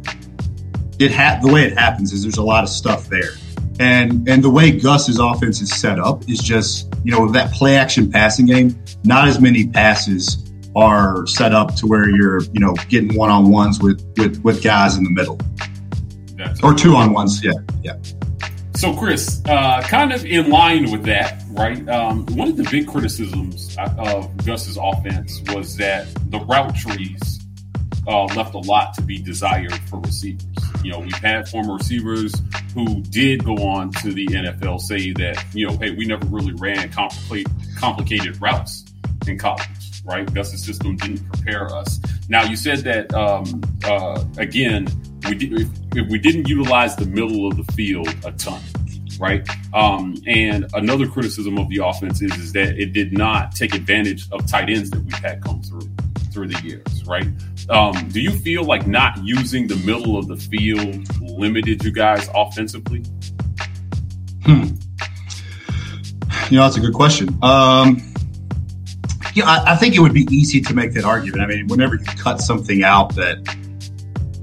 it 1.00 1.12
ha- 1.12 1.39
the 1.41 1.52
way 1.52 1.63
it 1.63 1.78
happens 1.78 2.13
is 2.13 2.21
there's 2.24 2.38
a 2.38 2.43
lot 2.43 2.63
of 2.63 2.69
stuff 2.69 3.08
there. 3.08 3.32
And 3.79 4.27
and 4.27 4.43
the 4.43 4.49
way 4.49 4.71
Gus's 4.71 5.19
offense 5.19 5.62
is 5.62 5.71
set 5.71 5.99
up 5.99 6.29
is 6.29 6.39
just, 6.39 6.93
you 7.03 7.12
know, 7.12 7.31
that 7.31 7.51
play 7.51 7.75
action 7.75 8.12
passing 8.12 8.45
game, 8.45 8.81
not 9.03 9.27
as 9.27 9.39
many 9.39 9.67
passes 9.67 10.51
are 10.75 11.25
set 11.27 11.53
up 11.53 11.75
to 11.75 11.88
where 11.88 12.10
you're, 12.10 12.41
you 12.53 12.60
know, 12.60 12.73
getting 12.89 13.15
one 13.15 13.29
on 13.29 13.49
ones 13.49 13.79
with, 13.79 14.01
with 14.17 14.41
with 14.43 14.63
guys 14.63 14.97
in 14.97 15.03
the 15.03 15.10
middle, 15.10 15.39
That's 16.36 16.62
or 16.63 16.73
two 16.73 16.95
on 16.95 17.13
ones. 17.13 17.43
Yeah, 17.43 17.53
yeah. 17.81 17.97
So, 18.75 18.95
Chris, 18.95 19.41
uh, 19.45 19.81
kind 19.84 20.12
of 20.12 20.25
in 20.25 20.49
line 20.49 20.91
with 20.91 21.03
that, 21.03 21.43
right? 21.49 21.88
Um, 21.88 22.25
one 22.27 22.47
of 22.47 22.57
the 22.57 22.67
big 22.71 22.88
criticisms 22.88 23.75
of 23.77 24.45
Gus's 24.45 24.77
offense 24.81 25.41
was 25.53 25.75
that 25.77 26.07
the 26.31 26.39
route 26.39 26.75
trees 26.75 27.41
uh, 28.07 28.25
left 28.25 28.55
a 28.55 28.60
lot 28.60 28.93
to 28.95 29.01
be 29.01 29.21
desired 29.21 29.75
for 29.89 29.99
receivers. 29.99 30.70
You 30.84 30.91
know, 30.91 31.00
we've 31.00 31.13
had 31.13 31.48
former 31.48 31.76
receivers 31.76 32.34
who 32.74 33.02
did 33.04 33.44
go 33.44 33.56
on 33.56 33.91
to 33.94 34.12
the 34.12 34.26
NFL 34.28 34.82
say 34.82 35.12
that, 35.13 35.44
you 35.54 35.67
know, 35.67 35.78
hey, 35.78 35.91
we 35.91 36.06
never 36.06 36.26
really 36.28 36.54
ran 36.54 36.91
complicated, 36.91 37.52
complicated 37.78 38.41
routes 38.41 38.86
in 39.28 39.38
college, 39.38 40.02
right? 40.06 40.32
Gus's 40.34 40.63
system 40.63 40.96
didn't 40.98 41.24
prepare 41.32 41.74
us. 41.74 42.00
Now, 42.30 42.44
you 42.44 42.56
said 42.56 42.80
that, 42.80 43.13
um, 43.13 43.62
uh, 43.84 44.24
again, 44.38 44.88
we 45.28 45.36
did, 45.36 45.70
if 45.96 46.10
we 46.10 46.17
didn't 46.17 46.48
utilize 46.48 46.96
the 46.96 47.06
middle 47.06 47.48
of 47.48 47.58
the 47.58 47.72
field 47.74 48.08
a 48.26 48.32
ton, 48.32 48.62
right? 49.20 49.48
Um, 49.74 50.15
and 50.26 50.65
another 50.74 51.08
criticism 51.08 51.58
of 51.58 51.70
the 51.70 51.86
offense 51.86 52.22
is, 52.22 52.36
is 52.38 52.54
that 52.54 52.80
it 52.80 52.94
did 52.94 53.13
not 53.13 53.54
take 53.54 53.76
advantage 53.76 54.30
of 54.32 54.48
tight 54.48 54.70
ends 54.70 54.89
that 54.89 55.04
we've 55.04 55.13
had 55.13 55.44
come 55.44 55.62
through 55.62 55.89
through 56.32 56.48
the 56.48 56.62
years, 56.62 57.06
right? 57.06 57.28
Um, 57.70 58.10
do 58.10 58.22
you 58.22 58.32
feel 58.32 58.63
like 58.63 58.88
not 58.88 59.24
using 59.24 59.67
the 59.67 59.76
middle 59.78 60.17
of 60.17 60.28
the 60.28 60.38
field 60.38 61.22
limited 61.22 61.84
you 61.84 61.91
guys 61.91 62.30
offensively? 62.34 63.04
Hmm. 64.44 64.76
You 66.50 66.58
know, 66.58 66.63
that's 66.63 66.78
a 66.78 66.82
good 66.82 66.94
question. 66.94 67.30
Um, 67.41 68.02
yeah, 69.34 69.46
I, 69.46 69.74
I, 69.74 69.76
think 69.76 69.96
it 69.96 70.00
would 70.00 70.13
be 70.13 70.28
easy 70.32 70.60
to 70.62 70.74
make 70.74 70.94
that 70.94 71.06
argument. 71.06 71.41
I 71.44 71.48
mean, 71.48 71.67
whenever 71.67 71.96
you 71.96 72.06
cut 72.06 72.41
something 72.41 72.84
out 72.84 73.15
that 73.15 73.38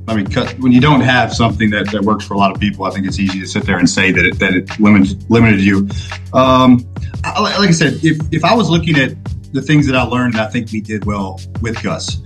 I 0.09 0.15
mean, 0.15 0.27
when 0.61 0.73
you 0.73 0.81
don't 0.81 1.03
have 1.03 1.35
something 1.35 1.69
that, 1.71 1.91
that 1.93 2.03
works 2.03 2.27
for 2.27 2.33
a 2.33 2.39
lot 2.39 2.51
of 2.51 2.59
people, 2.59 2.87
I 2.87 2.91
think 2.91 3.07
it's 3.07 3.19
easy 3.19 3.41
to 3.41 3.47
sit 3.47 3.67
there 3.67 3.77
and 3.79 3.89
say 3.89 4.11
that 4.11 4.25
it, 4.25 4.39
that 4.39 4.55
it 4.55 4.81
limited, 4.81 5.31
limited 5.31 5.61
you. 5.61 5.87
Um, 6.33 6.89
like 7.25 7.69
I 7.69 7.71
said, 7.73 8.03
if, 8.03 8.19
if 8.33 8.43
I 8.43 8.55
was 8.55 8.71
looking 8.71 8.97
at 8.97 9.13
the 9.53 9.63
things 9.63 9.87
that 9.87 9.97
I 9.97 10.03
learned, 10.03 10.35
and 10.35 10.43
I 10.43 10.47
think 10.47 10.71
we 10.73 10.81
did 10.81 11.05
well 11.05 11.41
with 11.61 11.83
Gus. 11.83 12.19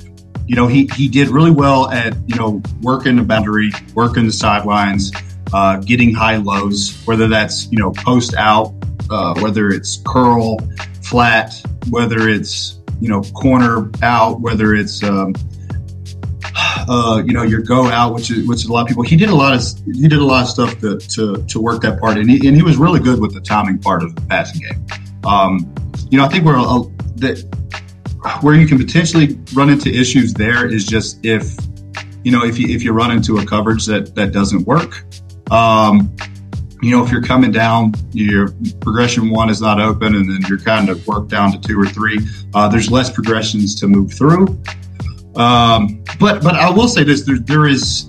You 0.46 0.56
know, 0.56 0.66
he, 0.66 0.90
he 0.96 1.08
did 1.08 1.28
really 1.28 1.50
well 1.50 1.88
at, 1.90 2.16
you 2.26 2.37
know, 2.37 2.61
working 2.80 3.16
the 3.16 3.22
boundary, 3.22 3.70
working 3.94 4.26
the 4.26 4.32
sidelines, 4.32 5.12
uh, 5.52 5.76
getting 5.76 6.12
high 6.12 6.37
lows, 6.37 7.00
whether 7.04 7.28
that's, 7.28 7.70
you 7.70 7.78
know, 7.78 7.92
post 7.92 8.35
out, 8.35 8.74
uh, 9.11 9.35
whether 9.40 9.68
it's 9.68 10.02
curl, 10.04 10.58
flat, 11.02 11.54
whether 11.90 12.28
it's, 12.28 12.80
you 13.00 13.08
know, 13.08 13.22
corner 13.22 13.90
out, 14.02 14.40
whether 14.40 14.74
it's, 14.74 15.02
um, 15.02 15.35
uh, 16.88 17.22
you 17.24 17.32
know, 17.32 17.42
your 17.42 17.61
go 17.61 17.87
out, 17.87 18.14
which 18.14 18.30
is 18.30 18.46
which 18.46 18.58
is 18.58 18.66
a 18.66 18.72
lot 18.72 18.82
of 18.82 18.88
people. 18.88 19.02
He 19.02 19.16
did 19.16 19.30
a 19.30 19.35
lot 19.35 19.54
of 19.54 19.62
he 19.87 20.08
did 20.08 20.18
a 20.18 20.24
lot 20.24 20.42
of 20.42 20.48
stuff 20.48 20.78
to 20.80 20.98
to, 20.98 21.42
to 21.48 21.61
work 21.61 21.82
that 21.82 22.00
part, 22.00 22.18
and 22.18 22.28
he, 22.28 22.46
and 22.46 22.56
he 22.56 22.62
was 22.62 22.76
really 22.76 23.00
good 23.00 23.20
with 23.20 23.32
the 23.32 23.40
timing 23.40 23.78
part 23.78 24.02
of 24.02 24.14
the 24.14 24.20
passing 24.22 24.61
game. 24.61 24.87
Um, 25.24 25.72
you 26.11 26.18
know, 26.18 26.24
I 26.24 26.28
think 26.28 26.44
where 26.44 26.56
that 27.22 28.42
where 28.42 28.54
you 28.54 28.66
can 28.66 28.78
potentially 28.78 29.38
run 29.54 29.68
into 29.68 29.90
issues 29.90 30.32
there 30.32 30.66
is 30.66 30.87
just 30.87 31.24
if 31.24 31.56
you 32.22 32.30
know 32.30 32.44
if 32.44 32.58
you 32.58 32.68
if 32.68 32.82
you 32.82 32.92
run 32.92 33.11
into 33.11 33.38
a 33.38 33.46
coverage 33.46 33.87
that 33.87 34.14
that 34.14 34.32
doesn't 34.32 34.66
work. 34.66 35.04
Um, 35.50 36.14
you 36.82 36.90
know, 36.90 37.04
if 37.04 37.12
you're 37.12 37.22
coming 37.22 37.52
down, 37.52 37.94
your 38.12 38.52
progression 38.80 39.30
one 39.30 39.48
is 39.50 39.61
not 39.61 39.80
open, 39.80 40.16
and 40.16 40.28
then 40.28 40.40
you're 40.48 40.58
kind 40.58 40.88
of 40.88 41.06
worked 41.06 41.28
down 41.28 41.52
to 41.52 41.61
two 41.61 41.80
or 41.80 41.87
three. 41.87 42.18
Uh, 42.54 42.68
there's 42.68 42.90
less 42.90 43.08
progressions 43.08 43.76
to 43.76 43.87
move 43.87 44.12
through. 44.12 44.61
Um, 45.37 46.02
but 46.18 46.42
but 46.42 46.56
I 46.56 46.70
will 46.70 46.88
say 46.88 47.04
this: 47.04 47.22
there, 47.22 47.38
there 47.38 47.66
is 47.66 48.08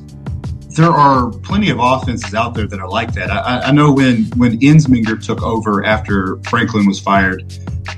there 0.75 0.91
are 0.91 1.29
plenty 1.29 1.69
of 1.69 1.79
offenses 1.79 2.33
out 2.33 2.53
there 2.53 2.67
that 2.67 2.79
are 2.79 2.89
like 2.89 3.13
that. 3.13 3.29
I, 3.31 3.61
I 3.67 3.71
know 3.71 3.91
when 3.91 4.25
when 4.37 4.59
Ensminger 4.59 5.23
took 5.23 5.41
over 5.41 5.83
after 5.83 6.37
Franklin 6.49 6.85
was 6.85 6.99
fired 6.99 7.43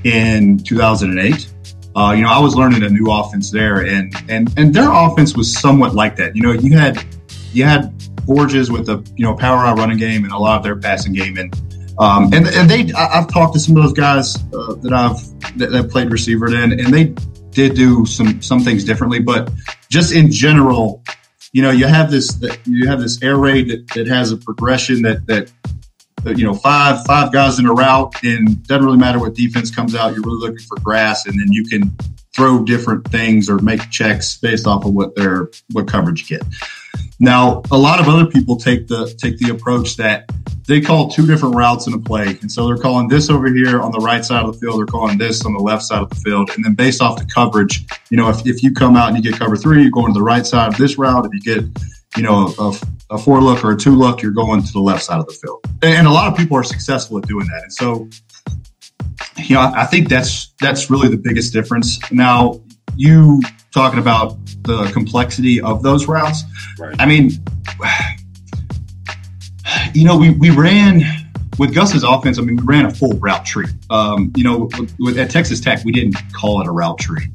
in 0.04 0.58
2008. 0.58 1.52
Uh, 1.94 2.12
you 2.12 2.22
know, 2.22 2.28
I 2.28 2.38
was 2.38 2.54
learning 2.54 2.82
a 2.82 2.90
new 2.90 3.10
offense 3.10 3.50
there, 3.50 3.86
and 3.86 4.14
and 4.28 4.52
and 4.58 4.74
their 4.74 4.90
offense 4.92 5.34
was 5.34 5.52
somewhat 5.58 5.94
like 5.94 6.16
that. 6.16 6.36
You 6.36 6.42
know, 6.42 6.52
you 6.52 6.76
had 6.76 7.02
you 7.52 7.64
had 7.64 7.92
Borges 8.26 8.70
with 8.70 8.88
a 8.88 9.02
you 9.16 9.24
know 9.24 9.34
power 9.34 9.64
out 9.64 9.78
running 9.78 9.96
game 9.98 10.24
and 10.24 10.32
a 10.32 10.38
lot 10.38 10.58
of 10.58 10.62
their 10.62 10.76
passing 10.76 11.14
game, 11.14 11.38
and 11.38 11.54
um, 11.98 12.24
and 12.34 12.46
and 12.48 12.68
they 12.68 12.92
I, 12.92 13.20
have 13.20 13.28
talked 13.28 13.54
to 13.54 13.60
some 13.60 13.76
of 13.76 13.82
those 13.82 13.94
guys 13.94 14.36
uh, 14.52 14.74
that 14.82 14.92
I've 14.92 15.58
that, 15.58 15.70
that 15.70 15.90
played 15.90 16.12
receiver 16.12 16.50
then, 16.50 16.72
and 16.72 16.92
they 16.92 17.14
did 17.50 17.74
do 17.74 18.04
some 18.04 18.42
some 18.42 18.60
things 18.60 18.84
differently, 18.84 19.20
but 19.20 19.50
just 19.88 20.12
in 20.12 20.30
general, 20.30 21.02
you 21.56 21.62
know, 21.62 21.70
you 21.70 21.86
have 21.86 22.10
this 22.10 22.38
you 22.66 22.86
have 22.86 23.00
this 23.00 23.22
air 23.22 23.38
raid 23.38 23.70
that, 23.70 23.88
that 23.94 24.06
has 24.08 24.30
a 24.30 24.36
progression 24.36 25.00
that 25.00 25.26
that 25.26 25.50
you 26.36 26.44
know 26.44 26.52
five 26.52 27.02
five 27.06 27.32
guys 27.32 27.58
in 27.58 27.64
a 27.64 27.72
route, 27.72 28.12
and 28.22 28.62
doesn't 28.66 28.84
really 28.84 28.98
matter 28.98 29.18
what 29.18 29.32
defense 29.32 29.74
comes 29.74 29.94
out. 29.94 30.12
You're 30.12 30.20
really 30.20 30.50
looking 30.50 30.66
for 30.66 30.78
grass, 30.80 31.24
and 31.24 31.40
then 31.40 31.50
you 31.50 31.64
can 31.64 31.96
throw 32.36 32.62
different 32.62 33.08
things 33.08 33.48
or 33.48 33.58
make 33.58 33.90
checks 33.90 34.36
based 34.36 34.66
off 34.66 34.84
of 34.84 34.92
what 34.92 35.16
their 35.16 35.50
what 35.72 35.88
coverage 35.88 36.30
you 36.30 36.38
get. 36.38 36.46
Now, 37.18 37.62
a 37.70 37.78
lot 37.78 37.98
of 37.98 38.08
other 38.08 38.26
people 38.26 38.56
take 38.56 38.86
the 38.88 39.12
take 39.18 39.38
the 39.38 39.50
approach 39.50 39.96
that 39.96 40.30
they 40.66 40.80
call 40.80 41.08
two 41.08 41.26
different 41.26 41.54
routes 41.54 41.86
in 41.86 41.94
a 41.94 41.98
play. 41.98 42.36
And 42.42 42.50
so 42.50 42.66
they're 42.66 42.76
calling 42.76 43.08
this 43.08 43.30
over 43.30 43.46
here 43.48 43.80
on 43.80 43.92
the 43.92 44.00
right 44.00 44.24
side 44.24 44.44
of 44.44 44.52
the 44.52 44.58
field, 44.58 44.80
they're 44.80 44.86
calling 44.86 45.16
this 45.16 45.44
on 45.46 45.52
the 45.52 45.60
left 45.60 45.84
side 45.84 46.02
of 46.02 46.10
the 46.10 46.16
field. 46.16 46.50
And 46.54 46.64
then 46.64 46.74
based 46.74 47.00
off 47.00 47.18
the 47.18 47.24
coverage, 47.24 47.86
you 48.10 48.16
know, 48.16 48.28
if, 48.28 48.44
if 48.46 48.62
you 48.62 48.72
come 48.72 48.96
out 48.96 49.08
and 49.08 49.16
you 49.16 49.30
get 49.30 49.38
cover 49.38 49.56
three, 49.56 49.82
you're 49.82 49.90
going 49.90 50.12
to 50.12 50.18
the 50.18 50.24
right 50.24 50.44
side 50.44 50.68
of 50.68 50.76
this 50.76 50.98
route. 50.98 51.24
If 51.24 51.32
you 51.32 51.40
get, 51.40 51.64
you 52.16 52.22
know, 52.22 52.52
a, 52.58 52.74
a 53.10 53.18
four 53.18 53.40
look 53.40 53.64
or 53.64 53.72
a 53.72 53.76
two 53.76 53.94
look, 53.94 54.22
you're 54.22 54.32
going 54.32 54.62
to 54.62 54.72
the 54.72 54.80
left 54.80 55.04
side 55.04 55.20
of 55.20 55.26
the 55.26 55.34
field. 55.34 55.64
And 55.82 56.06
a 56.06 56.10
lot 56.10 56.30
of 56.30 56.36
people 56.36 56.56
are 56.56 56.64
successful 56.64 57.18
at 57.18 57.26
doing 57.28 57.46
that. 57.46 57.62
And 57.62 57.72
so, 57.72 58.08
you 59.36 59.54
know, 59.54 59.60
I 59.60 59.84
think 59.84 60.08
that's 60.08 60.52
that's 60.60 60.90
really 60.90 61.08
the 61.08 61.16
biggest 61.16 61.52
difference. 61.52 61.98
Now, 62.10 62.60
you 62.96 63.40
talking 63.72 63.98
about 63.98 64.36
the 64.62 64.90
complexity 64.92 65.60
of 65.60 65.82
those 65.82 66.06
routes. 66.06 66.42
Right. 66.78 66.96
I 66.98 67.06
mean, 67.06 67.30
you 69.94 70.04
know, 70.04 70.16
we, 70.16 70.30
we 70.30 70.50
ran 70.50 71.02
with 71.58 71.74
Gus's 71.74 72.02
offense. 72.02 72.38
I 72.38 72.42
mean, 72.42 72.56
we 72.56 72.62
ran 72.64 72.86
a 72.86 72.90
full 72.90 73.12
route 73.18 73.44
tree. 73.44 73.66
Um, 73.90 74.32
you 74.36 74.44
know, 74.44 74.68
with, 74.78 74.96
with, 74.98 75.18
at 75.18 75.30
Texas 75.30 75.60
Tech, 75.60 75.84
we 75.84 75.92
didn't 75.92 76.16
call 76.32 76.60
it 76.60 76.66
a 76.66 76.70
route 76.70 76.98
tree. 76.98 77.30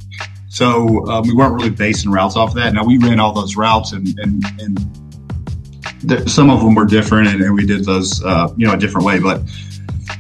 So 0.50 1.08
um, 1.08 1.24
we 1.28 1.34
weren't 1.34 1.54
really 1.54 1.70
basing 1.70 2.12
routes 2.12 2.36
off 2.36 2.50
of 2.50 2.56
that. 2.56 2.74
Now 2.74 2.84
we 2.84 2.98
ran 2.98 3.20
all 3.20 3.34
those 3.34 3.56
routes 3.56 3.94
and, 3.94 4.08
and, 4.20 4.44
and 4.60 6.10
th- 6.10 6.28
some 6.28 6.50
of 6.50 6.60
them 6.60 6.76
were 6.76 6.86
different 6.86 7.30
and, 7.30 7.42
and 7.42 7.54
we 7.54 7.66
did 7.66 7.86
those, 7.86 8.24
uh, 8.24 8.54
you 8.58 8.68
know, 8.68 8.74
a 8.74 8.78
different 8.78 9.06
way, 9.06 9.20
but 9.20 9.42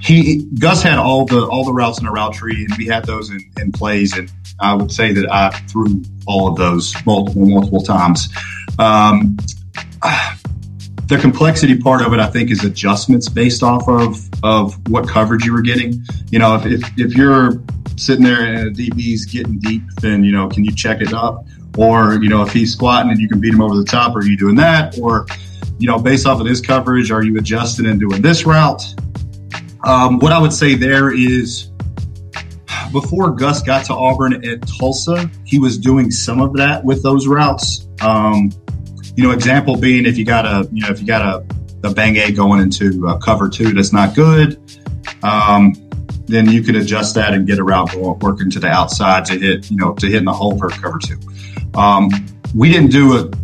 he, 0.02 0.48
Gus 0.60 0.82
had 0.82 0.98
all 0.98 1.26
the, 1.26 1.46
all 1.46 1.64
the 1.64 1.74
routes 1.74 2.00
in 2.00 2.08
a 2.08 2.12
route 2.12 2.34
tree 2.34 2.66
and 2.66 2.78
we 2.78 2.88
had 2.88 3.06
those 3.06 3.30
in, 3.30 3.40
in 3.60 3.72
plays. 3.72 4.18
And 4.18 4.32
I 4.60 4.74
would 4.74 4.92
say 4.92 5.14
that 5.14 5.32
I 5.32 5.52
threw 5.68 6.04
all 6.26 6.48
of 6.48 6.58
those 6.58 6.94
multiple, 7.06 7.46
multiple 7.46 7.82
times. 7.82 8.30
Um, 8.80 9.38
the 11.12 11.18
complexity 11.18 11.78
part 11.78 12.02
of 12.02 12.14
it, 12.14 12.20
I 12.20 12.28
think, 12.28 12.52
is 12.52 12.64
adjustments 12.64 13.28
based 13.28 13.64
off 13.64 13.88
of 13.90 14.18
of 14.44 14.76
what 14.90 15.10
coverage 15.10 15.46
you 15.46 15.52
were 15.52 15.62
getting. 15.62 16.04
You 16.32 16.40
know, 16.40 16.56
if 16.56 16.66
if, 16.66 16.82
if 16.98 17.18
you're 17.18 17.62
sitting 17.98 18.24
there 18.24 18.42
and 18.42 18.68
a 18.68 18.72
DB's 18.72 19.26
getting 19.26 19.60
deep, 19.60 19.84
then 20.02 20.24
you 20.24 20.32
know, 20.32 20.48
can 20.48 20.64
you 20.64 20.74
check 20.74 21.02
it 21.02 21.14
up? 21.14 21.46
Or 21.78 22.14
you 22.22 22.30
know, 22.30 22.44
if 22.44 22.54
he's 22.54 22.72
squatting 22.72 23.12
and 23.12 23.20
you 23.20 23.28
can 23.28 23.42
beat 23.42 23.54
him 23.54 23.62
over 23.62 23.76
the 23.76 23.84
top, 23.84 24.16
are 24.16 24.24
you 24.24 24.38
doing 24.38 24.56
that? 24.56 24.98
Or 25.00 25.26
you 25.80 25.88
know, 25.88 26.00
based 26.00 26.26
off 26.26 26.40
of 26.40 26.48
this 26.48 26.62
coverage, 26.62 27.12
are 27.12 27.24
you 27.24 27.38
adjusting 27.38 27.86
and 27.88 28.00
doing 28.00 28.22
this 28.22 28.46
route? 28.46 28.84
Um, 29.84 30.20
what 30.20 30.32
I 30.32 30.40
would 30.40 30.54
say 30.54 30.76
there 30.76 31.14
is 31.14 31.72
before 32.92 33.32
Gus 33.32 33.62
got 33.62 33.86
to 33.86 33.94
Auburn 33.94 34.46
at 34.46 34.68
Tulsa, 34.68 35.30
he 35.46 35.60
was 35.60 35.78
doing 35.78 36.12
some 36.12 36.42
of 36.42 36.54
that 36.58 36.84
with 36.84 37.04
those 37.04 37.28
routes. 37.28 37.88
Um, 38.02 38.52
you 39.16 39.24
know, 39.24 39.32
example 39.32 39.78
being 39.78 40.06
if 40.06 40.18
you 40.18 40.26
got 40.26 40.46
a, 40.46 40.68
you 40.72 40.84
know, 40.84 40.90
if 40.90 41.00
you 41.00 41.08
got 41.08 41.22
a, 41.22 41.88
a 41.88 41.94
bang 41.94 42.16
A 42.18 42.32
going 42.32 42.62
into 42.62 43.08
uh, 43.08 43.18
cover 43.18 43.50
two 43.50 43.74
that's 43.74 43.94
not 43.94 44.16
good, 44.16 44.60
um, 45.24 45.74
then 46.26 46.50
you 46.50 46.64
could 46.64 46.76
adjust 46.76 47.16
that 47.16 47.34
and 47.34 47.46
get 47.48 47.60
a 47.60 47.64
route 47.64 47.92
going, 47.92 48.18
working 48.20 48.50
to 48.52 48.60
the 48.60 48.70
outside 48.70 49.26
to 49.26 49.38
hit, 49.38 49.70
you 49.70 49.78
know, 49.78 49.94
to 49.96 50.08
hit 50.08 50.18
in 50.18 50.26
the 50.26 50.34
hole 50.34 50.58
for 50.58 50.70
cover 50.70 51.00
two. 51.00 51.20
Um, 51.76 52.10
we 52.56 52.72
didn't 52.72 52.92
do 52.92 53.18
it. 53.18 53.36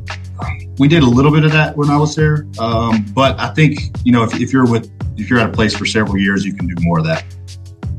We 0.80 0.88
did 0.88 1.02
a 1.02 1.08
little 1.08 1.32
bit 1.32 1.44
of 1.44 1.52
that 1.54 1.76
when 1.76 1.90
I 1.90 1.98
was 1.98 2.16
there, 2.16 2.46
um, 2.60 3.06
but 3.14 3.40
I 3.40 3.50
think 3.54 3.80
you 4.04 4.12
know 4.12 4.24
if, 4.24 4.40
if 4.40 4.54
you're 4.54 4.70
with 4.70 4.92
if 5.18 5.30
you're 5.30 5.40
at 5.40 5.50
a 5.50 5.54
place 5.54 5.76
for 5.76 5.86
several 5.86 6.18
years, 6.18 6.46
you 6.46 6.54
can 6.54 6.68
do 6.68 6.76
more 6.80 7.00
of 7.00 7.06
that. 7.06 7.26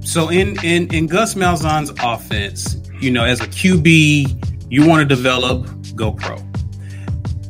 So 0.00 0.28
in 0.30 0.56
in 0.64 0.92
in 0.94 1.06
Gus 1.06 1.34
Malzahn's 1.34 1.92
offense, 2.02 2.76
you 3.00 3.10
know, 3.10 3.24
as 3.24 3.40
a 3.40 3.46
QB, 3.46 4.70
you 4.70 4.86
want 4.86 5.08
to 5.08 5.14
develop 5.14 5.66
GoPro 5.94 6.44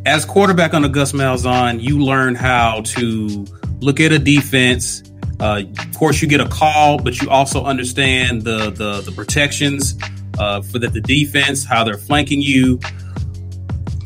as 0.08 0.24
quarterback 0.24 0.72
under 0.72 0.88
Gus 0.88 1.12
Malzahn, 1.12 1.82
you 1.82 1.98
learn 1.98 2.34
how 2.34 2.80
to 2.80 3.44
look 3.80 4.00
at 4.00 4.10
a 4.10 4.18
defense. 4.18 5.02
Uh, 5.38 5.62
of 5.78 5.96
course, 5.96 6.22
you 6.22 6.28
get 6.28 6.40
a 6.40 6.48
call, 6.48 6.98
but 6.98 7.20
you 7.20 7.28
also 7.28 7.64
understand 7.64 8.42
the 8.42 8.70
the, 8.70 9.02
the 9.02 9.12
protections 9.12 9.98
uh, 10.38 10.62
for 10.62 10.78
the, 10.78 10.88
the 10.88 11.00
defense, 11.00 11.64
how 11.64 11.84
they're 11.84 11.98
flanking 11.98 12.40
you, 12.40 12.80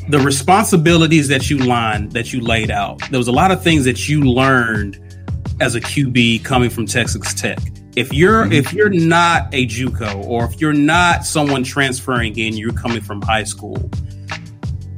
the 0.09 0.19
responsibilities 0.19 1.29
that 1.29 1.49
you 1.49 1.59
line 1.59 2.09
that 2.11 2.33
you 2.33 2.41
laid 2.41 2.71
out. 2.71 3.01
There 3.11 3.19
was 3.19 3.29
a 3.29 3.33
lot 3.33 3.53
of 3.53 3.63
things 3.63 3.85
that 3.85 4.09
you 4.09 4.23
learned 4.23 4.99
as 5.61 5.75
a 5.75 5.81
QB 5.81 6.45
coming 6.45 6.71
from 6.71 6.87
Texas 6.87 7.35
Tech. 7.35 7.59
If 7.95 8.13
you're 8.13 8.45
mm-hmm. 8.45 8.53
if 8.53 8.73
you're 8.73 8.89
not 8.89 9.53
a 9.53 9.67
JUCO 9.67 10.25
or 10.25 10.45
if 10.45 10.61
you're 10.61 10.73
not 10.73 11.27
someone 11.27 11.63
transferring 11.63 12.39
in, 12.39 12.57
you're 12.57 12.73
coming 12.73 13.03
from 13.03 13.21
high 13.23 13.45
school. 13.45 13.91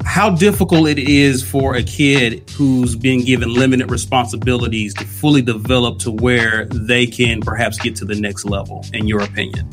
How 0.04 0.30
difficult 0.30 0.88
it 0.88 0.98
is 0.98 1.42
for 1.42 1.74
a 1.74 1.82
kid 1.82 2.48
who's 2.50 2.94
been 2.94 3.24
given 3.24 3.52
limited 3.52 3.90
responsibilities 3.90 4.94
to 4.94 5.04
fully 5.04 5.42
develop 5.42 5.98
to 6.00 6.12
where 6.12 6.66
they 6.66 7.06
can 7.06 7.40
perhaps 7.40 7.78
get 7.78 7.96
to 7.96 8.04
the 8.04 8.14
next 8.14 8.44
level, 8.44 8.84
in 8.92 9.08
your 9.08 9.22
opinion? 9.22 9.68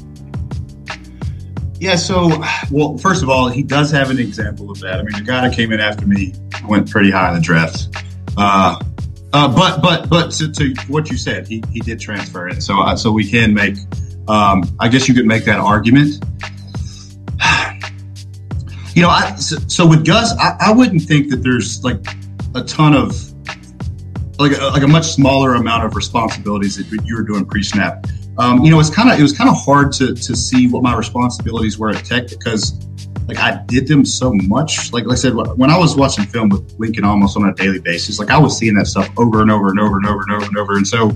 Yeah, 1.79 1.95
so, 1.95 2.43
well, 2.71 2.97
first 2.97 3.23
of 3.23 3.29
all, 3.29 3.49
he 3.49 3.61
does 3.61 3.91
have 3.91 4.09
an 4.09 4.19
example 4.19 4.71
of 4.71 4.79
that. 4.79 4.99
I 4.99 5.03
mean, 5.03 5.13
the 5.13 5.21
guy 5.21 5.47
that 5.47 5.55
came 5.55 5.71
in 5.71 5.79
after 5.79 6.07
me 6.07 6.33
went 6.67 6.89
pretty 6.89 7.11
high 7.11 7.29
in 7.29 7.35
the 7.35 7.41
draft. 7.41 7.89
Uh, 8.37 8.79
uh, 9.33 9.47
but 9.53 9.81
but 9.81 10.09
but 10.09 10.31
to, 10.31 10.51
to, 10.51 10.75
what 10.87 11.09
you 11.09 11.17
said, 11.17 11.47
he, 11.47 11.63
he 11.71 11.79
did 11.79 11.99
transfer 11.99 12.47
it, 12.49 12.61
so 12.61 12.81
uh, 12.81 12.95
so 12.95 13.11
we 13.11 13.29
can 13.29 13.53
make. 13.53 13.75
Um, 14.27 14.63
I 14.79 14.87
guess 14.87 15.07
you 15.07 15.13
could 15.13 15.25
make 15.25 15.45
that 15.45 15.59
argument. 15.59 16.23
You 18.93 19.03
know, 19.03 19.09
I, 19.09 19.35
so, 19.35 19.55
so, 19.69 19.87
with 19.87 20.05
Gus, 20.05 20.37
I, 20.37 20.57
I, 20.59 20.73
wouldn't 20.73 21.03
think 21.03 21.29
that 21.29 21.37
there's 21.37 21.81
like 21.81 22.05
a 22.55 22.61
ton 22.61 22.93
of 22.93 23.15
like 24.37 24.51
a, 24.51 24.65
like 24.65 24.83
a 24.83 24.87
much 24.87 25.05
smaller 25.05 25.53
amount 25.55 25.85
of 25.85 25.95
responsibilities 25.95 26.75
that 26.75 27.05
you 27.05 27.15
were 27.15 27.23
doing 27.23 27.45
pre-snap. 27.45 28.05
Um, 28.37 28.65
you 28.65 28.69
know, 28.69 28.81
it's 28.81 28.89
kind 28.89 29.09
of 29.09 29.17
it 29.17 29.21
was 29.21 29.31
kind 29.31 29.49
of 29.49 29.55
hard 29.55 29.93
to 29.93 30.13
to 30.13 30.35
see 30.35 30.67
what 30.67 30.83
my 30.83 30.93
responsibilities 30.93 31.79
were 31.79 31.91
at 31.91 32.03
Tech 32.03 32.27
because 32.27 32.85
like 33.33 33.39
I 33.39 33.63
did 33.65 33.87
them 33.87 34.05
so 34.05 34.33
much. 34.33 34.91
Like, 34.91 35.05
like 35.05 35.17
I 35.17 35.19
said, 35.19 35.33
when 35.33 35.69
I 35.69 35.77
was 35.77 35.95
watching 35.95 36.25
film 36.25 36.49
with 36.49 36.75
Lincoln 36.77 37.05
almost 37.05 37.37
on 37.37 37.47
a 37.47 37.53
daily 37.53 37.79
basis, 37.79 38.19
like 38.19 38.29
I 38.29 38.37
was 38.37 38.57
seeing 38.57 38.75
that 38.75 38.87
stuff 38.87 39.09
over 39.17 39.41
and 39.41 39.49
over 39.49 39.69
and 39.69 39.79
over 39.79 39.97
and 39.97 40.05
over 40.05 40.21
and 40.21 40.31
over 40.31 40.45
and 40.45 40.57
over. 40.57 40.75
And 40.75 40.87
so, 40.87 41.11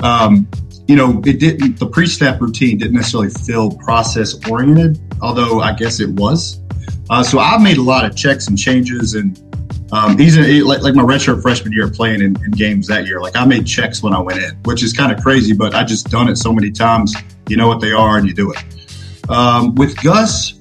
um, 0.00 0.48
you 0.86 0.96
know, 0.96 1.20
it 1.26 1.38
didn't, 1.38 1.78
the 1.78 1.86
pre-snap 1.86 2.40
routine 2.40 2.78
didn't 2.78 2.94
necessarily 2.94 3.28
feel 3.28 3.70
process 3.70 4.34
oriented, 4.48 4.98
although 5.20 5.60
I 5.60 5.74
guess 5.74 6.00
it 6.00 6.08
was. 6.08 6.58
Uh, 7.10 7.22
so 7.22 7.38
I 7.38 7.58
made 7.58 7.76
a 7.76 7.82
lot 7.82 8.06
of 8.06 8.16
checks 8.16 8.48
and 8.48 8.58
changes 8.58 9.12
and, 9.12 9.38
um, 9.92 10.18
even 10.18 10.66
like, 10.66 10.80
like 10.80 10.94
my 10.94 11.02
redshirt 11.02 11.42
freshman 11.42 11.72
year 11.72 11.90
playing 11.90 12.22
in, 12.22 12.36
in, 12.44 12.50
games 12.52 12.86
that 12.86 13.06
year, 13.06 13.20
like 13.20 13.36
I 13.36 13.44
made 13.44 13.66
checks 13.66 14.02
when 14.02 14.14
I 14.14 14.20
went 14.20 14.42
in, 14.42 14.54
which 14.64 14.82
is 14.82 14.94
kind 14.94 15.12
of 15.12 15.22
crazy, 15.22 15.52
but 15.52 15.74
I 15.74 15.84
just 15.84 16.10
done 16.10 16.28
it 16.28 16.36
so 16.36 16.52
many 16.52 16.70
times. 16.70 17.14
You 17.48 17.56
know 17.56 17.68
what 17.68 17.80
they 17.80 17.92
are 17.92 18.16
and 18.16 18.26
you 18.26 18.34
do 18.34 18.52
it. 18.52 19.30
Um, 19.30 19.74
with 19.74 20.02
Gus, 20.02 20.57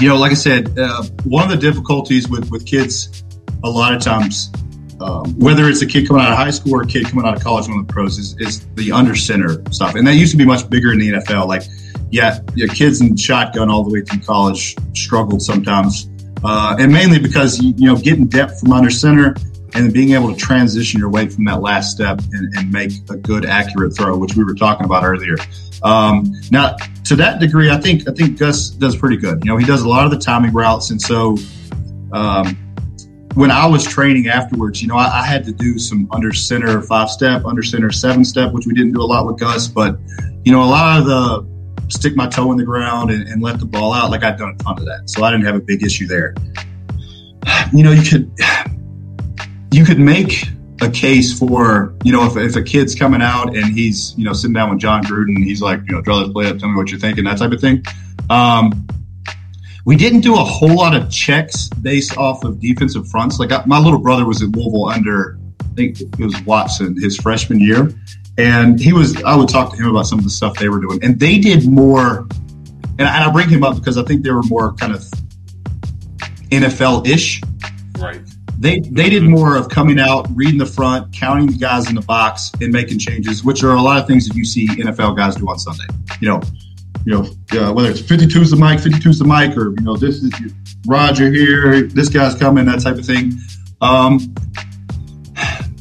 you 0.00 0.08
know, 0.08 0.16
like 0.16 0.32
I 0.32 0.36
said, 0.36 0.78
uh, 0.78 1.02
one 1.24 1.44
of 1.44 1.50
the 1.50 1.56
difficulties 1.56 2.28
with, 2.28 2.50
with 2.50 2.66
kids, 2.66 3.24
a 3.64 3.70
lot 3.70 3.94
of 3.94 4.00
times, 4.00 4.50
um, 5.00 5.38
whether 5.38 5.68
it's 5.68 5.82
a 5.82 5.86
kid 5.86 6.06
coming 6.06 6.22
out 6.22 6.32
of 6.32 6.38
high 6.38 6.50
school 6.50 6.74
or 6.74 6.82
a 6.82 6.86
kid 6.86 7.06
coming 7.06 7.24
out 7.24 7.36
of 7.36 7.42
college, 7.42 7.68
one 7.68 7.78
of 7.78 7.86
the 7.86 7.92
pros 7.92 8.18
is, 8.18 8.36
is 8.38 8.66
the 8.74 8.92
under 8.92 9.14
center 9.14 9.62
stuff. 9.70 9.94
And 9.94 10.06
that 10.06 10.14
used 10.14 10.32
to 10.32 10.38
be 10.38 10.44
much 10.44 10.68
bigger 10.68 10.92
in 10.92 10.98
the 10.98 11.10
NFL. 11.12 11.46
Like, 11.46 11.62
yeah, 12.10 12.40
your 12.54 12.68
kids 12.68 13.00
in 13.00 13.16
shotgun 13.16 13.70
all 13.70 13.84
the 13.84 13.92
way 13.92 14.02
through 14.02 14.20
college 14.20 14.76
struggled 14.94 15.42
sometimes. 15.42 16.08
Uh, 16.42 16.76
and 16.78 16.92
mainly 16.92 17.18
because, 17.18 17.60
you 17.60 17.86
know, 17.86 17.96
getting 17.96 18.26
depth 18.26 18.60
from 18.60 18.72
under 18.72 18.90
center 18.90 19.34
and 19.74 19.92
being 19.92 20.12
able 20.12 20.32
to 20.32 20.38
transition 20.38 20.98
your 20.98 21.10
weight 21.10 21.32
from 21.32 21.44
that 21.44 21.60
last 21.60 21.90
step 21.90 22.20
and, 22.32 22.56
and 22.56 22.72
make 22.72 22.92
a 23.10 23.16
good, 23.16 23.44
accurate 23.44 23.96
throw, 23.96 24.16
which 24.16 24.34
we 24.34 24.44
were 24.44 24.54
talking 24.54 24.84
about 24.84 25.04
earlier. 25.04 25.36
Um, 25.82 26.32
now, 26.50 26.76
to 27.04 27.16
that 27.16 27.40
degree, 27.40 27.70
I 27.70 27.78
think 27.78 28.08
I 28.08 28.12
think 28.12 28.38
Gus 28.38 28.70
does 28.70 28.96
pretty 28.96 29.16
good. 29.16 29.44
You 29.44 29.50
know, 29.50 29.56
he 29.56 29.66
does 29.66 29.82
a 29.82 29.88
lot 29.88 30.04
of 30.04 30.10
the 30.10 30.18
timing 30.18 30.52
routes, 30.52 30.90
and 30.90 31.00
so 31.00 31.36
um, 32.12 32.56
when 33.34 33.50
I 33.50 33.66
was 33.66 33.84
training 33.84 34.28
afterwards, 34.28 34.82
you 34.82 34.88
know, 34.88 34.96
I, 34.96 35.20
I, 35.20 35.26
had 35.26 35.44
to 35.44 35.52
do 35.52 35.78
some 35.78 36.08
under 36.10 36.32
center 36.32 36.82
five 36.82 37.10
step, 37.10 37.44
under 37.44 37.62
center 37.62 37.92
seven 37.92 38.24
step, 38.24 38.52
which 38.52 38.66
we 38.66 38.74
didn't 38.74 38.92
do 38.92 39.00
a 39.00 39.04
lot 39.04 39.26
with 39.26 39.38
Gus, 39.38 39.68
but 39.68 39.98
you 40.44 40.52
know, 40.52 40.62
a 40.62 40.64
lot 40.64 40.98
of 40.98 41.06
the 41.06 41.88
stick 41.88 42.16
my 42.16 42.26
toe 42.26 42.50
in 42.52 42.58
the 42.58 42.64
ground 42.64 43.10
and, 43.10 43.28
and 43.28 43.42
let 43.42 43.60
the 43.60 43.66
ball 43.66 43.92
out, 43.92 44.10
like 44.10 44.24
I'd 44.24 44.38
done 44.38 44.50
a 44.50 44.62
ton 44.62 44.78
of 44.78 44.86
that, 44.86 45.08
so 45.08 45.22
I 45.24 45.30
didn't 45.30 45.46
have 45.46 45.56
a 45.56 45.60
big 45.60 45.82
issue 45.82 46.06
there. 46.06 46.34
You 47.72 47.82
know, 47.82 47.92
you 47.92 48.02
could 48.02 48.30
you 49.70 49.84
could 49.84 49.98
make 49.98 50.48
a 50.80 50.90
case 50.90 51.36
for, 51.36 51.94
you 52.04 52.12
know, 52.12 52.24
if, 52.24 52.36
if 52.36 52.56
a 52.56 52.62
kid's 52.62 52.94
coming 52.94 53.20
out 53.20 53.56
and 53.56 53.66
he's, 53.66 54.16
you 54.16 54.24
know, 54.24 54.32
sitting 54.32 54.54
down 54.54 54.70
with 54.70 54.78
Jon 54.78 55.02
Gruden, 55.02 55.42
he's 55.42 55.60
like, 55.60 55.80
you 55.88 55.94
know, 55.94 56.00
draw 56.00 56.20
this 56.20 56.32
play 56.32 56.46
up, 56.46 56.58
tell 56.58 56.68
me 56.68 56.76
what 56.76 56.90
you're 56.90 57.00
thinking, 57.00 57.24
that 57.24 57.38
type 57.38 57.52
of 57.52 57.60
thing. 57.60 57.82
Um, 58.30 58.86
we 59.84 59.96
didn't 59.96 60.20
do 60.20 60.34
a 60.34 60.44
whole 60.44 60.76
lot 60.76 60.94
of 60.94 61.10
checks 61.10 61.68
based 61.68 62.16
off 62.16 62.44
of 62.44 62.60
defensive 62.60 63.08
fronts. 63.08 63.38
Like 63.38 63.52
I, 63.52 63.64
my 63.66 63.78
little 63.78 63.98
brother 63.98 64.26
was 64.26 64.42
at 64.42 64.50
Louisville 64.50 64.88
under, 64.88 65.38
I 65.60 65.74
think 65.74 66.00
it 66.00 66.18
was 66.18 66.40
Watson, 66.42 67.00
his 67.00 67.16
freshman 67.16 67.60
year. 67.60 67.90
And 68.36 68.78
he 68.78 68.92
was, 68.92 69.20
I 69.24 69.34
would 69.34 69.48
talk 69.48 69.72
to 69.72 69.82
him 69.82 69.88
about 69.88 70.06
some 70.06 70.18
of 70.18 70.24
the 70.24 70.30
stuff 70.30 70.58
they 70.58 70.68
were 70.68 70.80
doing. 70.80 71.02
And 71.02 71.18
they 71.18 71.38
did 71.38 71.66
more, 71.66 72.20
and 72.98 73.02
I, 73.02 73.16
and 73.16 73.24
I 73.24 73.32
bring 73.32 73.48
him 73.48 73.64
up 73.64 73.76
because 73.76 73.98
I 73.98 74.04
think 74.04 74.22
they 74.22 74.30
were 74.30 74.44
more 74.44 74.74
kind 74.74 74.94
of 74.94 75.00
NFL 76.50 77.08
ish. 77.08 77.40
Right 77.98 78.20
they 78.58 78.80
they 78.80 79.08
did 79.08 79.22
more 79.22 79.56
of 79.56 79.68
coming 79.68 80.00
out, 80.00 80.26
reading 80.34 80.58
the 80.58 80.66
front, 80.66 81.12
counting 81.12 81.46
the 81.46 81.56
guys 81.56 81.88
in 81.88 81.94
the 81.94 82.02
box, 82.02 82.50
and 82.60 82.72
making 82.72 82.98
changes, 82.98 83.44
which 83.44 83.62
are 83.62 83.74
a 83.74 83.82
lot 83.82 83.98
of 83.98 84.06
things 84.06 84.26
that 84.26 84.36
you 84.36 84.44
see 84.44 84.66
NFL 84.66 85.16
guys 85.16 85.36
do 85.36 85.48
on 85.48 85.58
Sunday. 85.58 85.84
You 86.20 86.28
know, 86.28 86.40
you 87.04 87.12
know, 87.14 87.68
uh, 87.68 87.72
whether 87.72 87.90
it's 87.90 88.00
52 88.00 88.40
is 88.40 88.50
the 88.50 88.56
mic, 88.56 88.80
52 88.80 89.08
is 89.08 89.18
the 89.18 89.24
mic, 89.24 89.56
or 89.56 89.70
you 89.70 89.84
know, 89.84 89.96
this 89.96 90.16
is 90.16 90.32
Roger 90.86 91.30
here, 91.30 91.82
this 91.82 92.08
guy's 92.08 92.34
coming, 92.34 92.64
that 92.66 92.80
type 92.80 92.96
of 92.96 93.06
thing. 93.06 93.32
Um, 93.80 94.34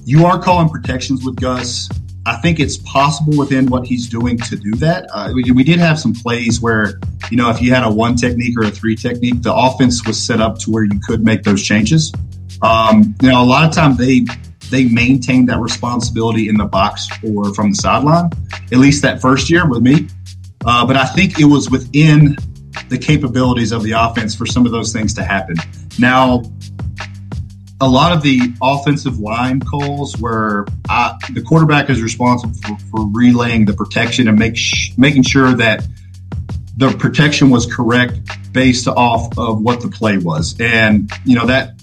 you 0.05 0.25
are 0.25 0.39
calling 0.41 0.69
protections 0.69 1.25
with 1.25 1.35
Gus. 1.37 1.89
I 2.25 2.35
think 2.37 2.59
it's 2.59 2.77
possible 2.77 3.37
within 3.37 3.67
what 3.67 3.87
he's 3.87 4.07
doing 4.07 4.37
to 4.37 4.55
do 4.55 4.71
that. 4.75 5.07
Uh, 5.13 5.31
we, 5.33 5.49
we, 5.51 5.63
did 5.63 5.79
have 5.79 5.97
some 5.97 6.13
plays 6.13 6.61
where, 6.61 6.99
you 7.31 7.37
know, 7.37 7.49
if 7.49 7.61
you 7.61 7.73
had 7.73 7.83
a 7.83 7.89
one 7.89 8.17
technique 8.17 8.57
or 8.59 8.63
a 8.63 8.71
three 8.71 8.97
technique, 8.97 9.41
the 9.41 9.53
offense 9.53 10.05
was 10.05 10.21
set 10.21 10.41
up 10.41 10.59
to 10.59 10.71
where 10.71 10.83
you 10.83 10.99
could 11.07 11.23
make 11.23 11.43
those 11.43 11.63
changes. 11.63 12.11
Um, 12.61 13.15
you 13.21 13.29
know, 13.29 13.41
a 13.41 13.45
lot 13.45 13.67
of 13.67 13.73
times 13.73 13.97
they 13.97 14.25
they 14.69 14.85
maintain 14.85 15.45
that 15.45 15.59
responsibility 15.59 16.49
in 16.49 16.57
the 16.57 16.65
box 16.65 17.07
or 17.23 17.53
from 17.53 17.71
the 17.71 17.75
sideline. 17.75 18.29
At 18.71 18.79
least 18.79 19.01
that 19.03 19.21
first 19.21 19.49
year 19.49 19.67
with 19.67 19.81
me, 19.81 20.07
uh, 20.65 20.85
but 20.85 20.97
I 20.97 21.05
think 21.05 21.39
it 21.39 21.45
was 21.45 21.69
within 21.69 22.35
the 22.89 22.97
capabilities 22.97 23.71
of 23.71 23.83
the 23.83 23.91
offense 23.91 24.35
for 24.35 24.45
some 24.45 24.65
of 24.65 24.71
those 24.71 24.91
things 24.91 25.13
to 25.15 25.23
happen. 25.23 25.55
Now, 25.99 26.43
a 27.79 27.87
lot 27.87 28.11
of 28.11 28.23
the 28.23 28.53
offensive 28.61 29.19
line 29.19 29.59
calls 29.59 30.17
where 30.17 30.65
I, 30.89 31.17
the 31.33 31.41
quarterback 31.41 31.89
is 31.89 32.01
responsible 32.01 32.53
for, 32.55 32.77
for 32.89 33.07
relaying 33.11 33.65
the 33.65 33.73
protection 33.73 34.27
and 34.27 34.37
make 34.37 34.57
sh- 34.57 34.91
making 34.97 35.23
sure 35.23 35.53
that 35.53 35.85
the 36.77 36.91
protection 36.91 37.49
was 37.49 37.71
correct 37.71 38.19
based 38.51 38.87
off 38.87 39.37
of 39.37 39.61
what 39.61 39.81
the 39.81 39.89
play 39.89 40.17
was. 40.17 40.55
And, 40.59 41.11
you 41.25 41.35
know, 41.35 41.45
that 41.47 41.76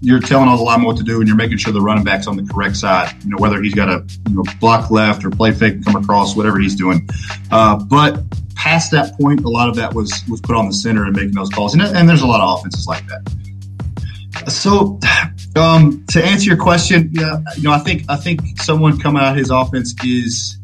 you're 0.00 0.20
telling 0.20 0.48
all 0.48 0.56
the 0.56 0.62
linemen 0.62 0.86
what 0.86 0.96
to 0.96 1.02
do 1.02 1.18
and 1.18 1.26
you're 1.26 1.36
making 1.36 1.58
sure 1.58 1.72
the 1.72 1.80
running 1.80 2.04
back's 2.04 2.26
on 2.26 2.36
the 2.36 2.52
correct 2.52 2.76
side, 2.76 3.12
you 3.24 3.30
know, 3.30 3.36
whether 3.38 3.60
he's 3.60 3.74
got 3.74 3.86
to 3.86 4.04
you 4.28 4.36
know, 4.36 4.44
block 4.60 4.90
left 4.90 5.24
or 5.24 5.30
play 5.30 5.52
fake 5.52 5.84
come 5.84 5.96
across, 5.96 6.36
whatever 6.36 6.58
he's 6.58 6.74
doing. 6.74 7.08
Uh, 7.50 7.76
but 7.76 8.22
past 8.54 8.90
that 8.92 9.18
point, 9.18 9.44
a 9.44 9.48
lot 9.48 9.68
of 9.68 9.76
that 9.76 9.94
was, 9.94 10.22
was 10.28 10.40
put 10.40 10.56
on 10.56 10.66
the 10.66 10.74
center 10.74 11.04
and 11.04 11.16
making 11.16 11.32
those 11.32 11.48
calls. 11.48 11.74
And, 11.74 11.82
and 11.82 12.08
there's 12.08 12.22
a 12.22 12.26
lot 12.26 12.40
of 12.40 12.58
offenses 12.58 12.86
like 12.86 13.04
that. 13.06 14.50
So, 14.50 15.00
um, 15.56 16.04
to 16.10 16.24
answer 16.24 16.48
your 16.48 16.58
question, 16.58 17.10
yeah, 17.12 17.40
you 17.56 17.64
know, 17.64 17.72
I 17.72 17.78
think, 17.78 18.04
I 18.08 18.16
think 18.16 18.60
someone 18.60 18.98
coming 18.98 19.22
out 19.22 19.32
of 19.32 19.36
his 19.36 19.50
offense 19.50 19.94
is, 20.04 20.58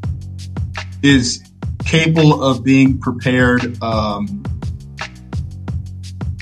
is 1.03 1.43
capable 1.85 2.43
of 2.43 2.63
being 2.63 2.99
prepared, 2.99 3.83
um, 3.83 4.45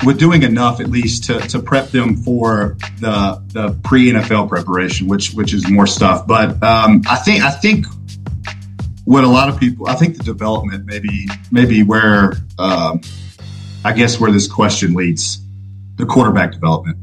we're 0.04 0.14
doing 0.14 0.42
enough 0.42 0.80
at 0.80 0.88
least 0.88 1.24
to, 1.24 1.38
to 1.40 1.60
prep 1.60 1.88
them 1.88 2.16
for 2.16 2.76
the 3.00 3.42
the 3.48 3.78
pre 3.84 4.12
NFL 4.12 4.48
preparation, 4.48 5.08
which 5.08 5.32
which 5.32 5.54
is 5.54 5.68
more 5.70 5.86
stuff. 5.86 6.26
But 6.26 6.62
um, 6.62 7.02
I 7.08 7.16
think 7.16 7.42
I 7.42 7.50
think 7.50 7.86
what 9.04 9.24
a 9.24 9.28
lot 9.28 9.48
of 9.48 9.58
people 9.58 9.88
I 9.88 9.94
think 9.94 10.16
the 10.16 10.24
development 10.24 10.86
maybe 10.86 11.26
maybe 11.50 11.82
where 11.82 12.34
um, 12.58 13.00
I 13.84 13.92
guess 13.92 14.20
where 14.20 14.30
this 14.30 14.46
question 14.46 14.94
leads 14.94 15.40
the 15.96 16.06
quarterback 16.06 16.52
development. 16.52 16.98